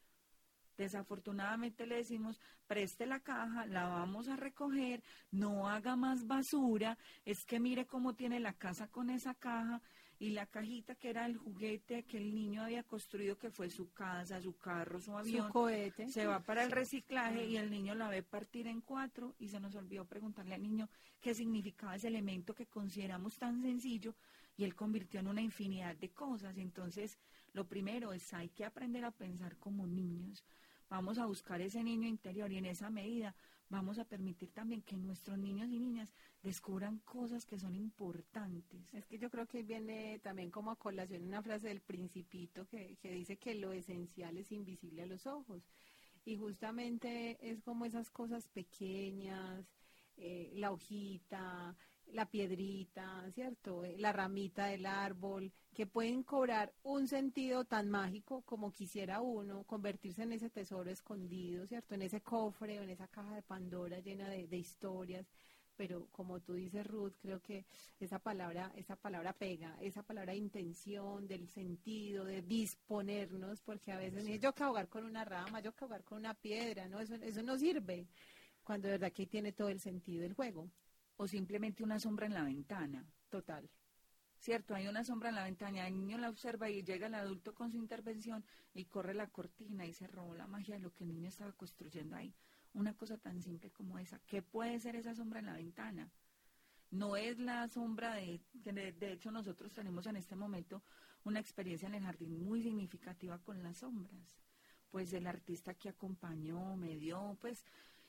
Desafortunadamente 0.77 1.87
le 1.87 1.95
decimos, 1.97 2.39
preste 2.67 3.05
la 3.05 3.19
caja, 3.19 3.65
la 3.65 3.87
vamos 3.87 4.27
a 4.29 4.35
recoger, 4.35 5.03
no 5.31 5.67
haga 5.67 5.95
más 5.95 6.27
basura, 6.27 6.97
es 7.25 7.43
que 7.45 7.59
mire 7.59 7.87
cómo 7.87 8.13
tiene 8.13 8.39
la 8.39 8.53
casa 8.53 8.87
con 8.87 9.09
esa 9.09 9.33
caja 9.33 9.81
y 10.19 10.31
la 10.31 10.45
cajita 10.47 10.95
que 10.95 11.09
era 11.09 11.25
el 11.25 11.37
juguete 11.37 12.03
que 12.03 12.17
el 12.17 12.33
niño 12.33 12.63
había 12.63 12.83
construido, 12.83 13.37
que 13.37 13.51
fue 13.51 13.69
su 13.69 13.91
casa, 13.91 14.41
su 14.41 14.57
carro, 14.57 14.99
su 14.99 15.15
avión, 15.17 15.47
Su 15.47 15.53
cohete. 15.53 16.09
se 16.09 16.25
va 16.25 16.39
para 16.39 16.63
el 16.63 16.71
reciclaje 16.71 17.45
y 17.45 17.57
el 17.57 17.69
niño 17.69 17.93
la 17.93 18.09
ve 18.09 18.23
partir 18.23 18.67
en 18.67 18.81
cuatro 18.81 19.35
y 19.39 19.49
se 19.49 19.59
nos 19.59 19.75
olvidó 19.75 20.05
preguntarle 20.05 20.55
al 20.55 20.63
niño 20.63 20.89
qué 21.21 21.33
significaba 21.33 21.95
ese 21.95 22.07
elemento 22.07 22.55
que 22.55 22.65
consideramos 22.67 23.37
tan 23.37 23.61
sencillo 23.61 24.15
y 24.55 24.63
él 24.63 24.75
convirtió 24.75 25.19
en 25.19 25.27
una 25.27 25.41
infinidad 25.41 25.95
de 25.95 26.09
cosas. 26.09 26.57
Entonces, 26.57 27.17
lo 27.53 27.67
primero 27.67 28.11
es 28.11 28.33
hay 28.33 28.49
que 28.49 28.65
aprender 28.65 29.05
a 29.05 29.11
pensar 29.11 29.57
como 29.57 29.85
niños. 29.85 30.43
Vamos 30.89 31.17
a 31.17 31.25
buscar 31.25 31.61
ese 31.61 31.83
niño 31.83 32.07
interior 32.07 32.51
y 32.51 32.57
en 32.57 32.65
esa 32.65 32.89
medida 32.89 33.35
vamos 33.69 33.99
a 33.99 34.05
permitir 34.05 34.51
también 34.51 34.81
que 34.81 34.95
nuestros 34.95 35.37
niños 35.37 35.69
y 35.69 35.79
niñas 35.79 36.13
descubran 36.41 36.99
cosas 36.99 37.45
que 37.45 37.59
son 37.59 37.75
importantes. 37.75 38.93
Es 38.93 39.05
que 39.05 39.17
yo 39.17 39.29
creo 39.29 39.47
que 39.47 39.63
viene 39.63 40.19
también 40.19 40.49
como 40.49 40.71
a 40.71 40.77
colación 40.77 41.23
una 41.23 41.41
frase 41.41 41.67
del 41.67 41.81
principito 41.81 42.65
que, 42.67 42.95
que 43.01 43.11
dice 43.11 43.37
que 43.37 43.55
lo 43.55 43.73
esencial 43.73 44.37
es 44.37 44.51
invisible 44.51 45.03
a 45.03 45.07
los 45.07 45.27
ojos. 45.27 45.61
Y 46.23 46.37
justamente 46.37 47.37
es 47.41 47.61
como 47.61 47.85
esas 47.85 48.09
cosas 48.09 48.47
pequeñas, 48.47 49.65
eh, 50.17 50.51
la 50.55 50.71
hojita, 50.71 51.75
la 52.13 52.29
piedrita, 52.29 53.29
¿cierto? 53.33 53.83
Eh, 53.85 53.95
La 53.97 54.11
ramita 54.11 54.67
del 54.67 54.85
árbol, 54.85 55.51
que 55.73 55.85
pueden 55.85 56.23
cobrar 56.23 56.73
un 56.83 57.07
sentido 57.07 57.65
tan 57.65 57.89
mágico 57.89 58.41
como 58.43 58.71
quisiera 58.71 59.21
uno, 59.21 59.63
convertirse 59.65 60.23
en 60.23 60.33
ese 60.33 60.49
tesoro 60.49 60.89
escondido, 60.89 61.65
¿cierto? 61.67 61.95
En 61.95 62.01
ese 62.01 62.21
cofre 62.21 62.79
o 62.79 62.83
en 62.83 62.89
esa 62.89 63.07
caja 63.07 63.35
de 63.35 63.41
Pandora 63.43 63.99
llena 63.99 64.29
de, 64.29 64.47
de 64.47 64.57
historias 64.57 65.27
pero 65.77 66.07
como 66.11 66.41
tú 66.41 66.55
dices 66.55 66.85
Ruth, 66.85 67.13
creo 67.21 67.39
que 67.39 67.65
esa 67.99 68.19
palabra, 68.19 68.73
esa 68.75 68.95
palabra 68.95 69.31
pega, 69.33 69.77
esa 69.79 70.01
palabra 70.01 70.33
intención, 70.33 71.27
del 71.27 71.47
sentido, 71.47 72.25
de 72.25 72.41
disponernos, 72.41 73.61
porque 73.61 73.91
a 73.91 73.97
veces 73.97 74.41
yo 74.41 74.53
que 74.53 74.65
jugar 74.65 74.89
con 74.89 75.05
una 75.05 75.23
rama, 75.23 75.61
yo 75.61 75.73
que 75.73 75.85
jugar 75.85 76.03
con 76.03 76.17
una 76.17 76.33
piedra, 76.33 76.87
no, 76.89 76.99
eso, 76.99 77.15
eso 77.15 77.43
no 77.43 77.57
sirve, 77.57 78.07
cuando 78.63 78.87
de 78.87 78.93
verdad 78.93 79.13
que 79.13 79.27
tiene 79.27 79.53
todo 79.53 79.69
el 79.69 79.79
sentido 79.79 80.25
el 80.25 80.33
juego, 80.33 80.67
O 81.17 81.27
simplemente 81.27 81.83
una 81.83 81.99
sombra 81.99 82.25
en 82.25 82.33
la 82.33 82.43
ventana. 82.43 83.05
total. 83.29 83.69
Cierto, 84.39 84.75
hay 84.75 84.87
una 84.87 85.03
sombra 85.03 85.29
en 85.29 85.35
la 85.35 85.43
ventana, 85.43 85.87
el 85.87 85.97
niño 85.97 86.17
la 86.17 86.29
observa 86.29 86.69
y 86.69 86.83
llega 86.83 87.07
el 87.07 87.15
adulto 87.15 87.53
con 87.53 87.71
su 87.71 87.77
intervención 87.77 88.45
y 88.73 88.85
corre 88.85 89.13
la 89.13 89.27
cortina 89.27 89.85
y 89.85 89.93
se 89.93 90.07
robó 90.07 90.35
la 90.35 90.47
magia 90.47 90.75
de 90.75 90.81
lo 90.81 90.93
que 90.93 91.03
el 91.03 91.13
niño 91.13 91.27
estaba 91.29 91.51
construyendo 91.53 92.15
ahí. 92.15 92.33
Una 92.73 92.95
cosa 92.95 93.17
tan 93.17 93.41
simple 93.41 93.71
como 93.71 93.97
esa. 93.97 94.19
¿Qué 94.27 94.41
puede 94.41 94.79
ser 94.79 94.95
esa 94.95 95.15
sombra 95.15 95.39
en 95.39 95.47
la 95.47 95.53
ventana? 95.53 96.11
No 96.91 97.17
es 97.17 97.39
la 97.39 97.67
sombra 97.67 98.13
de, 98.13 98.39
de, 98.53 98.93
de 98.93 99.11
hecho 99.11 99.31
nosotros 99.31 99.73
tenemos 99.73 100.05
en 100.05 100.15
este 100.15 100.35
momento 100.35 100.83
una 101.25 101.39
experiencia 101.39 101.87
en 101.87 101.95
el 101.95 102.03
jardín 102.03 102.41
muy 102.45 102.61
significativa 102.61 103.39
con 103.39 103.61
las 103.63 103.77
sombras. 103.77 104.37
Pues 104.91 105.11
el 105.11 105.27
artista 105.27 105.73
que 105.73 105.89
acompañó, 105.89 106.77
me 106.77 106.95
dio, 106.95 107.37
pues, 107.41 107.65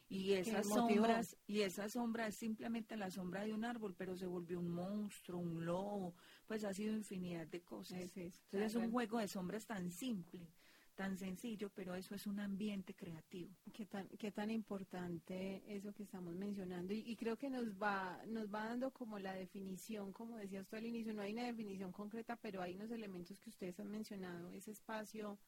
y 0.09 0.33
esas 0.33 0.67
sombras, 0.67 1.37
y 1.47 1.61
esa 1.61 1.89
sombra 1.89 2.27
es 2.27 2.37
simplemente 2.37 2.97
la 2.97 3.11
sombra 3.11 3.45
de 3.45 3.53
un 3.53 3.65
árbol, 3.65 3.95
pero 3.97 4.17
se 4.17 4.27
volvió 4.27 4.59
un 4.59 4.71
monstruo, 4.71 5.39
un 5.39 5.67
lobo, 5.67 6.15
pues 6.47 6.65
ha 6.65 6.73
sido 6.73 6.95
infinidad 6.95 7.47
de 7.47 7.61
cosas. 7.61 8.01
Es 8.01 8.17
eso, 8.17 8.41
Entonces 8.45 8.75
es 8.75 8.77
un 8.77 8.91
juego 8.91 9.19
de 9.19 9.29
sombras 9.29 9.67
tan 9.67 9.91
simple, 9.91 10.49
tan 10.95 11.19
sencillo, 11.19 11.71
pero 11.75 11.95
eso 11.95 12.15
es 12.15 12.27
un 12.27 12.41
ambiente 12.41 12.95
creativo. 12.95 13.55
Qué 13.73 13.85
tan, 13.85 14.09
qué 14.09 14.33
tan 14.33 14.51
importante 14.51 15.63
eso 15.67 15.93
que 15.93 16.05
estamos 16.05 16.35
mencionando 16.35 16.95
y, 16.95 17.01
y 17.01 17.15
creo 17.17 17.37
que 17.37 17.51
nos 17.51 17.75
va, 17.75 18.19
nos 18.29 18.53
va 18.53 18.65
dando 18.65 18.91
como 18.91 19.19
la 19.19 19.35
definición, 19.35 20.13
como 20.13 20.39
decía 20.39 20.63
usted 20.63 20.79
al 20.79 20.87
inicio, 20.87 21.13
no 21.13 21.21
hay 21.21 21.35
una 21.35 21.45
definición 21.45 21.93
concreta, 21.93 22.37
pero 22.37 22.63
hay 22.63 22.75
unos 22.75 22.91
elementos 22.91 23.39
que 23.41 23.51
ustedes 23.51 23.79
han 23.79 23.91
mencionado, 23.91 24.51
ese 24.53 24.71
espacio 24.71 25.39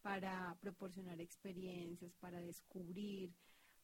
para 0.00 0.56
proporcionar 0.60 1.20
experiencias, 1.20 2.14
para 2.14 2.40
descubrir, 2.40 3.34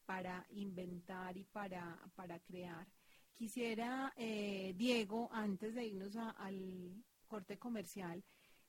para 0.06 0.46
inventar 0.50 1.36
y 1.36 1.44
para, 1.44 1.98
para 2.14 2.38
crear. 2.40 2.86
Quisiera, 3.34 4.12
eh, 4.16 4.72
Diego, 4.76 5.28
antes 5.32 5.74
de 5.74 5.84
irnos 5.86 6.16
a- 6.16 6.30
al 6.30 7.04
corte 7.26 7.58
comercial, 7.58 8.24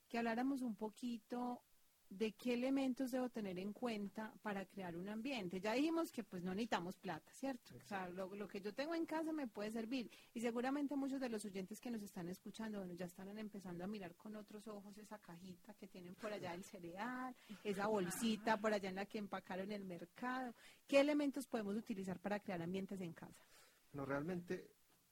que 0.08 0.18
habláramos 0.18 0.62
un 0.62 0.74
poquito 0.76 1.62
de 2.10 2.32
qué 2.32 2.54
elementos 2.54 3.10
debo 3.10 3.28
tener 3.28 3.58
en 3.58 3.72
cuenta 3.72 4.32
para 4.42 4.64
crear 4.64 4.96
un 4.96 5.08
ambiente. 5.08 5.60
Ya 5.60 5.74
dijimos 5.74 6.10
que 6.10 6.24
pues 6.24 6.42
no 6.42 6.54
necesitamos 6.54 6.96
plata, 6.96 7.30
¿cierto? 7.34 7.74
O 7.76 7.88
sea, 7.88 8.08
lo, 8.08 8.34
lo 8.34 8.48
que 8.48 8.60
yo 8.60 8.72
tengo 8.72 8.94
en 8.94 9.04
casa 9.04 9.32
me 9.32 9.46
puede 9.46 9.70
servir. 9.70 10.10
Y 10.34 10.40
seguramente 10.40 10.96
muchos 10.96 11.20
de 11.20 11.28
los 11.28 11.44
oyentes 11.44 11.80
que 11.80 11.90
nos 11.90 12.02
están 12.02 12.28
escuchando, 12.28 12.78
bueno, 12.78 12.94
ya 12.94 13.06
están 13.06 13.36
empezando 13.38 13.84
a 13.84 13.86
mirar 13.86 14.14
con 14.14 14.36
otros 14.36 14.66
ojos 14.68 14.96
esa 14.96 15.18
cajita 15.18 15.74
que 15.74 15.86
tienen 15.86 16.14
por 16.14 16.32
allá 16.32 16.54
el 16.54 16.64
cereal, 16.64 17.34
esa 17.62 17.86
bolsita 17.86 18.58
por 18.58 18.72
allá 18.72 18.88
en 18.88 18.96
la 18.96 19.06
que 19.06 19.18
empacaron 19.18 19.70
el 19.70 19.84
mercado. 19.84 20.54
¿Qué 20.86 21.00
elementos 21.00 21.46
podemos 21.46 21.76
utilizar 21.76 22.18
para 22.18 22.40
crear 22.40 22.62
ambientes 22.62 23.00
en 23.00 23.12
casa? 23.12 23.44
No, 23.92 24.06
realmente 24.06 24.70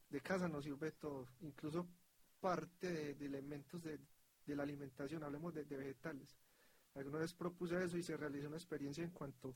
de 0.09 0.21
casa 0.21 0.49
nos 0.49 0.65
sirve 0.65 0.93
todo, 0.93 1.29
incluso 1.43 1.87
parte 2.41 3.15
de, 3.15 3.27
elementos 3.27 3.83
de, 3.83 3.99
de 4.47 4.57
la 4.57 4.63
alimentación, 4.63 5.23
hablemos 5.25 5.53
de 5.53 5.65
vegetales. 5.65 6.37
Alguna 6.97 7.19
vez 7.19 7.35
propuse 7.35 7.85
eso 7.85 7.99
y 7.99 8.03
se 8.03 8.17
realizó 8.17 8.49
una 8.49 8.57
experiencia 8.57 9.05
en 9.05 9.11
cuanto 9.11 9.55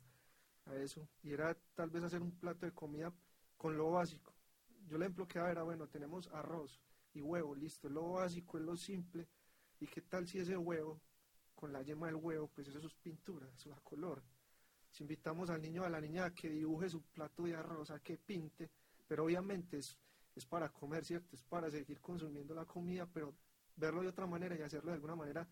a 0.66 0.74
eso, 0.76 1.09
y 1.22 1.32
era 1.32 1.57
tal 1.74 1.88
vez 1.88 2.03
hacer 2.03 2.20
un 2.20 2.32
plato 2.32 2.66
de 2.66 2.72
comida 2.72 3.12
con 3.57 3.76
lo 3.78 3.91
básico. 3.93 4.34
Yo 4.86 4.97
el 4.97 5.03
ejemplo 5.03 5.26
que 5.26 5.38
daba 5.38 5.51
era, 5.51 5.62
bueno, 5.62 5.88
tenemos 5.88 6.28
arroz 6.28 6.78
y 7.14 7.22
huevo, 7.22 7.55
listo, 7.55 7.88
es 7.88 7.95
lo 7.95 8.12
básico, 8.12 8.59
es 8.59 8.64
lo 8.64 8.76
simple, 8.76 9.26
y 9.80 9.86
qué 9.86 10.03
tal 10.03 10.28
si 10.28 10.38
ese 10.38 10.57
huevo, 10.57 11.01
con 11.55 11.72
la 11.72 11.82
yema 11.82 12.07
del 12.09 12.16
huevo, 12.16 12.49
pues 12.55 12.68
eso 12.68 12.78
es 12.78 12.95
pintura, 12.95 13.49
eso 13.55 13.70
da 13.70 13.80
color. 13.80 14.22
Si 14.91 15.03
invitamos 15.03 15.49
al 15.49 15.62
niño 15.62 15.82
o 15.82 15.84
a 15.86 15.91
la 15.91 16.01
niña 16.01 16.26
a 16.26 16.34
que 16.34 16.51
dibuje 16.51 16.91
su 16.91 17.03
plato 17.03 17.45
de 17.45 17.55
arroz, 17.55 17.91
a 17.91 18.01
que 18.01 18.18
pinte, 18.18 18.70
pero 19.09 19.24
obviamente 19.24 19.78
es, 19.78 19.97
es 20.34 20.45
para 20.45 20.68
comer, 20.68 21.05
¿cierto? 21.07 21.36
Es 21.36 21.43
para 21.45 21.70
seguir 21.70 22.01
consumiendo 22.01 22.55
la 22.55 22.66
comida, 22.66 23.07
pero 23.07 23.34
verlo 23.76 24.03
de 24.03 24.09
otra 24.09 24.26
manera 24.26 24.57
y 24.57 24.62
hacerlo 24.62 24.91
de 24.91 24.97
alguna 24.97 25.16
manera 25.16 25.49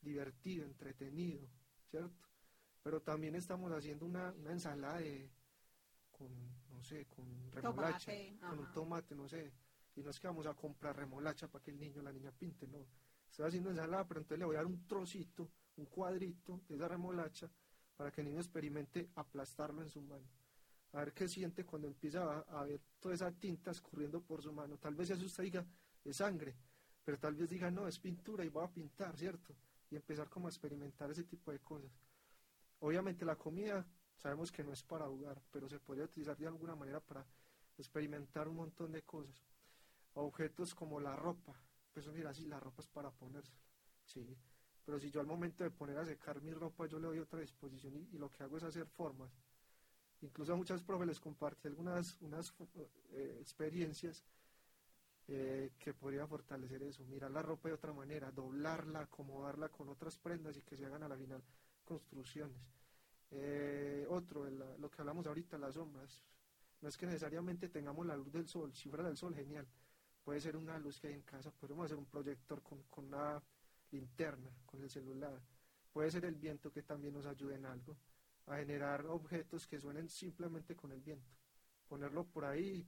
divertido, 0.00 0.64
entretenido, 0.64 1.48
¿cierto? 1.90 2.16
Pero 2.82 3.00
también 3.02 3.34
estamos 3.34 3.72
haciendo 3.72 4.06
una, 4.06 4.32
una 4.32 4.52
ensalada 4.52 4.98
de, 4.98 5.30
con, 6.10 6.28
no 6.70 6.82
sé, 6.82 7.06
con 7.06 7.26
remolacha, 7.52 8.12
Tomate, 8.12 8.38
con 8.40 8.58
un 8.58 8.72
tomate, 8.72 9.14
no 9.14 9.28
sé, 9.28 9.52
y 9.96 10.02
no 10.02 10.10
es 10.10 10.20
que 10.20 10.28
vamos 10.28 10.46
a 10.46 10.54
comprar 10.54 10.96
remolacha 10.96 11.48
para 11.48 11.62
que 11.62 11.70
el 11.70 11.78
niño 11.78 12.00
o 12.00 12.04
la 12.04 12.12
niña 12.12 12.32
pinte, 12.32 12.66
no. 12.66 12.86
Estoy 13.30 13.46
haciendo 13.46 13.70
ensalada, 13.70 14.06
pero 14.06 14.20
entonces 14.20 14.38
le 14.38 14.44
voy 14.46 14.56
a 14.56 14.58
dar 14.58 14.66
un 14.66 14.86
trocito, 14.86 15.50
un 15.76 15.86
cuadrito 15.86 16.62
de 16.68 16.76
esa 16.76 16.88
remolacha 16.88 17.50
para 17.96 18.10
que 18.10 18.20
el 18.22 18.28
niño 18.28 18.40
experimente 18.40 19.10
aplastarlo 19.16 19.82
en 19.82 19.90
su 19.90 20.00
mano 20.00 20.26
a 20.92 20.98
ver 21.00 21.12
qué 21.12 21.28
siente 21.28 21.64
cuando 21.64 21.88
empieza 21.88 22.22
a, 22.22 22.60
a 22.60 22.64
ver 22.64 22.80
toda 22.98 23.14
esa 23.14 23.30
tinta 23.32 23.70
escurriendo 23.70 24.20
por 24.22 24.42
su 24.42 24.52
mano. 24.52 24.78
Tal 24.78 24.94
vez 24.94 25.10
eso 25.10 25.24
usted 25.24 25.44
diga, 25.44 25.66
es 26.04 26.16
sangre, 26.16 26.54
pero 27.04 27.18
tal 27.18 27.34
vez 27.34 27.50
diga, 27.50 27.70
no, 27.70 27.86
es 27.86 27.98
pintura 27.98 28.44
y 28.44 28.48
voy 28.48 28.64
a 28.64 28.68
pintar, 28.72 29.16
¿cierto? 29.16 29.54
Y 29.90 29.96
empezar 29.96 30.28
como 30.28 30.46
a 30.46 30.50
experimentar 30.50 31.10
ese 31.10 31.24
tipo 31.24 31.50
de 31.50 31.60
cosas. 31.60 31.90
Obviamente 32.80 33.24
la 33.24 33.36
comida 33.36 33.86
sabemos 34.16 34.52
que 34.52 34.62
no 34.62 34.72
es 34.72 34.82
para 34.82 35.06
jugar, 35.06 35.40
pero 35.50 35.68
se 35.68 35.78
podría 35.78 36.04
utilizar 36.04 36.36
de 36.36 36.46
alguna 36.46 36.74
manera 36.74 37.00
para 37.00 37.24
experimentar 37.76 38.48
un 38.48 38.56
montón 38.56 38.92
de 38.92 39.02
cosas. 39.02 39.42
Objetos 40.14 40.74
como 40.74 41.00
la 41.00 41.14
ropa, 41.14 41.54
pues 41.92 42.06
mira, 42.08 42.34
sí, 42.34 42.46
la 42.46 42.60
ropa 42.60 42.82
es 42.82 42.88
para 42.88 43.10
ponérsela, 43.10 43.58
sí. 44.04 44.36
Pero 44.84 44.98
si 44.98 45.10
yo 45.10 45.20
al 45.20 45.26
momento 45.26 45.64
de 45.64 45.70
poner 45.70 45.98
a 45.98 46.04
secar 46.04 46.40
mi 46.40 46.52
ropa, 46.52 46.86
yo 46.86 46.98
le 46.98 47.08
doy 47.08 47.18
otra 47.18 47.40
disposición 47.40 47.94
y, 47.96 48.08
y 48.12 48.18
lo 48.18 48.30
que 48.30 48.42
hago 48.42 48.56
es 48.56 48.64
hacer 48.64 48.86
formas. 48.86 49.30
Incluso 50.20 50.52
a 50.52 50.56
muchas 50.56 50.82
profes 50.82 51.06
les 51.06 51.20
compartí 51.20 51.68
algunas 51.68 52.20
unas, 52.20 52.52
eh, 53.12 53.38
experiencias 53.40 54.24
eh, 55.30 55.72
que 55.78 55.92
podría 55.92 56.26
fortalecer 56.26 56.82
eso, 56.82 57.04
mirar 57.04 57.30
la 57.30 57.42
ropa 57.42 57.68
de 57.68 57.74
otra 57.74 57.92
manera, 57.92 58.30
doblarla, 58.30 59.00
acomodarla 59.00 59.68
con 59.68 59.88
otras 59.90 60.16
prendas 60.16 60.56
y 60.56 60.62
que 60.62 60.74
se 60.74 60.86
hagan 60.86 61.02
a 61.02 61.08
la 61.08 61.16
final 61.16 61.42
construcciones. 61.84 62.56
Eh, 63.30 64.06
otro, 64.08 64.48
lo 64.48 64.90
que 64.90 65.02
hablamos 65.02 65.26
ahorita, 65.26 65.58
las 65.58 65.74
sombras. 65.74 66.22
No 66.80 66.88
es 66.88 66.96
que 66.96 67.06
necesariamente 67.06 67.68
tengamos 67.68 68.06
la 68.06 68.16
luz 68.16 68.32
del 68.32 68.48
sol, 68.48 68.72
si 68.72 68.88
fuera 68.88 69.04
del 69.04 69.18
sol, 69.18 69.34
genial. 69.34 69.66
Puede 70.24 70.40
ser 70.40 70.56
una 70.56 70.78
luz 70.78 70.98
que 70.98 71.08
hay 71.08 71.14
en 71.14 71.22
casa, 71.22 71.50
podemos 71.50 71.84
hacer 71.84 71.98
un 71.98 72.06
proyector 72.06 72.62
con, 72.62 72.82
con 72.84 73.06
una 73.06 73.42
linterna, 73.90 74.50
con 74.64 74.82
el 74.82 74.88
celular. 74.88 75.38
Puede 75.92 76.10
ser 76.10 76.24
el 76.24 76.36
viento 76.36 76.70
que 76.70 76.82
también 76.82 77.12
nos 77.12 77.26
ayude 77.26 77.56
en 77.56 77.66
algo, 77.66 77.96
a 78.46 78.56
generar 78.56 79.04
objetos 79.06 79.66
que 79.66 79.78
suenen 79.78 80.08
simplemente 80.08 80.74
con 80.74 80.92
el 80.92 81.00
viento. 81.00 81.34
Ponerlo 81.86 82.24
por 82.24 82.46
ahí, 82.46 82.86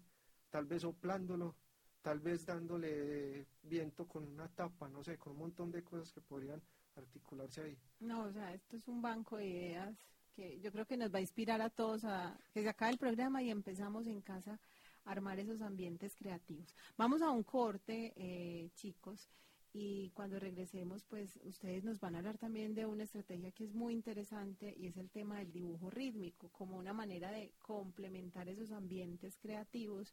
tal 0.49 0.64
vez 0.66 0.82
soplándolo, 0.82 1.55
tal 2.03 2.20
vez 2.20 2.46
dándole 2.46 3.46
viento 3.62 4.07
con 4.07 4.26
una 4.26 4.48
tapa, 4.48 4.88
no 4.88 5.03
sé, 5.05 5.18
con 5.18 5.32
un 5.32 5.40
montón 5.40 5.70
de 5.70 5.82
cosas 5.82 6.12
que 6.12 6.20
podrían 6.20 6.61
articularse 6.96 7.62
ahí. 7.62 7.78
No, 8.01 8.24
o 8.24 8.32
sea, 8.32 8.53
esto 8.55 8.76
es 8.76 8.88
un 8.88 9.03
banco 9.03 9.36
de 9.36 9.46
ideas 9.46 9.96
que 10.34 10.61
yo 10.61 10.72
creo 10.72 10.86
que 10.86 10.96
nos 10.96 11.12
va 11.12 11.18
a 11.18 11.22
inspirar 11.22 11.61
a 11.61 11.70
todos 11.70 12.05
a 12.05 12.38
que 12.53 12.62
se 12.62 12.68
acabe 12.68 12.92
el 12.92 12.98
programa 12.98 13.42
y 13.42 13.51
empezamos 13.51 14.07
en 14.07 14.20
casa 14.20 14.59
a 15.05 15.11
armar 15.11 15.38
esos 15.38 15.61
ambientes 15.61 16.14
creativos. 16.16 16.74
Vamos 16.96 17.22
a 17.22 17.30
un 17.30 17.42
corte, 17.42 18.12
eh, 18.16 18.70
chicos, 18.74 19.28
y 19.72 20.11
cuando 20.11 20.40
regresemos, 20.40 21.05
pues 21.05 21.38
ustedes 21.44 21.84
nos 21.84 22.01
van 22.01 22.14
a 22.14 22.18
hablar 22.18 22.38
también 22.38 22.74
de 22.74 22.86
una 22.86 23.05
estrategia 23.05 23.53
que 23.53 23.64
es 23.64 23.72
muy 23.72 23.92
interesante 23.92 24.74
y 24.76 24.88
es 24.88 24.96
el 24.96 25.11
tema 25.11 25.38
del 25.38 25.53
dibujo 25.53 25.90
rítmico, 25.90 26.48
como 26.48 26.76
una 26.76 26.92
manera 26.92 27.30
de 27.30 27.53
complementar 27.59 28.48
esos 28.48 28.72
ambientes 28.72 29.36
creativos 29.36 30.12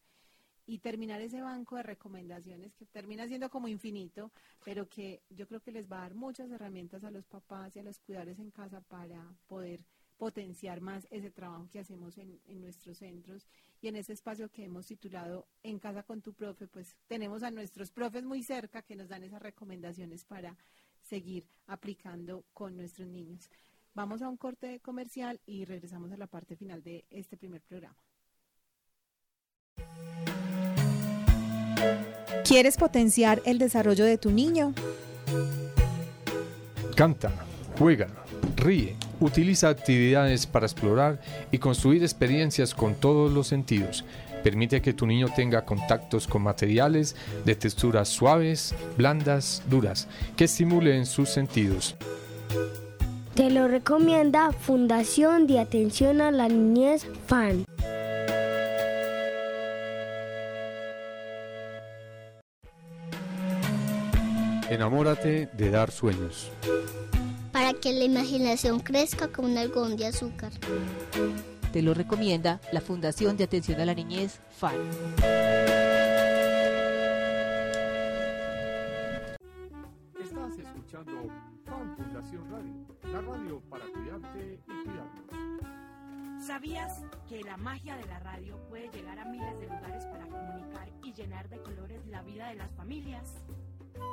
y 0.68 0.80
terminar 0.80 1.22
ese 1.22 1.41
banco 1.41 1.78
de 1.78 1.84
recomendaciones 1.84 2.76
que 2.76 2.86
termina 2.86 3.26
siendo 3.26 3.49
como 3.49 3.70
infinito, 3.70 4.32
pero 4.65 4.88
que 4.88 5.24
yo 5.30 5.47
creo 5.47 5.61
que 5.61 5.72
les 5.72 5.89
va 5.89 5.99
a 5.99 6.01
dar 6.01 6.13
muchas 6.13 6.51
herramientas 6.51 7.05
a 7.05 7.11
los 7.11 7.26
papás 7.26 7.76
y 7.76 7.80
a 7.80 7.84
los 7.84 7.99
cuidadores 7.99 8.38
en 8.38 8.51
casa 8.51 8.82
para 8.82 9.34
poder 9.47 9.80
potenciar 10.18 10.82
más 10.82 11.07
ese 11.09 11.32
trabajo 11.32 11.70
que 11.72 11.80
hacemos 11.80 12.18
en, 12.18 12.39
en, 12.47 12.59
nuestros 12.61 12.97
centros 12.97 13.47
y 13.82 13.88
en 13.88 13.95
ese 13.95 14.13
espacio 14.13 14.49
que 14.49 14.65
hemos 14.65 14.88
titulado 14.88 15.47
En 15.63 15.80
casa 15.80 16.03
con 16.03 16.22
tu 16.22 16.34
profe, 16.34 16.68
pues 16.68 16.97
tenemos 17.07 17.43
a 17.43 17.51
nuestros 17.51 17.91
profes 17.91 18.26
muy 18.26 18.43
cerca 18.43 18.82
que 18.82 18.95
nos 18.95 19.07
dan 19.07 19.24
esas 19.24 19.41
recomendaciones 19.41 20.26
para 20.26 20.57
seguir 21.01 21.47
aplicando 21.68 22.43
con 22.53 22.76
nuestros 22.76 23.07
niños. 23.07 23.49
Vamos 23.93 24.22
a 24.22 24.28
un 24.28 24.38
corte 24.38 24.80
comercial 24.82 25.39
y 25.45 25.65
regresamos 25.65 26.11
a 26.11 26.18
la 26.18 26.28
parte 26.28 26.55
final 26.55 26.84
de 26.84 27.05
este 27.09 27.38
primer 27.38 27.61
programa. 27.61 27.97
¿Quieres 32.43 32.78
potenciar 32.78 33.41
el 33.45 33.57
desarrollo 33.57 34.05
de 34.05 34.17
tu 34.17 34.32
niño? 34.32 34.73
Canta, 36.95 37.32
juega, 37.78 38.07
ríe, 38.55 38.95
utiliza 39.19 39.69
actividades 39.69 40.47
para 40.47 40.65
explorar 40.65 41.19
y 41.51 41.57
construir 41.57 42.03
experiencias 42.03 42.73
con 42.73 42.95
todos 42.95 43.32
los 43.32 43.47
sentidos. 43.47 44.05
Permite 44.43 44.82
que 44.82 44.93
tu 44.93 45.05
niño 45.05 45.28
tenga 45.36 45.65
contactos 45.65 46.28
con 46.28 46.43
materiales 46.43 47.15
de 47.43 47.55
texturas 47.55 48.07
suaves, 48.07 48.73
blandas, 48.95 49.61
duras, 49.69 50.07
que 50.36 50.45
estimulen 50.45 51.05
sus 51.05 51.30
sentidos. 51.30 51.95
Te 53.36 53.51
lo 53.51 53.67
recomienda 53.67 54.51
Fundación 54.51 55.45
de 55.47 55.59
Atención 55.59 56.21
a 56.21 56.32
la 56.32 56.47
Niñez 56.47 57.05
FAN. 57.28 57.65
Enamórate 64.78 65.49
de 65.53 65.71
dar 65.71 65.89
sueños. 65.89 66.51
Para 67.51 67.73
que 67.73 67.93
la 67.93 68.03
imaginación 68.03 68.80
crezca 68.80 69.28
como 69.28 69.47
un 69.47 69.57
algodón 69.57 69.97
de 69.97 70.05
azúcar. 70.05 70.51
Te 71.73 71.82
lo 71.82 71.95
recomienda 71.95 72.61
la 72.71 72.80
Fundación 72.80 73.38
de 73.38 73.45
Atención 73.45 73.82
a 73.82 73.86
la 73.86 73.95
Niñez 73.95 74.39
FAN. 74.51 74.75
Estás 80.21 80.59
escuchando 80.59 81.28
FAN 81.65 81.95
Fundación 81.97 82.51
Radio, 82.51 83.11
la 83.11 83.21
radio 83.21 83.59
para 83.71 83.86
cuidarte 83.86 84.59
y 84.61 84.84
cuidarnos. 84.84 86.45
¿Sabías 86.45 87.01
que 87.28 87.41
la 87.41 87.57
magia 87.57 87.97
de 87.97 88.05
la 88.05 88.19
radio 88.19 88.59
puede 88.69 88.89
llegar 88.89 89.17
a 89.17 89.25
miles 89.25 89.59
de 89.59 89.65
lugares 89.65 90.05
para 90.05 90.28
comunicar 90.28 90.88
y 91.03 91.13
llenar 91.13 91.49
de 91.49 91.63
colores 91.63 92.05
la 92.05 92.21
vida 92.21 92.49
de 92.49 92.55
las 92.57 92.71
familias? 92.75 93.34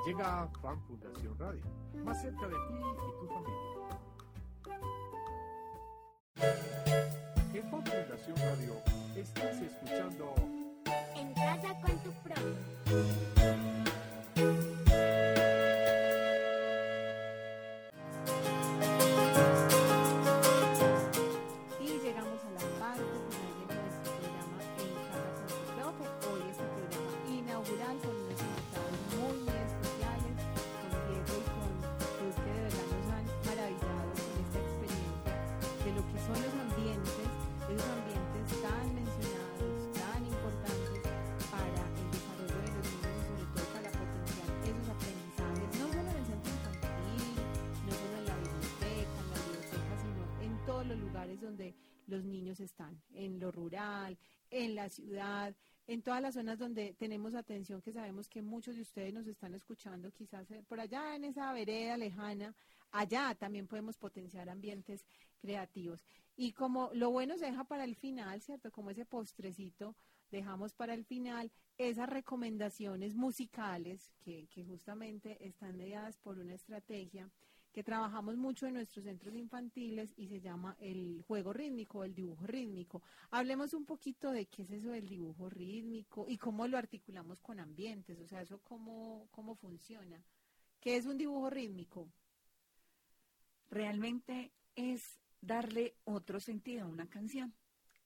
Llega 0.07 0.49
Fan 0.61 0.81
Fundación 0.87 1.39
Radio, 1.39 1.63
más 2.05 2.21
cerca 2.21 2.47
de 2.47 2.55
ti 2.55 2.75
y 2.75 3.11
tu 3.21 3.27
familia. 3.33 3.65
En 7.55 7.71
Fan 7.71 7.85
Fundación 7.85 8.37
Radio 8.37 8.75
estás 9.17 9.61
escuchando 9.63 10.35
En 11.15 11.35
casa 11.35 11.81
con 11.81 11.99
tu 11.99 12.13
profe. 12.23 13.34
Ciudad, 55.05 55.55
en 55.87 56.03
todas 56.03 56.23
las 56.23 56.35
zonas 56.35 56.59
donde 56.59 56.95
tenemos 56.95 57.35
atención, 57.35 57.83
que 57.83 57.93
sabemos 57.93 58.29
que 58.29 58.41
muchos 58.43 58.77
de 58.77 58.83
ustedes 58.83 59.13
nos 59.13 59.27
están 59.27 59.55
escuchando, 59.55 60.11
quizás 60.13 60.51
eh, 60.51 60.63
por 60.67 60.81
allá 60.81 61.15
en 61.15 61.25
esa 61.25 61.53
vereda 61.53 61.97
lejana, 61.97 62.55
allá 62.91 63.35
también 63.35 63.67
podemos 63.67 63.99
potenciar 63.99 64.49
ambientes 64.49 65.05
creativos. 65.39 66.05
Y 66.37 66.53
como 66.53 66.91
lo 66.95 67.11
bueno 67.11 67.37
se 67.37 67.47
deja 67.47 67.65
para 67.65 67.85
el 67.85 67.97
final, 67.97 68.41
¿cierto? 68.41 68.73
Como 68.73 68.91
ese 68.91 69.05
postrecito, 69.05 69.95
dejamos 70.31 70.73
para 70.73 70.95
el 70.95 71.05
final 71.05 71.53
esas 71.77 72.09
recomendaciones 72.09 73.15
musicales 73.15 74.13
que, 74.25 74.47
que 74.49 74.65
justamente 74.65 75.47
están 75.47 75.77
mediadas 75.77 76.17
por 76.17 76.39
una 76.39 76.55
estrategia 76.55 77.29
que 77.75 77.83
trabajamos 77.83 78.37
mucho 78.37 78.69
en 78.69 78.75
nuestros 78.75 79.05
centros 79.05 79.35
infantiles 79.35 80.15
y 80.17 80.29
se 80.29 80.41
llama 80.41 80.77
el 80.79 81.21
juego 81.27 81.53
rítmico, 81.53 82.05
el 82.05 82.15
dibujo 82.15 82.47
rítmico. 82.47 83.03
Hablemos 83.33 83.75
un 83.75 83.85
poquito 83.85 84.31
de 84.31 84.47
qué 84.47 84.63
es 84.63 84.71
eso 84.71 84.91
del 84.91 85.09
dibujo 85.09 85.51
rítmico 85.51 86.27
y 86.29 86.39
cómo 86.39 86.69
lo 86.69 86.79
articulamos 86.79 87.41
con 87.41 87.59
ambientes, 87.59 88.21
o 88.21 88.29
sea, 88.29 88.43
eso 88.43 88.61
cómo, 88.61 89.27
cómo 89.33 89.57
funciona. 89.57 90.23
¿Qué 90.79 90.97
es 90.97 91.07
un 91.07 91.19
dibujo 91.19 91.51
rítmico? 91.51 92.09
Realmente 93.71 94.53
es 94.77 95.19
darle 95.41 95.97
otro 96.05 96.39
sentido 96.39 96.85
a 96.85 96.89
una 96.89 97.09
canción. 97.09 97.53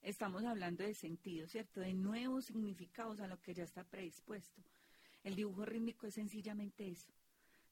Estamos 0.00 0.44
hablando 0.44 0.82
de 0.82 0.94
sentido, 0.94 1.46
¿cierto? 1.46 1.80
De 1.80 1.92
nuevos 1.92 2.46
significados 2.46 3.20
a 3.20 3.26
lo 3.26 3.38
que 3.42 3.52
ya 3.52 3.64
está 3.64 3.84
predispuesto. 3.84 4.62
El 5.24 5.36
dibujo 5.36 5.66
rítmico 5.66 6.06
es 6.06 6.14
sencillamente 6.14 6.88
eso, 6.88 7.12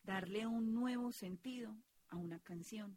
darle 0.07 0.47
un 0.47 0.73
nuevo 0.73 1.13
sentido 1.13 1.77
a 2.09 2.17
una 2.17 2.39
canción. 2.39 2.97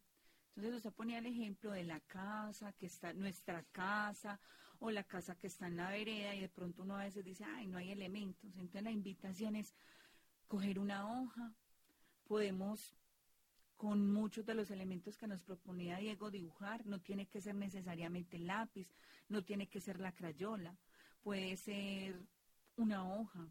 Entonces 0.50 0.76
usted 0.76 0.94
ponía 0.94 1.18
el 1.18 1.26
ejemplo 1.26 1.72
de 1.72 1.84
la 1.84 2.00
casa, 2.02 2.72
que 2.74 2.86
está 2.86 3.14
nuestra 3.14 3.64
casa, 3.72 4.40
o 4.80 4.92
la 4.92 5.04
casa 5.04 5.36
que 5.36 5.48
está 5.48 5.68
en 5.68 5.78
la 5.78 5.90
vereda, 5.90 6.36
y 6.36 6.42
de 6.42 6.50
pronto 6.50 6.84
uno 6.84 6.96
a 6.96 7.04
veces 7.04 7.26
dice, 7.26 7.44
ay, 7.44 7.68
no 7.68 7.78
hay 7.78 7.92
elementos. 7.92 8.56
Entonces 8.56 8.84
la 8.84 8.92
invitación 8.92 9.56
es 9.56 9.76
coger 10.48 10.80
una 10.80 11.12
hoja, 11.12 11.52
podemos 12.28 12.96
con 13.76 14.12
muchos 14.12 14.46
de 14.46 14.56
los 14.56 14.72
elementos 14.72 15.18
que 15.18 15.28
nos 15.28 15.42
proponía 15.42 15.98
Diego 15.98 16.30
dibujar, 16.30 16.86
no 16.86 17.00
tiene 17.00 17.28
que 17.28 17.40
ser 17.40 17.56
necesariamente 17.56 18.36
el 18.36 18.48
lápiz, 18.48 18.90
no 19.30 19.44
tiene 19.44 19.68
que 19.68 19.80
ser 19.80 20.00
la 20.00 20.12
crayola, 20.12 20.78
puede 21.24 21.56
ser 21.56 22.22
una 22.76 23.10
hoja, 23.10 23.48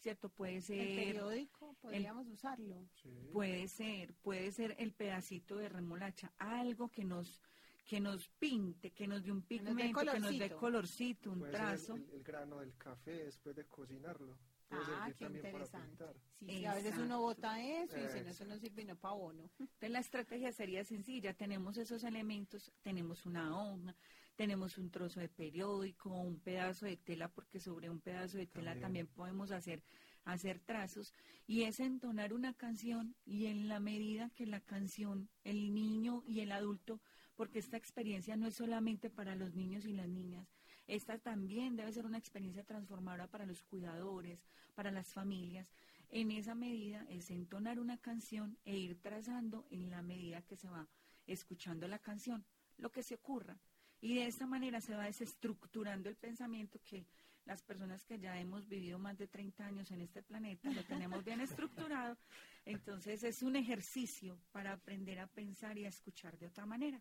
¿cierto? 0.00 0.28
Puede 0.28 0.60
ser... 0.60 0.80
El 0.80 0.96
periódico, 0.96 1.74
podríamos 1.80 2.26
el, 2.26 2.32
usarlo. 2.32 2.88
Sí. 3.02 3.10
Puede 3.32 3.68
ser, 3.68 4.14
puede 4.14 4.50
ser 4.52 4.76
el 4.78 4.92
pedacito 4.92 5.56
de 5.56 5.68
remolacha, 5.68 6.32
algo 6.38 6.88
que 6.88 7.04
nos 7.04 7.40
que 7.84 8.00
nos 8.00 8.28
pinte, 8.28 8.90
que 8.90 9.08
nos 9.08 9.24
dé 9.24 9.32
un 9.32 9.40
pigmento, 9.40 10.00
que 10.04 10.20
nos 10.20 10.38
dé 10.38 10.50
colorcito, 10.50 11.32
un 11.32 11.38
puede 11.38 11.52
trazo. 11.52 11.94
El, 11.94 12.10
el, 12.12 12.22
grano 12.22 12.58
del 12.58 12.76
café 12.76 13.24
después 13.24 13.56
de 13.56 13.64
cocinarlo. 13.64 14.36
Ah, 14.70 15.10
qué 15.16 15.24
interesante. 15.24 16.04
Sí, 16.38 16.46
sí, 16.46 16.64
a 16.66 16.74
veces 16.74 16.98
uno 16.98 17.20
bota 17.20 17.60
eso 17.60 17.96
y 17.96 18.08
si 18.08 18.20
no, 18.20 18.30
eso 18.30 18.44
no 18.44 18.58
sirve 18.58 18.84
no 18.84 18.96
para 18.96 19.14
bono. 19.14 19.50
Entonces 19.58 19.90
la 19.90 20.00
estrategia 20.00 20.52
sería 20.52 20.84
sencilla, 20.84 21.32
tenemos 21.32 21.78
esos 21.78 22.04
elementos, 22.04 22.70
tenemos 22.82 23.24
una 23.24 23.58
hoja, 23.58 23.94
tenemos 24.38 24.78
un 24.78 24.88
trozo 24.88 25.18
de 25.18 25.28
periódico, 25.28 26.10
un 26.10 26.38
pedazo 26.38 26.86
de 26.86 26.96
tela, 26.96 27.26
porque 27.26 27.58
sobre 27.58 27.90
un 27.90 27.98
pedazo 27.98 28.38
de 28.38 28.46
tela 28.46 28.78
también, 28.78 29.08
podemos 29.08 29.50
hacer, 29.50 29.82
hacer 30.22 30.60
trazos, 30.60 31.12
y 31.48 31.64
es 31.64 31.80
entonar 31.80 32.32
una 32.32 32.54
canción 32.54 33.16
y 33.26 33.46
en 33.46 33.66
la 33.66 33.80
medida 33.80 34.30
que 34.36 34.46
la 34.46 34.60
canción, 34.60 35.28
el 35.42 35.74
niño 35.74 36.22
y 36.24 36.38
el 36.38 36.52
adulto, 36.52 37.00
porque 37.34 37.58
esta 37.58 37.76
experiencia 37.76 38.36
no 38.36 38.46
es 38.46 38.54
solamente 38.54 39.10
para 39.10 39.34
los 39.34 39.56
niños 39.56 39.84
y 39.86 39.92
las 39.92 40.08
niñas, 40.08 40.46
esta 40.86 41.18
también 41.18 41.74
debe 41.74 41.92
ser 41.92 42.06
una 42.06 42.18
experiencia 42.18 42.62
transformadora 42.62 43.26
para 43.26 43.44
los 43.44 43.64
cuidadores, 43.64 44.46
para 44.76 44.92
las 44.92 45.12
familias. 45.12 45.68
En 46.10 46.30
esa 46.30 46.54
medida 46.54 47.04
es 47.08 47.32
entonar 47.32 47.80
una 47.80 47.98
canción 47.98 48.56
e 48.64 48.78
ir 48.78 49.02
trazando 49.02 49.66
en 49.72 49.90
la 49.90 50.00
medida 50.00 50.42
que 50.42 50.56
se 50.56 50.68
va 50.68 50.88
escuchando 51.26 51.88
la 51.88 51.98
canción 51.98 52.46
lo 52.76 52.92
que 52.92 53.02
se 53.02 53.16
ocurra. 53.16 53.58
Y 54.00 54.14
de 54.14 54.26
esta 54.26 54.46
manera 54.46 54.80
se 54.80 54.94
va 54.94 55.04
desestructurando 55.04 56.08
el 56.08 56.16
pensamiento 56.16 56.80
que 56.82 57.06
las 57.44 57.62
personas 57.62 58.04
que 58.04 58.18
ya 58.18 58.38
hemos 58.38 58.68
vivido 58.68 58.98
más 58.98 59.16
de 59.18 59.26
30 59.26 59.66
años 59.66 59.90
en 59.90 60.02
este 60.02 60.22
planeta 60.22 60.70
lo 60.70 60.84
tenemos 60.84 61.24
bien 61.24 61.40
estructurado. 61.40 62.16
Entonces 62.64 63.22
es 63.24 63.42
un 63.42 63.56
ejercicio 63.56 64.38
para 64.52 64.72
aprender 64.72 65.18
a 65.18 65.26
pensar 65.26 65.78
y 65.78 65.86
a 65.86 65.88
escuchar 65.88 66.38
de 66.38 66.46
otra 66.46 66.66
manera. 66.66 67.00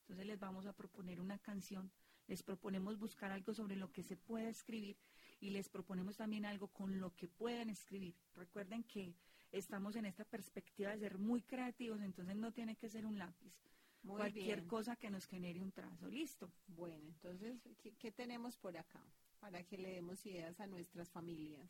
Entonces 0.00 0.26
les 0.26 0.38
vamos 0.38 0.66
a 0.66 0.72
proponer 0.72 1.20
una 1.20 1.38
canción 1.38 1.90
les 2.28 2.42
proponemos 2.42 2.98
buscar 2.98 3.32
algo 3.32 3.54
sobre 3.54 3.74
lo 3.74 3.90
que 3.90 4.02
se 4.02 4.16
pueda 4.16 4.48
escribir 4.48 4.96
y 5.40 5.50
les 5.50 5.68
proponemos 5.68 6.18
también 6.18 6.44
algo 6.44 6.68
con 6.68 7.00
lo 7.00 7.16
que 7.16 7.26
puedan 7.26 7.70
escribir. 7.70 8.14
Recuerden 8.34 8.84
que 8.84 9.14
estamos 9.50 9.96
en 9.96 10.04
esta 10.04 10.24
perspectiva 10.24 10.90
de 10.90 10.98
ser 10.98 11.18
muy 11.18 11.40
creativos, 11.42 12.02
entonces 12.02 12.36
no 12.36 12.52
tiene 12.52 12.76
que 12.76 12.90
ser 12.90 13.06
un 13.06 13.18
lápiz. 13.18 13.54
Cualquier 14.06 14.66
cosa 14.66 14.96
que 14.96 15.10
nos 15.10 15.26
genere 15.26 15.60
un 15.60 15.72
trazo, 15.72 16.08
listo. 16.08 16.50
Bueno, 16.68 17.06
entonces, 17.06 17.60
¿qué, 17.98 18.10
tenemos 18.12 18.56
por 18.56 18.76
acá? 18.76 19.02
Para 19.40 19.62
que 19.64 19.78
le 19.78 19.92
demos 19.92 20.24
ideas 20.26 20.58
a 20.60 20.66
nuestras 20.66 21.10
familias 21.10 21.68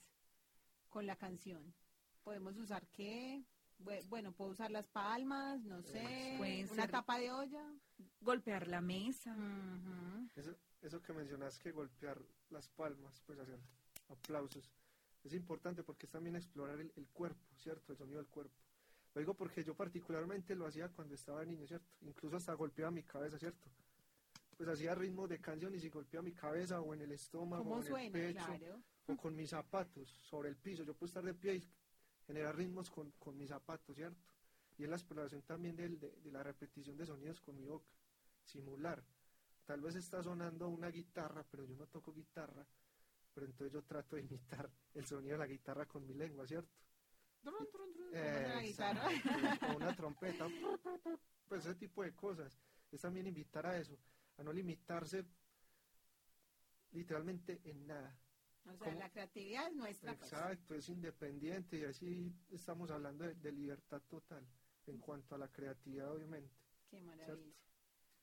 con 0.88 1.06
la 1.06 1.16
canción. 1.16 1.74
¿Podemos 2.22 2.56
usar 2.56 2.86
qué? 2.88 3.44
Bueno, 4.08 4.32
puedo 4.32 4.50
usar 4.50 4.70
las 4.70 4.88
palmas, 4.88 5.62
no 5.64 5.82
sé, 5.82 6.66
una 6.70 6.88
tapa 6.88 7.18
de 7.18 7.30
olla. 7.30 7.64
Golpear 8.20 8.66
la 8.66 8.80
mesa. 8.80 9.34
eso, 10.34 10.56
eso 10.82 11.02
que 11.02 11.12
mencionas 11.12 11.58
que 11.58 11.72
golpear 11.72 12.20
las 12.50 12.68
palmas, 12.68 13.20
pues 13.24 13.38
hacer 13.38 13.60
aplausos, 14.08 14.70
es 15.24 15.34
importante 15.34 15.82
porque 15.82 16.06
es 16.06 16.12
también 16.12 16.36
explorar 16.36 16.80
el, 16.80 17.08
cuerpo, 17.08 17.44
¿cierto? 17.56 17.92
El 17.92 17.98
sonido 17.98 18.18
del 18.18 18.28
cuerpo. 18.28 18.56
Lo 19.14 19.20
digo 19.20 19.34
porque 19.34 19.64
yo 19.64 19.74
particularmente 19.74 20.54
lo 20.54 20.66
hacía 20.66 20.88
cuando 20.88 21.14
estaba 21.14 21.44
niño, 21.44 21.66
¿cierto? 21.66 21.86
Incluso 22.02 22.36
hasta 22.36 22.52
golpeaba 22.54 22.90
mi 22.90 23.02
cabeza, 23.02 23.38
¿cierto? 23.38 23.68
Pues 24.56 24.68
hacía 24.68 24.94
ritmo 24.94 25.26
de 25.26 25.40
canción 25.40 25.74
y 25.74 25.80
si 25.80 25.88
golpeaba 25.88 26.24
mi 26.24 26.32
cabeza 26.32 26.80
o 26.80 26.94
en 26.94 27.02
el 27.02 27.12
estómago, 27.12 27.76
o 27.76 27.98
en 27.98 28.04
el 28.04 28.12
pecho, 28.12 28.46
o 29.06 29.16
con 29.16 29.34
mis 29.34 29.50
zapatos 29.50 30.08
sobre 30.08 30.48
el 30.50 30.56
piso. 30.56 30.82
Yo 30.82 30.94
puedo 30.94 31.08
estar 31.08 31.24
de 31.24 31.34
pie 31.34 31.56
y 31.56 31.68
generar 32.26 32.56
ritmos 32.56 32.90
con, 32.90 33.12
mis 33.36 33.48
zapatos, 33.48 33.96
¿cierto? 33.96 34.20
Y 34.76 34.84
es 34.84 34.90
la 34.90 34.96
exploración 34.96 35.42
también 35.42 35.74
de, 35.76 35.88
de, 35.88 36.30
la 36.30 36.42
repetición 36.42 36.96
de 36.96 37.06
sonidos 37.06 37.40
con 37.40 37.56
mi 37.56 37.64
boca, 37.64 37.88
simular. 38.44 39.02
Tal 39.64 39.80
vez 39.80 39.96
está 39.96 40.22
sonando 40.22 40.68
una 40.68 40.90
guitarra, 40.90 41.44
pero 41.50 41.64
yo 41.64 41.76
no 41.76 41.86
toco 41.86 42.12
guitarra, 42.12 42.66
pero 43.34 43.46
entonces 43.46 43.72
yo 43.72 43.82
trato 43.82 44.16
de 44.16 44.22
imitar 44.22 44.70
el 44.94 45.06
sonido 45.06 45.32
de 45.32 45.38
la 45.38 45.46
guitarra 45.46 45.86
con 45.86 46.06
mi 46.06 46.14
lengua, 46.14 46.46
¿cierto? 46.46 46.70
Con 47.42 47.52
una 49.76 49.94
trompeta, 49.94 50.46
pues 51.48 51.66
ese 51.66 51.74
tipo 51.74 52.02
de 52.02 52.14
cosas. 52.14 52.58
Es 52.90 53.00
también 53.00 53.26
invitar 53.26 53.66
a 53.66 53.76
eso, 53.78 53.98
a 54.38 54.42
no 54.42 54.52
limitarse 54.52 55.24
literalmente 56.90 57.60
en 57.64 57.86
nada, 57.86 58.18
o 58.74 58.76
sea, 58.76 58.94
la 58.94 59.10
creatividad 59.10 59.68
es 59.68 59.76
nuestra. 59.76 60.14
Pues. 60.16 60.32
Exacto, 60.32 60.74
es 60.74 60.88
independiente 60.88 61.78
y 61.78 61.84
así 61.84 62.34
estamos 62.50 62.90
hablando 62.90 63.24
de, 63.24 63.52
libertad 63.52 64.02
total 64.08 64.46
en 64.86 64.98
cuanto 64.98 65.34
a 65.34 65.38
la 65.38 65.48
creatividad, 65.48 66.12
obviamente. 66.12 66.54
Qué 66.90 67.00
maravilla, 67.00 67.56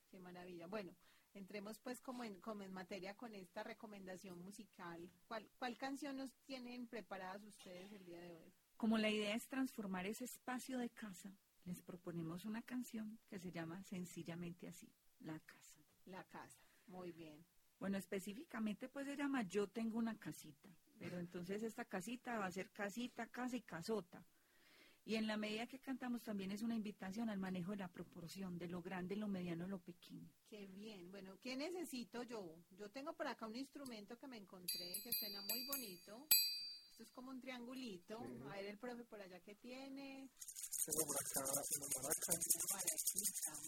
qué 0.08 0.18
maravilla. 0.18 0.66
Bueno, 0.66 0.94
entremos 1.34 1.78
pues 1.78 2.00
como 2.00 2.24
en, 2.24 2.40
como 2.40 2.62
en 2.62 2.72
materia 2.72 3.16
con 3.16 3.34
esta 3.34 3.62
recomendación 3.62 4.40
musical. 4.40 5.10
¿Cuál, 5.26 5.48
¿Cuál 5.58 5.76
canción 5.76 6.16
nos 6.16 6.32
tienen 6.44 6.86
preparadas 6.86 7.42
ustedes 7.44 7.92
el 7.92 8.04
día 8.04 8.20
de 8.20 8.36
hoy? 8.36 8.52
Como 8.76 8.98
la 8.98 9.08
idea 9.08 9.34
es 9.34 9.48
transformar 9.48 10.04
ese 10.06 10.24
espacio 10.24 10.78
de 10.78 10.90
casa, 10.90 11.32
les 11.64 11.80
proponemos 11.80 12.44
una 12.44 12.60
canción 12.60 13.18
que 13.26 13.38
se 13.38 13.50
llama 13.50 13.82
sencillamente 13.84 14.68
así, 14.68 14.92
La 15.20 15.38
Casa. 15.40 15.80
La 16.04 16.22
Casa, 16.24 16.60
muy 16.86 17.10
bien. 17.12 17.42
Bueno, 17.80 17.96
específicamente 17.96 18.88
pues 18.88 19.06
se 19.06 19.16
llama 19.16 19.42
Yo 19.42 19.66
tengo 19.66 19.98
una 19.98 20.18
casita, 20.18 20.68
pero 20.98 21.18
entonces 21.18 21.62
esta 21.62 21.86
casita 21.86 22.38
va 22.38 22.46
a 22.46 22.50
ser 22.50 22.70
casita, 22.70 23.26
casa 23.26 23.56
y 23.56 23.62
casota. 23.62 24.22
Y 25.06 25.14
en 25.14 25.26
la 25.26 25.36
medida 25.36 25.66
que 25.66 25.78
cantamos 25.78 26.24
también 26.24 26.50
es 26.50 26.62
una 26.62 26.74
invitación 26.74 27.30
al 27.30 27.38
manejo 27.38 27.70
de 27.70 27.78
la 27.78 27.88
proporción, 27.88 28.58
de 28.58 28.68
lo 28.68 28.82
grande, 28.82 29.16
lo 29.16 29.28
mediano, 29.28 29.66
lo 29.68 29.78
pequeño. 29.78 30.28
Qué 30.48 30.66
bien. 30.66 31.10
Bueno, 31.12 31.38
¿qué 31.40 31.56
necesito 31.56 32.24
yo? 32.24 32.58
Yo 32.76 32.90
tengo 32.90 33.12
por 33.14 33.28
acá 33.28 33.46
un 33.46 33.56
instrumento 33.56 34.18
que 34.18 34.26
me 34.26 34.36
encontré 34.36 34.92
que 35.02 35.12
suena 35.12 35.40
muy 35.42 35.64
bonito. 35.66 36.26
Esto 36.96 37.04
es 37.04 37.12
como 37.12 37.30
un 37.30 37.40
triangulito. 37.42 38.18
A 38.48 38.56
ver 38.56 38.64
el 38.64 38.78
profe 38.78 39.04
por 39.04 39.20
allá 39.20 39.38
que 39.40 39.54
tiene. 39.56 40.30
Tengo 40.86 41.04
por 41.04 41.16
acá 41.20 41.44
una 41.44 41.88
maraca. 41.94 42.32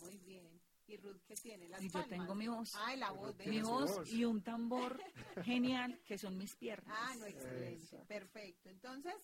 muy 0.00 0.16
bien. 0.20 0.58
¿Y 0.86 0.96
Ruth 0.96 1.20
qué 1.26 1.34
tiene? 1.34 1.68
Las 1.68 1.82
y 1.82 1.90
yo 1.90 2.06
tengo 2.06 2.34
mi 2.34 2.48
voz. 2.48 2.72
Ah, 2.74 2.96
la 2.96 3.10
voz. 3.10 3.36
Mi 3.44 3.60
voz 3.60 4.10
y 4.10 4.24
un 4.24 4.42
tambor 4.42 4.98
genial 5.44 6.00
que 6.06 6.16
son 6.16 6.38
mis 6.38 6.56
piernas. 6.56 6.96
Ah, 6.98 7.14
no, 7.16 7.26
excelente. 7.26 7.98
Perfecto. 8.06 8.70
Entonces. 8.70 9.14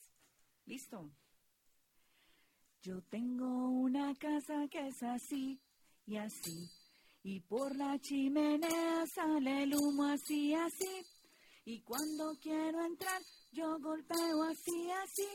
Listo. 0.67 1.11
Yo 2.83 3.01
tengo 3.05 3.71
una 3.71 4.15
casa 4.17 4.69
que 4.71 4.89
es 4.89 5.03
así 5.03 5.59
y 6.05 6.19
así. 6.19 6.71
Y 7.23 7.41
por 7.41 7.75
la 7.75 7.99
chimenea 8.01 9.07
sale 9.07 9.63
el 9.63 9.75
humo 9.75 10.05
así, 10.05 10.53
así. 10.53 11.07
Y 11.65 11.81
cuando 11.81 12.39
quiero 12.39 12.85
entrar, 12.85 13.23
yo 13.55 13.79
golpeo 13.79 14.43
así, 14.43 14.91
así. 14.91 15.29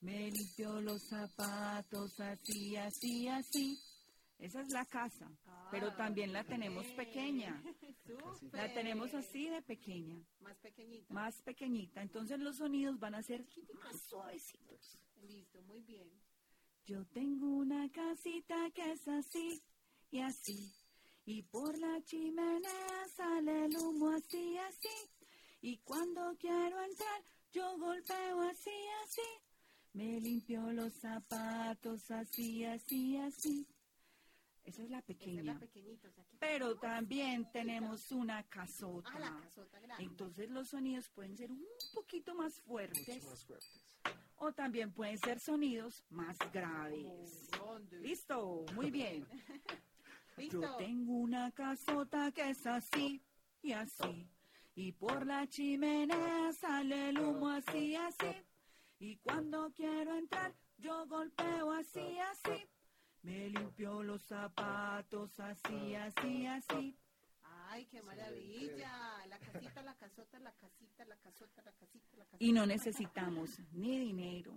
Me 0.00 0.30
limpio 0.30 0.80
los 0.82 1.02
zapatos 1.08 2.20
así, 2.20 2.76
así, 2.76 3.28
así. 3.28 3.78
Esa 4.38 4.60
es 4.60 4.68
la 4.68 4.84
casa, 4.84 5.30
pero 5.70 5.88
ah, 5.88 5.96
también 5.96 6.32
la 6.32 6.44
tenemos 6.44 6.86
pequeña. 6.88 7.62
La 8.52 8.70
tenemos 8.74 9.14
así 9.14 9.48
de 9.48 9.62
pequeña. 9.62 10.22
Más 10.40 10.58
pequeñita. 10.58 11.14
Más 11.14 11.40
pequeñita. 11.40 12.02
Entonces 12.02 12.38
los 12.38 12.58
sonidos 12.58 13.00
van 13.00 13.14
a 13.14 13.22
ser 13.22 13.46
más 13.72 13.98
suavecitos. 14.02 14.98
Listo, 15.22 15.62
muy 15.62 15.80
bien. 15.80 16.10
Yo 16.84 17.06
tengo 17.06 17.46
una 17.46 17.90
casita 17.90 18.70
que 18.74 18.92
es 18.92 19.08
así 19.08 19.62
y 20.10 20.20
así. 20.20 20.70
Y 21.24 21.42
por 21.44 21.78
la 21.78 22.02
chimenea 22.02 23.08
sale 23.16 23.64
el 23.64 23.76
humo 23.78 24.10
así, 24.10 24.58
así. 24.58 25.10
Y 25.62 25.78
cuando 25.78 26.36
quiero 26.38 26.82
entrar, 26.82 27.22
yo 27.54 27.78
golpeo 27.78 28.42
así, 28.42 28.70
así. 29.04 29.22
Me 29.92 30.20
limpio 30.20 30.72
los 30.72 30.92
zapatos 30.94 32.10
así, 32.10 32.64
así, 32.64 33.16
así. 33.16 33.66
Esa 34.64 34.82
es 34.82 34.90
la 34.90 35.02
pequeña. 35.02 35.60
Pero 36.40 36.74
también 36.76 37.50
tenemos 37.52 38.10
una 38.10 38.42
casota. 38.44 39.10
Ah, 39.14 39.18
la 39.20 39.40
casota 39.40 39.78
grande. 39.78 40.02
Entonces 40.02 40.50
los 40.50 40.68
sonidos 40.68 41.08
pueden 41.10 41.36
ser 41.36 41.52
un 41.52 41.64
poquito 41.94 42.34
más 42.34 42.60
fuertes. 42.62 43.22
O 44.36 44.52
también 44.52 44.90
pueden 44.92 45.18
ser 45.18 45.38
sonidos 45.38 46.04
más 46.10 46.36
graves. 46.52 47.48
Listo, 48.00 48.66
muy 48.74 48.90
bien. 48.90 49.26
Yo 50.50 50.76
tengo 50.76 51.12
una 51.12 51.52
casota 51.52 52.32
que 52.32 52.50
es 52.50 52.66
así 52.66 53.22
y 53.62 53.72
así. 53.72 54.28
Y 54.76 54.92
por 54.92 55.24
la 55.26 55.46
chimenea 55.46 56.52
sale 56.52 57.10
el 57.10 57.20
humo 57.20 57.48
así, 57.48 57.94
así. 57.94 58.34
Y 58.98 59.16
cuando 59.18 59.72
quiero 59.72 60.16
entrar, 60.16 60.52
yo 60.78 61.06
golpeo 61.06 61.72
así, 61.72 62.18
así. 62.18 62.66
Me 63.22 63.48
limpió 63.50 64.02
los 64.02 64.22
zapatos 64.22 65.38
así, 65.38 65.94
así, 65.94 66.46
así. 66.46 66.96
Ay, 67.42 67.86
qué 67.86 68.02
maravilla. 68.02 69.26
La 69.28 69.38
casita, 69.38 69.82
la 69.82 69.94
casota, 69.94 70.38
la 70.40 70.52
casita, 70.52 71.04
la 71.04 71.16
casota, 71.16 71.62
la 71.62 71.72
casita, 71.72 72.16
la 72.16 72.24
casita. 72.24 72.44
Y 72.44 72.52
no 72.52 72.66
necesitamos 72.66 73.60
ni 73.72 73.98
dinero, 73.98 74.54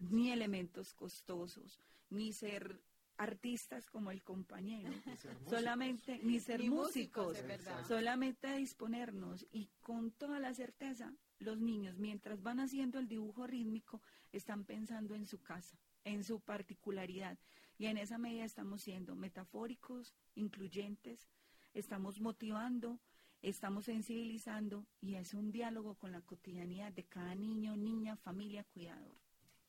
ni 0.00 0.32
elementos 0.32 0.94
costosos, 0.94 1.80
ni 2.10 2.32
ser 2.32 2.80
artistas 3.16 3.86
como 3.86 4.10
el 4.10 4.22
compañero, 4.22 4.90
solamente 5.48 6.20
ni 6.22 6.40
ser 6.40 6.62
músicos, 6.62 7.38
solamente 7.86 8.56
disponernos 8.56 9.46
y 9.52 9.68
con 9.80 10.10
toda 10.12 10.38
la 10.38 10.54
certeza 10.54 11.14
los 11.38 11.60
niños 11.60 11.98
mientras 11.98 12.42
van 12.42 12.60
haciendo 12.60 12.98
el 12.98 13.08
dibujo 13.08 13.46
rítmico 13.46 14.00
están 14.32 14.64
pensando 14.64 15.14
en 15.14 15.26
su 15.26 15.42
casa, 15.42 15.76
en 16.04 16.24
su 16.24 16.40
particularidad. 16.40 17.38
Y 17.78 17.86
en 17.86 17.96
esa 17.96 18.18
medida 18.18 18.44
estamos 18.44 18.82
siendo 18.82 19.16
metafóricos, 19.16 20.14
incluyentes, 20.34 21.28
estamos 21.74 22.20
motivando, 22.20 23.00
estamos 23.40 23.86
sensibilizando 23.86 24.86
y 25.00 25.16
es 25.16 25.34
un 25.34 25.50
diálogo 25.50 25.94
con 25.96 26.12
la 26.12 26.20
cotidianidad 26.20 26.92
de 26.92 27.04
cada 27.04 27.34
niño, 27.34 27.76
niña, 27.76 28.16
familia, 28.16 28.64
cuidador. 28.64 29.16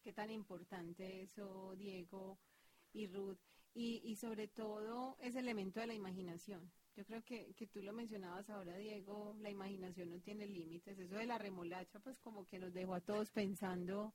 Qué 0.03 0.13
tan 0.13 0.29
importante 0.29 1.21
eso, 1.21 1.75
Diego 1.77 2.37
y 2.93 3.07
Ruth. 3.07 3.37
Y, 3.75 4.01
y 4.03 4.15
sobre 4.15 4.47
todo 4.47 5.17
ese 5.19 5.39
elemento 5.39 5.79
de 5.79 5.87
la 5.87 5.95
imaginación. 5.95 6.71
Yo 6.95 7.03
creo 7.05 7.23
que, 7.23 7.53
que 7.55 7.65
tú 7.65 7.81
lo 7.81 7.91
mencionabas 7.91 8.49
ahora, 8.51 8.77
Diego, 8.77 9.35
la 9.39 9.49
imaginación 9.49 10.11
no 10.11 10.19
tiene 10.19 10.45
límites. 10.45 10.99
Eso 10.99 11.15
de 11.15 11.25
la 11.25 11.39
remolacha, 11.39 11.99
pues 11.99 12.19
como 12.19 12.45
que 12.45 12.59
nos 12.59 12.71
dejó 12.71 12.93
a 12.93 13.01
todos 13.01 13.31
pensando 13.31 14.13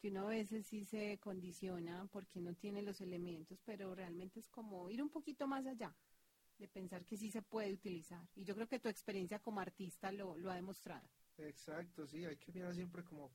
que 0.00 0.08
uno 0.08 0.26
a 0.26 0.30
veces 0.30 0.66
sí 0.66 0.84
se 0.84 1.18
condiciona 1.18 2.08
porque 2.12 2.40
no 2.40 2.54
tiene 2.54 2.82
los 2.82 3.00
elementos, 3.00 3.60
pero 3.64 3.94
realmente 3.94 4.40
es 4.40 4.48
como 4.48 4.88
ir 4.90 5.02
un 5.02 5.10
poquito 5.10 5.46
más 5.46 5.66
allá 5.66 5.94
de 6.56 6.68
pensar 6.68 7.04
que 7.04 7.16
sí 7.16 7.30
se 7.30 7.42
puede 7.42 7.72
utilizar. 7.72 8.26
Y 8.34 8.44
yo 8.44 8.54
creo 8.54 8.68
que 8.68 8.78
tu 8.78 8.88
experiencia 8.88 9.40
como 9.40 9.60
artista 9.60 10.12
lo, 10.12 10.36
lo 10.36 10.50
ha 10.50 10.54
demostrado. 10.54 11.08
Exacto, 11.38 12.06
sí, 12.06 12.24
hay 12.24 12.36
que 12.36 12.52
mirar 12.52 12.74
siempre 12.74 13.02
como 13.02 13.30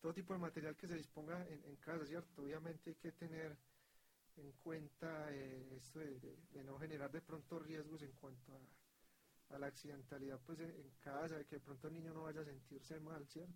todo 0.00 0.14
tipo 0.14 0.32
de 0.32 0.38
material 0.38 0.76
que 0.76 0.86
se 0.86 0.96
disponga 0.96 1.46
en, 1.48 1.76
casa, 1.76 2.06
¿cierto? 2.06 2.42
Obviamente 2.42 2.90
hay 2.90 2.96
que 2.96 3.12
tener 3.12 3.56
en 4.36 4.52
cuenta 4.62 5.28
eh, 5.32 5.76
esto 5.76 5.98
de, 6.00 6.64
no 6.64 6.78
generar 6.78 7.10
de 7.10 7.20
pronto 7.20 7.58
riesgos 7.58 8.02
en 8.02 8.12
cuanto 8.12 8.52
a, 9.50 9.58
la 9.58 9.66
accidentalidad 9.66 10.40
pues 10.46 10.60
en, 10.60 10.70
en, 10.70 10.90
casa, 11.00 11.36
de 11.36 11.44
que 11.44 11.56
de 11.56 11.60
pronto 11.60 11.88
el 11.88 11.94
niño 11.94 12.14
no 12.14 12.22
vaya 12.22 12.40
a 12.40 12.44
sentirse 12.44 13.00
mal, 13.00 13.26
¿cierto? 13.26 13.54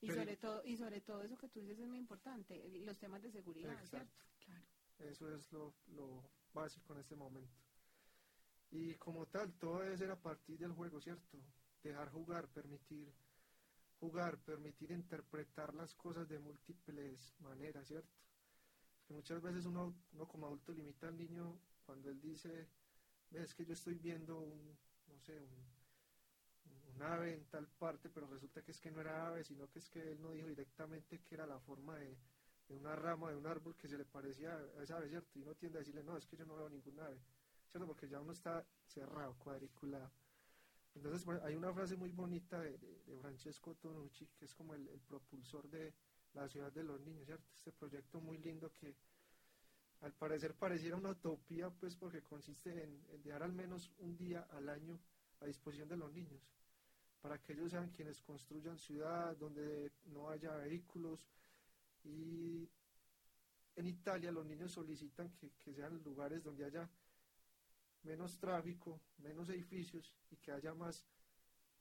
Y 0.00 0.10
sobre, 0.12 0.36
todo, 0.36 0.62
y 0.64 0.76
sobre 0.76 1.00
todo 1.00 1.22
eso 1.22 1.36
que 1.38 1.48
tú 1.48 1.60
dices 1.60 1.78
es 1.78 1.88
muy 1.88 1.98
importante, 1.98 2.62
los 2.84 2.98
temas 2.98 3.22
de 3.22 3.30
seguridad, 3.30 3.82
¿cierto? 3.86 4.12
Claro. 4.44 4.64
Eso 4.98 5.34
es 5.34 5.50
lo, 5.52 5.74
lo 5.88 6.30
básico 6.52 6.92
en 6.92 7.00
este 7.00 7.16
momento. 7.16 7.54
Y 8.70 8.94
como 8.96 9.26
tal, 9.26 9.52
todo 9.54 9.80
debe 9.80 9.96
ser 9.96 10.10
a 10.10 10.20
partir 10.20 10.58
del 10.58 10.72
juego, 10.72 11.00
¿cierto? 11.00 11.38
Dejar 11.82 12.10
jugar, 12.10 12.48
permitir 12.48 13.12
jugar, 13.98 14.38
permitir 14.38 14.90
interpretar 14.90 15.74
las 15.74 15.94
cosas 15.94 16.28
de 16.28 16.38
múltiples 16.38 17.34
maneras, 17.40 17.86
¿cierto? 17.86 18.25
Que 19.06 19.14
muchas 19.14 19.40
veces 19.40 19.66
uno, 19.66 19.94
como 20.28 20.46
adulto 20.46 20.72
limita 20.72 21.08
al 21.08 21.16
niño 21.16 21.58
cuando 21.84 22.10
él 22.10 22.20
dice, 22.20 22.68
ves 23.30 23.54
que 23.54 23.64
yo 23.64 23.72
estoy 23.72 23.94
viendo 23.94 24.38
un, 24.38 24.76
no 25.08 25.18
sé, 25.20 25.40
un, 25.40 27.02
ave 27.02 27.34
en 27.34 27.44
tal 27.46 27.68
parte, 27.68 28.08
pero 28.08 28.26
resulta 28.26 28.62
que 28.62 28.70
es 28.70 28.80
que 28.80 28.90
no 28.90 29.02
era 29.02 29.28
ave, 29.28 29.44
sino 29.44 29.68
que 29.68 29.80
es 29.80 29.90
que 29.90 30.12
él 30.12 30.20
no 30.22 30.30
dijo 30.30 30.48
directamente 30.48 31.20
que 31.20 31.34
era 31.34 31.46
la 31.46 31.60
forma 31.60 31.94
de, 31.98 32.16
una 32.70 32.96
rama 32.96 33.30
de 33.30 33.36
un 33.36 33.46
árbol 33.46 33.76
que 33.76 33.86
se 33.86 33.98
le 33.98 34.06
parecía 34.06 34.56
a 34.78 34.82
esa 34.82 34.96
ave, 34.96 35.10
¿cierto? 35.10 35.38
Y 35.38 35.42
uno 35.42 35.54
tiende 35.54 35.78
a 35.78 35.80
decirle, 35.80 36.02
no, 36.02 36.16
es 36.16 36.26
que 36.26 36.36
yo 36.36 36.46
no 36.46 36.56
veo 36.56 36.70
ningún 36.70 36.98
ave, 36.98 37.20
¿cierto? 37.70 37.86
Porque 37.86 38.08
ya 38.08 38.18
uno 38.18 38.32
está 38.32 38.66
cerrado, 38.86 39.34
cuadriculado. 39.38 40.10
Entonces 40.96 41.28
hay 41.44 41.54
una 41.54 41.72
frase 41.72 41.96
muy 41.96 42.10
bonita 42.10 42.58
de, 42.60 42.78
Francesco 43.20 43.74
Tonucci, 43.74 44.26
que 44.38 44.46
es 44.46 44.54
como 44.54 44.74
el, 44.74 44.88
propulsor 45.06 45.68
de 45.68 45.92
la 46.36 46.48
ciudad 46.48 46.72
de 46.72 46.84
los 46.84 47.00
niños, 47.00 47.26
¿cierto? 47.26 47.46
Este 47.54 47.72
proyecto 47.72 48.20
muy 48.20 48.38
lindo 48.38 48.72
que 48.72 48.94
al 50.02 50.12
parecer 50.12 50.54
pareciera 50.54 50.96
una 50.96 51.10
utopía, 51.10 51.70
pues 51.70 51.96
porque 51.96 52.22
consiste 52.22 52.84
en 52.84 53.22
dejar 53.22 53.42
al 53.42 53.52
menos 53.52 53.90
un 53.98 54.16
día 54.16 54.46
al 54.52 54.68
año 54.68 55.00
a 55.40 55.46
disposición 55.46 55.88
de 55.88 55.96
los 55.96 56.12
niños 56.12 56.42
para 57.26 57.38
que 57.38 57.54
ellos 57.54 57.72
sean 57.72 57.90
quienes 57.90 58.20
construyan 58.22 58.78
ciudad 58.78 59.36
donde 59.36 59.90
no 60.04 60.30
haya 60.30 60.54
vehículos. 60.58 61.26
Y 62.04 62.68
en 63.74 63.86
Italia 63.86 64.30
los 64.30 64.46
niños 64.46 64.70
solicitan 64.70 65.32
que, 65.32 65.50
sean 65.74 66.00
lugares 66.04 66.44
donde 66.44 66.66
haya 66.66 66.88
menos 68.04 68.38
tráfico, 68.38 69.00
menos 69.18 69.48
edificios 69.48 70.14
y 70.30 70.36
que 70.36 70.52
haya 70.52 70.72
más 70.74 71.04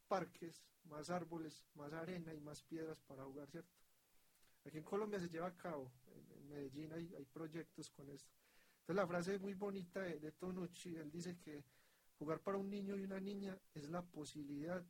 parques, 0.08 0.66
más 0.86 1.12
árboles, 1.12 1.64
más 1.76 1.94
arena 1.94 2.34
y 2.34 2.40
más 2.40 2.64
piedras 2.64 3.00
para 3.02 3.24
jugar, 3.26 3.48
¿cierto? 3.52 3.85
Aquí 4.66 4.78
en 4.78 4.84
Colombia 4.84 5.20
se 5.20 5.30
lleva 5.30 5.48
a 5.48 5.56
cabo, 5.56 5.92
en, 6.08 6.50
Medellín 6.50 6.92
hay, 6.94 7.26
proyectos 7.26 7.90
con 7.90 8.10
esto. 8.10 8.32
Entonces 8.82 8.96
la 8.96 9.08
frase 9.08 9.40
muy 9.40 9.54
bonita 9.54 10.02
de, 10.02 10.20
de 10.20 10.32
Tonucci, 10.32 10.96
él 10.96 11.12
dice 11.12 11.38
que 11.38 11.64
jugar 12.18 12.40
para 12.40 12.58
un 12.58 12.70
niño 12.70 12.96
y 12.96 13.04
una 13.04 13.20
niña 13.20 13.58
es 13.74 13.90
la 13.90 14.02
posibilidad 14.02 14.84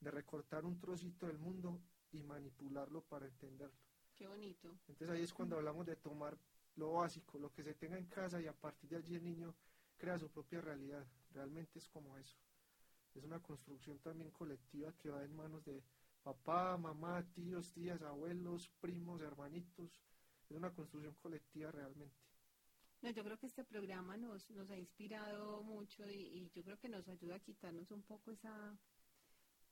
de 0.00 0.10
recortar 0.10 0.64
un 0.64 0.78
trocito 0.78 1.26
del 1.26 1.38
mundo 1.38 1.80
y 2.12 2.22
manipularlo 2.22 3.02
para 3.02 3.26
entenderlo. 3.26 3.76
Qué 4.14 4.26
bonito. 4.26 4.76
Entonces 4.88 5.10
ahí 5.10 5.22
es 5.22 5.32
cuando 5.32 5.56
hablamos 5.56 5.86
de 5.86 5.96
tomar 5.96 6.36
lo 6.76 6.92
básico, 6.92 7.38
lo 7.38 7.52
que 7.52 7.62
se 7.62 7.74
tenga 7.74 7.98
en 7.98 8.06
casa 8.06 8.40
y 8.40 8.46
a 8.46 8.52
partir 8.52 8.90
de 8.90 8.96
allí 8.96 9.14
el 9.14 9.24
niño 9.24 9.54
crea 9.96 10.18
su 10.18 10.28
propia 10.30 10.60
realidad. 10.60 11.06
Realmente 11.32 11.78
es 11.78 11.88
como 11.88 12.16
eso. 12.18 12.36
Es 13.14 13.24
una 13.24 13.40
construcción 13.40 13.98
también 13.98 14.30
colectiva 14.30 14.92
que 14.98 15.10
va 15.10 15.22
en 15.22 15.34
manos 15.36 15.64
de 15.64 15.82
papá, 16.22 16.76
mamá, 16.76 17.24
tíos, 17.34 17.72
tías, 17.72 18.02
abuelos, 18.02 18.68
primos, 18.80 19.20
hermanitos. 19.20 20.00
Es 20.48 20.56
una 20.56 20.72
construcción 20.72 21.14
colectiva 21.22 21.70
realmente. 21.70 22.16
No, 23.02 23.10
yo 23.10 23.24
creo 23.24 23.38
que 23.38 23.46
este 23.46 23.64
programa 23.64 24.16
nos, 24.16 24.48
nos 24.50 24.70
ha 24.70 24.76
inspirado 24.76 25.62
mucho 25.62 26.08
y, 26.08 26.50
yo 26.54 26.62
creo 26.62 26.78
que 26.78 26.88
nos 26.88 27.08
ayuda 27.08 27.36
a 27.36 27.40
quitarnos 27.40 27.90
un 27.90 28.02
poco 28.02 28.30
esa, 28.30 28.78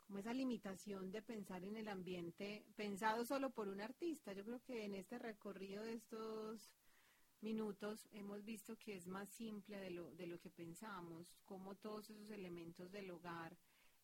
como 0.01 0.19
esa 0.19 0.35
limitación 0.35 1.13
de 1.13 1.23
pensar 1.23 1.63
en 1.63 1.77
el 1.77 1.87
ambiente 1.87 2.65
pensado 2.75 3.25
solo 3.25 3.51
por 3.51 3.69
un 3.69 3.81
artista. 3.81 4.33
Yo 4.33 4.45
creo 4.45 4.61
que 4.63 4.85
en 4.85 4.97
este 4.97 5.19
recorrido 5.19 5.85
de 5.85 5.95
estos 5.95 6.75
minutos 7.41 8.09
hemos 8.11 8.45
visto 8.45 8.77
que 8.77 8.97
es 8.97 9.07
más 9.07 9.29
simple 9.29 9.79
de 9.79 9.91
lo, 9.91 10.11
de 10.11 10.27
lo 10.27 10.41
que 10.41 10.51
pensamos, 10.51 11.33
cómo 11.45 11.77
todos 11.77 12.11
esos 12.11 12.31
elementos 12.31 12.91
del 12.91 13.11
hogar 13.13 13.57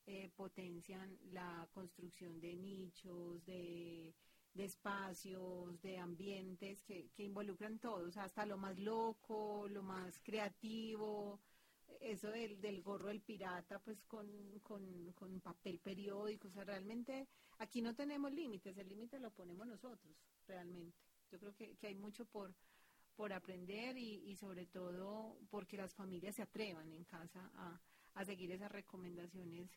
eh, 0.07 0.31
potencian 0.37 1.19
la 1.33 1.69
construcción 1.73 2.41
de 2.41 2.55
nichos, 2.55 3.45
de, 3.45 4.15
de 4.55 4.65
espacios, 4.65 5.81
de 5.83 5.99
ambientes 5.99 6.83
que, 6.83 7.09
que 7.15 7.25
involucran 7.25 7.79
todos, 7.79 8.17
hasta 8.17 8.47
lo 8.47 8.57
más 8.57 8.79
loco, 8.79 9.67
lo 9.69 9.83
más 9.83 10.19
creativo, 10.21 11.41
eso 12.01 12.31
del, 12.31 12.61
del 12.61 12.83
gorro 12.83 13.09
del 13.09 13.21
pirata, 13.21 13.79
pues 13.81 14.03
con, 14.05 14.29
con, 14.63 15.41
papel 15.43 15.79
periódico, 15.79 16.49
o 16.49 16.51
sea, 16.51 16.65
realmente 16.65 17.27
aquí 17.59 17.83
no 17.83 17.95
tenemos 17.95 18.33
límites, 18.33 18.77
el 18.79 18.89
límite 18.89 19.19
lo 19.19 19.31
ponemos 19.31 19.67
nosotros, 19.67 20.17
realmente. 20.47 20.97
Yo 21.31 21.39
creo 21.39 21.55
que, 21.55 21.77
hay 21.87 21.95
mucho 21.95 22.25
por, 22.27 22.55
por 23.17 23.33
aprender 23.33 23.97
y, 23.97 24.23
y, 24.31 24.37
sobre 24.37 24.67
todo 24.67 25.39
porque 25.51 25.77
las 25.77 25.95
familias 25.95 26.37
se 26.37 26.43
atrevan 26.43 26.93
en 26.93 27.05
casa 27.05 27.51
a, 27.55 27.81
a 28.15 28.25
seguir 28.25 28.53
esas 28.53 28.71
recomendaciones 28.71 29.69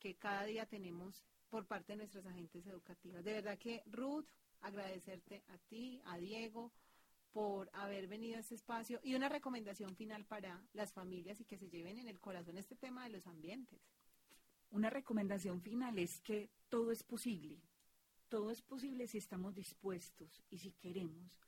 que 0.00 0.16
cada 0.16 0.44
día 0.44 0.66
tenemos 0.66 1.24
por 1.50 1.66
parte 1.66 1.92
de 1.92 1.98
nuestras 1.98 2.26
agentes 2.26 2.66
educativas. 2.66 3.24
De 3.24 3.32
verdad 3.32 3.58
que 3.58 3.82
Ruth, 3.86 4.26
agradecerte 4.60 5.42
a 5.48 5.58
ti, 5.58 6.00
a 6.06 6.18
Diego, 6.18 6.72
por 7.32 7.70
haber 7.72 8.08
venido 8.08 8.36
a 8.36 8.40
este 8.40 8.56
espacio 8.56 9.00
y 9.04 9.14
una 9.14 9.28
recomendación 9.28 9.94
final 9.94 10.24
para 10.24 10.60
las 10.72 10.92
familias 10.92 11.40
y 11.40 11.44
que 11.44 11.58
se 11.58 11.68
lleven 11.68 11.98
en 11.98 12.08
el 12.08 12.18
corazón 12.18 12.58
este 12.58 12.74
tema 12.74 13.04
de 13.04 13.10
los 13.10 13.26
ambientes. 13.26 13.80
Una 14.70 14.90
recomendación 14.90 15.60
final 15.60 15.98
es 15.98 16.20
que 16.20 16.50
todo 16.68 16.92
es 16.92 17.02
posible. 17.02 17.60
Todo 18.28 18.50
es 18.50 18.62
posible 18.62 19.06
si 19.08 19.18
estamos 19.18 19.54
dispuestos 19.54 20.42
y 20.50 20.58
si 20.58 20.72
queremos. 20.72 21.40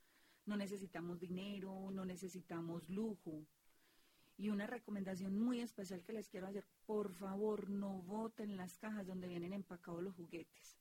No 0.45 0.57
necesitamos 0.57 1.19
dinero, 1.19 1.89
no 1.91 2.05
necesitamos 2.05 2.89
lujo. 2.89 3.45
Y 4.37 4.49
una 4.49 4.65
recomendación 4.65 5.39
muy 5.39 5.61
especial 5.61 6.03
que 6.03 6.13
les 6.13 6.27
quiero 6.27 6.47
hacer, 6.47 6.65
por 6.85 7.13
favor, 7.13 7.69
no 7.69 8.01
voten 8.01 8.57
las 8.57 8.77
cajas 8.77 9.05
donde 9.05 9.27
vienen 9.27 9.53
empacados 9.53 10.03
los 10.03 10.15
juguetes. 10.15 10.77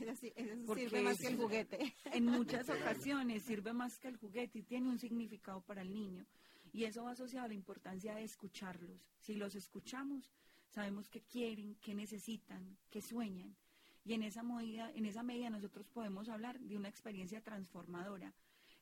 Eso, 0.00 0.74
sirve 0.74 1.02
más 1.02 1.18
que 1.18 1.28
el 1.28 1.36
juguete. 1.36 1.94
En 2.12 2.26
muchas 2.26 2.68
ocasiones 2.68 3.44
sirve 3.44 3.72
más 3.72 3.98
que 3.98 4.08
el 4.08 4.16
juguete 4.16 4.58
y 4.58 4.62
tiene 4.62 4.90
un 4.90 4.98
significado 4.98 5.62
para 5.62 5.82
el 5.82 5.92
niño. 5.92 6.26
Y 6.72 6.84
eso 6.84 7.04
va 7.04 7.12
asociado 7.12 7.46
a 7.46 7.48
la 7.48 7.54
importancia 7.54 8.14
de 8.14 8.24
escucharlos. 8.24 9.00
Si 9.20 9.34
los 9.34 9.54
escuchamos, 9.54 10.30
sabemos 10.68 11.08
qué 11.08 11.22
quieren, 11.22 11.76
qué 11.76 11.94
necesitan, 11.94 12.76
qué 12.90 13.00
sueñan. 13.00 13.56
Y 14.04 14.12
en 14.12 14.22
esa, 14.22 14.42
medida, 14.42 14.92
en 14.94 15.06
esa 15.06 15.22
medida 15.22 15.50
nosotros 15.50 15.88
podemos 15.88 16.28
hablar 16.28 16.60
de 16.60 16.76
una 16.76 16.88
experiencia 16.88 17.40
transformadora. 17.40 18.34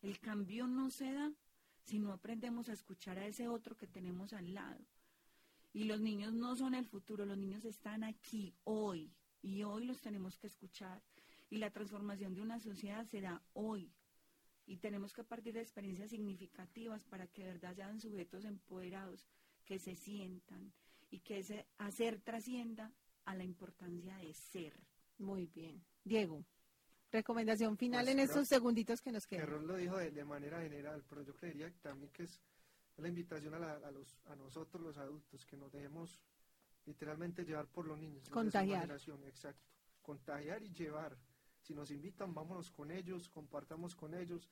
El 0.02 0.18
cambio 0.18 0.66
no 0.66 0.90
se 0.90 1.12
da 1.12 1.32
si 1.84 1.98
no 1.98 2.12
aprendemos 2.12 2.68
a 2.68 2.72
escuchar 2.72 3.18
a 3.18 3.26
ese 3.26 3.48
otro 3.48 3.76
que 3.76 3.86
tenemos 3.86 4.32
al 4.32 4.54
lado. 4.54 4.84
Y 5.72 5.84
los 5.84 6.00
niños 6.00 6.32
no 6.32 6.56
son 6.56 6.74
el 6.74 6.86
futuro, 6.86 7.26
los 7.26 7.36
niños 7.36 7.64
están 7.64 8.04
aquí, 8.04 8.54
hoy, 8.64 9.12
y 9.42 9.62
hoy 9.64 9.84
los 9.84 10.00
tenemos 10.00 10.38
que 10.38 10.46
escuchar. 10.46 11.02
Y 11.50 11.58
la 11.58 11.70
transformación 11.70 12.34
de 12.34 12.40
una 12.40 12.58
sociedad 12.58 13.06
será 13.06 13.42
hoy. 13.52 13.92
Y 14.66 14.78
tenemos 14.78 15.12
que 15.12 15.24
partir 15.24 15.52
de 15.52 15.60
experiencias 15.60 16.10
significativas 16.10 17.04
para 17.04 17.26
que 17.26 17.42
de 17.42 17.52
verdad 17.52 17.74
sean 17.74 18.00
sujetos 18.00 18.44
empoderados, 18.44 19.28
que 19.64 19.78
se 19.78 19.94
sientan 19.94 20.72
y 21.10 21.20
que 21.20 21.38
ese 21.38 21.66
hacer 21.78 22.20
trascienda 22.20 22.92
a 23.24 23.34
la 23.34 23.44
importancia 23.44 24.16
de 24.16 24.32
ser. 24.32 24.72
Muy 25.18 25.46
bien. 25.46 25.84
Diego, 26.02 26.44
recomendación 27.14 27.76
final 27.76 28.04
pues 28.04 28.12
en 28.14 28.20
estos 28.20 28.48
segunditos 28.48 29.00
que 29.00 29.12
nos 29.12 29.26
quedan. 29.26 29.44
Errol 29.44 29.66
lo 29.66 29.76
dijo 29.76 29.96
de, 29.96 30.24
manera 30.24 30.60
general, 30.60 31.02
pero 31.08 31.22
yo 31.22 31.34
creería 31.34 31.72
también 31.80 32.10
que 32.12 32.24
es 32.24 32.40
la 32.96 33.08
invitación 33.08 33.54
a, 33.54 33.90
los, 33.90 34.18
a 34.26 34.36
nosotros 34.36 34.82
los 34.82 34.98
adultos, 34.98 35.46
que 35.46 35.56
nos 35.56 35.72
dejemos 35.72 36.20
literalmente 36.86 37.44
llevar 37.44 37.66
por 37.66 37.86
los 37.86 37.98
niños. 37.98 38.28
Contagiar. 38.28 38.90
Exacto. 39.26 39.70
Contagiar 40.02 40.62
y 40.62 40.72
llevar. 40.72 41.16
Si 41.60 41.74
nos 41.74 41.90
invitan, 41.90 42.34
vámonos 42.34 42.70
con 42.70 42.90
ellos, 42.90 43.28
compartamos 43.28 43.94
con 43.94 44.14
ellos, 44.14 44.50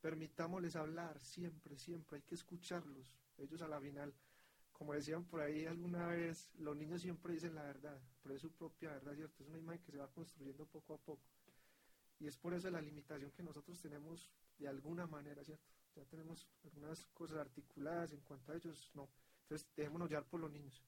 permitámosles 0.00 0.76
hablar 0.76 1.18
siempre, 1.20 1.76
siempre, 1.78 2.16
hay 2.16 2.22
que 2.22 2.34
escucharlos. 2.34 3.14
Ellos 3.38 3.62
a 3.62 3.68
la 3.68 3.80
final, 3.80 4.12
como 4.72 4.92
decían 4.92 5.24
por 5.24 5.40
ahí 5.40 5.64
alguna 5.64 6.06
vez, 6.08 6.50
los 6.58 6.76
niños 6.76 7.00
siempre 7.00 7.32
dicen 7.32 7.54
la 7.54 7.62
verdad, 7.62 7.98
pero 8.22 8.34
es 8.34 8.42
su 8.42 8.50
propia 8.50 8.90
verdad, 8.90 9.14
¿cierto? 9.14 9.42
Es 9.42 9.48
una 9.48 9.58
imagen 9.58 9.82
que 9.82 9.92
se 9.92 9.98
va 9.98 10.08
construyendo 10.08 10.66
poco 10.66 10.94
a 10.94 10.98
poco. 10.98 11.22
Y 12.20 12.26
es 12.26 12.36
por 12.36 12.54
eso 12.54 12.70
la 12.70 12.80
limitación 12.80 13.30
que 13.32 13.42
nosotros 13.42 13.80
tenemos 13.80 14.30
de 14.58 14.68
alguna 14.68 15.06
manera, 15.06 15.42
¿cierto? 15.42 15.64
Ya 15.96 16.04
tenemos 16.04 16.46
algunas 16.62 17.06
cosas 17.14 17.38
articuladas 17.38 18.12
en 18.12 18.20
cuanto 18.20 18.52
a 18.52 18.56
ellos, 18.56 18.90
no. 18.94 19.08
Entonces, 19.42 19.66
dejémonos 19.74 20.08
llevar 20.08 20.26
por 20.26 20.40
los 20.40 20.52
niños 20.52 20.84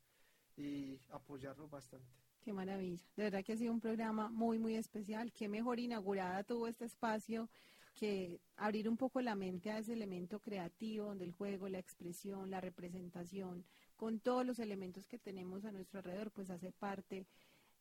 y 0.56 1.00
apoyarlos 1.10 1.70
bastante. 1.70 2.06
Qué 2.42 2.52
maravilla. 2.52 3.02
De 3.16 3.24
verdad 3.24 3.44
que 3.44 3.54
ha 3.54 3.56
sido 3.56 3.72
un 3.72 3.80
programa 3.80 4.28
muy, 4.28 4.58
muy 4.58 4.76
especial. 4.76 5.32
Qué 5.32 5.48
mejor 5.48 5.80
inaugurada 5.80 6.44
tuvo 6.44 6.68
este 6.68 6.84
espacio 6.84 7.48
que 7.94 8.40
abrir 8.56 8.88
un 8.88 8.96
poco 8.96 9.20
la 9.20 9.34
mente 9.34 9.70
a 9.70 9.78
ese 9.78 9.92
elemento 9.92 10.40
creativo 10.40 11.06
donde 11.06 11.24
el 11.24 11.32
juego, 11.32 11.68
la 11.68 11.78
expresión, 11.78 12.50
la 12.50 12.60
representación, 12.60 13.64
con 13.96 14.18
todos 14.18 14.44
los 14.44 14.58
elementos 14.58 15.06
que 15.06 15.18
tenemos 15.18 15.64
a 15.64 15.72
nuestro 15.72 15.98
alrededor, 15.98 16.30
pues 16.30 16.50
hace 16.50 16.72
parte 16.72 17.26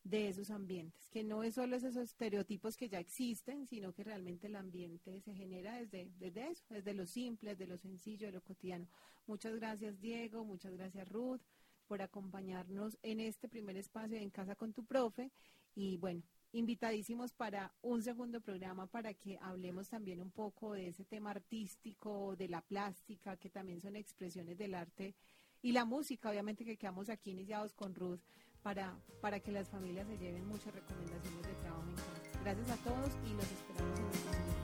de 0.04 0.30
esos 0.30 0.50
ambientes, 0.50 1.08
que 1.10 1.24
no 1.24 1.44
es 1.44 1.56
solo 1.56 1.76
esos 1.76 1.96
estereotipos 1.96 2.76
que 2.76 2.90
ya 2.90 3.00
existen, 3.00 3.68
sino 3.68 3.94
que 3.94 4.04
realmente 4.04 4.48
el 4.48 4.56
ambiente 4.56 5.22
se 5.22 5.36
genera 5.36 5.76
desde, 5.76 6.12
desde 6.18 6.50
eso, 6.50 6.64
desde 6.70 6.94
lo 6.94 7.06
simple, 7.06 7.52
desde 7.52 7.68
lo 7.68 7.78
sencillo, 7.78 8.28
de 8.28 8.34
lo 8.34 8.42
cotidiano. 8.42 8.88
Muchas 9.28 9.56
gracias 9.56 10.00
Diego, 10.02 10.44
muchas 10.44 10.74
gracias 10.74 11.08
Ruth 11.10 11.42
por 11.88 12.02
acompañarnos 12.02 12.98
en 13.04 13.20
este 13.20 13.48
primer 13.48 13.78
espacio 13.78 14.18
En 14.18 14.30
Casa 14.30 14.56
con 14.56 14.74
tu 14.74 14.86
Profe 14.86 15.30
y 15.76 15.98
bueno, 15.98 16.24
invitadísimos 16.54 17.34
para 17.34 17.74
un 17.82 18.02
segundo 18.02 18.42
programa 18.42 18.88
para 18.88 19.14
que 19.14 19.38
hablemos 19.42 19.90
también 19.90 20.22
un 20.22 20.32
poco 20.32 20.74
de 20.74 20.88
ese 20.88 21.06
tema 21.06 21.32
artístico, 21.32 22.36
de 22.36 22.48
la 22.48 22.62
plástica, 22.62 23.38
que 23.38 23.50
también 23.50 23.82
son 23.82 23.96
expresiones 23.96 24.58
del 24.58 24.74
arte 24.74 25.16
y 25.62 25.74
la 25.74 25.86
música, 25.86 26.30
obviamente 26.30 26.66
que 26.66 26.78
quedamos 26.78 27.10
aquí 27.10 27.32
iniciados 27.32 27.74
con 27.74 27.94
Ruth 27.94 28.22
para, 28.64 28.96
para 29.22 29.40
que 29.40 29.52
las 29.52 29.70
familias 29.70 30.08
se 30.08 30.18
lleven 30.18 30.48
muchas 30.48 30.74
recomendaciones 30.74 31.42
de 31.44 31.54
trabajo 31.56 31.84
en. 31.84 32.40
Gracias 32.44 32.70
a 32.70 32.78
todos 32.84 33.10
y 33.26 33.34
los 33.34 33.52
esperamos 33.52 34.00
en 34.00 34.06
el 34.06 34.12
próximo 34.12 34.61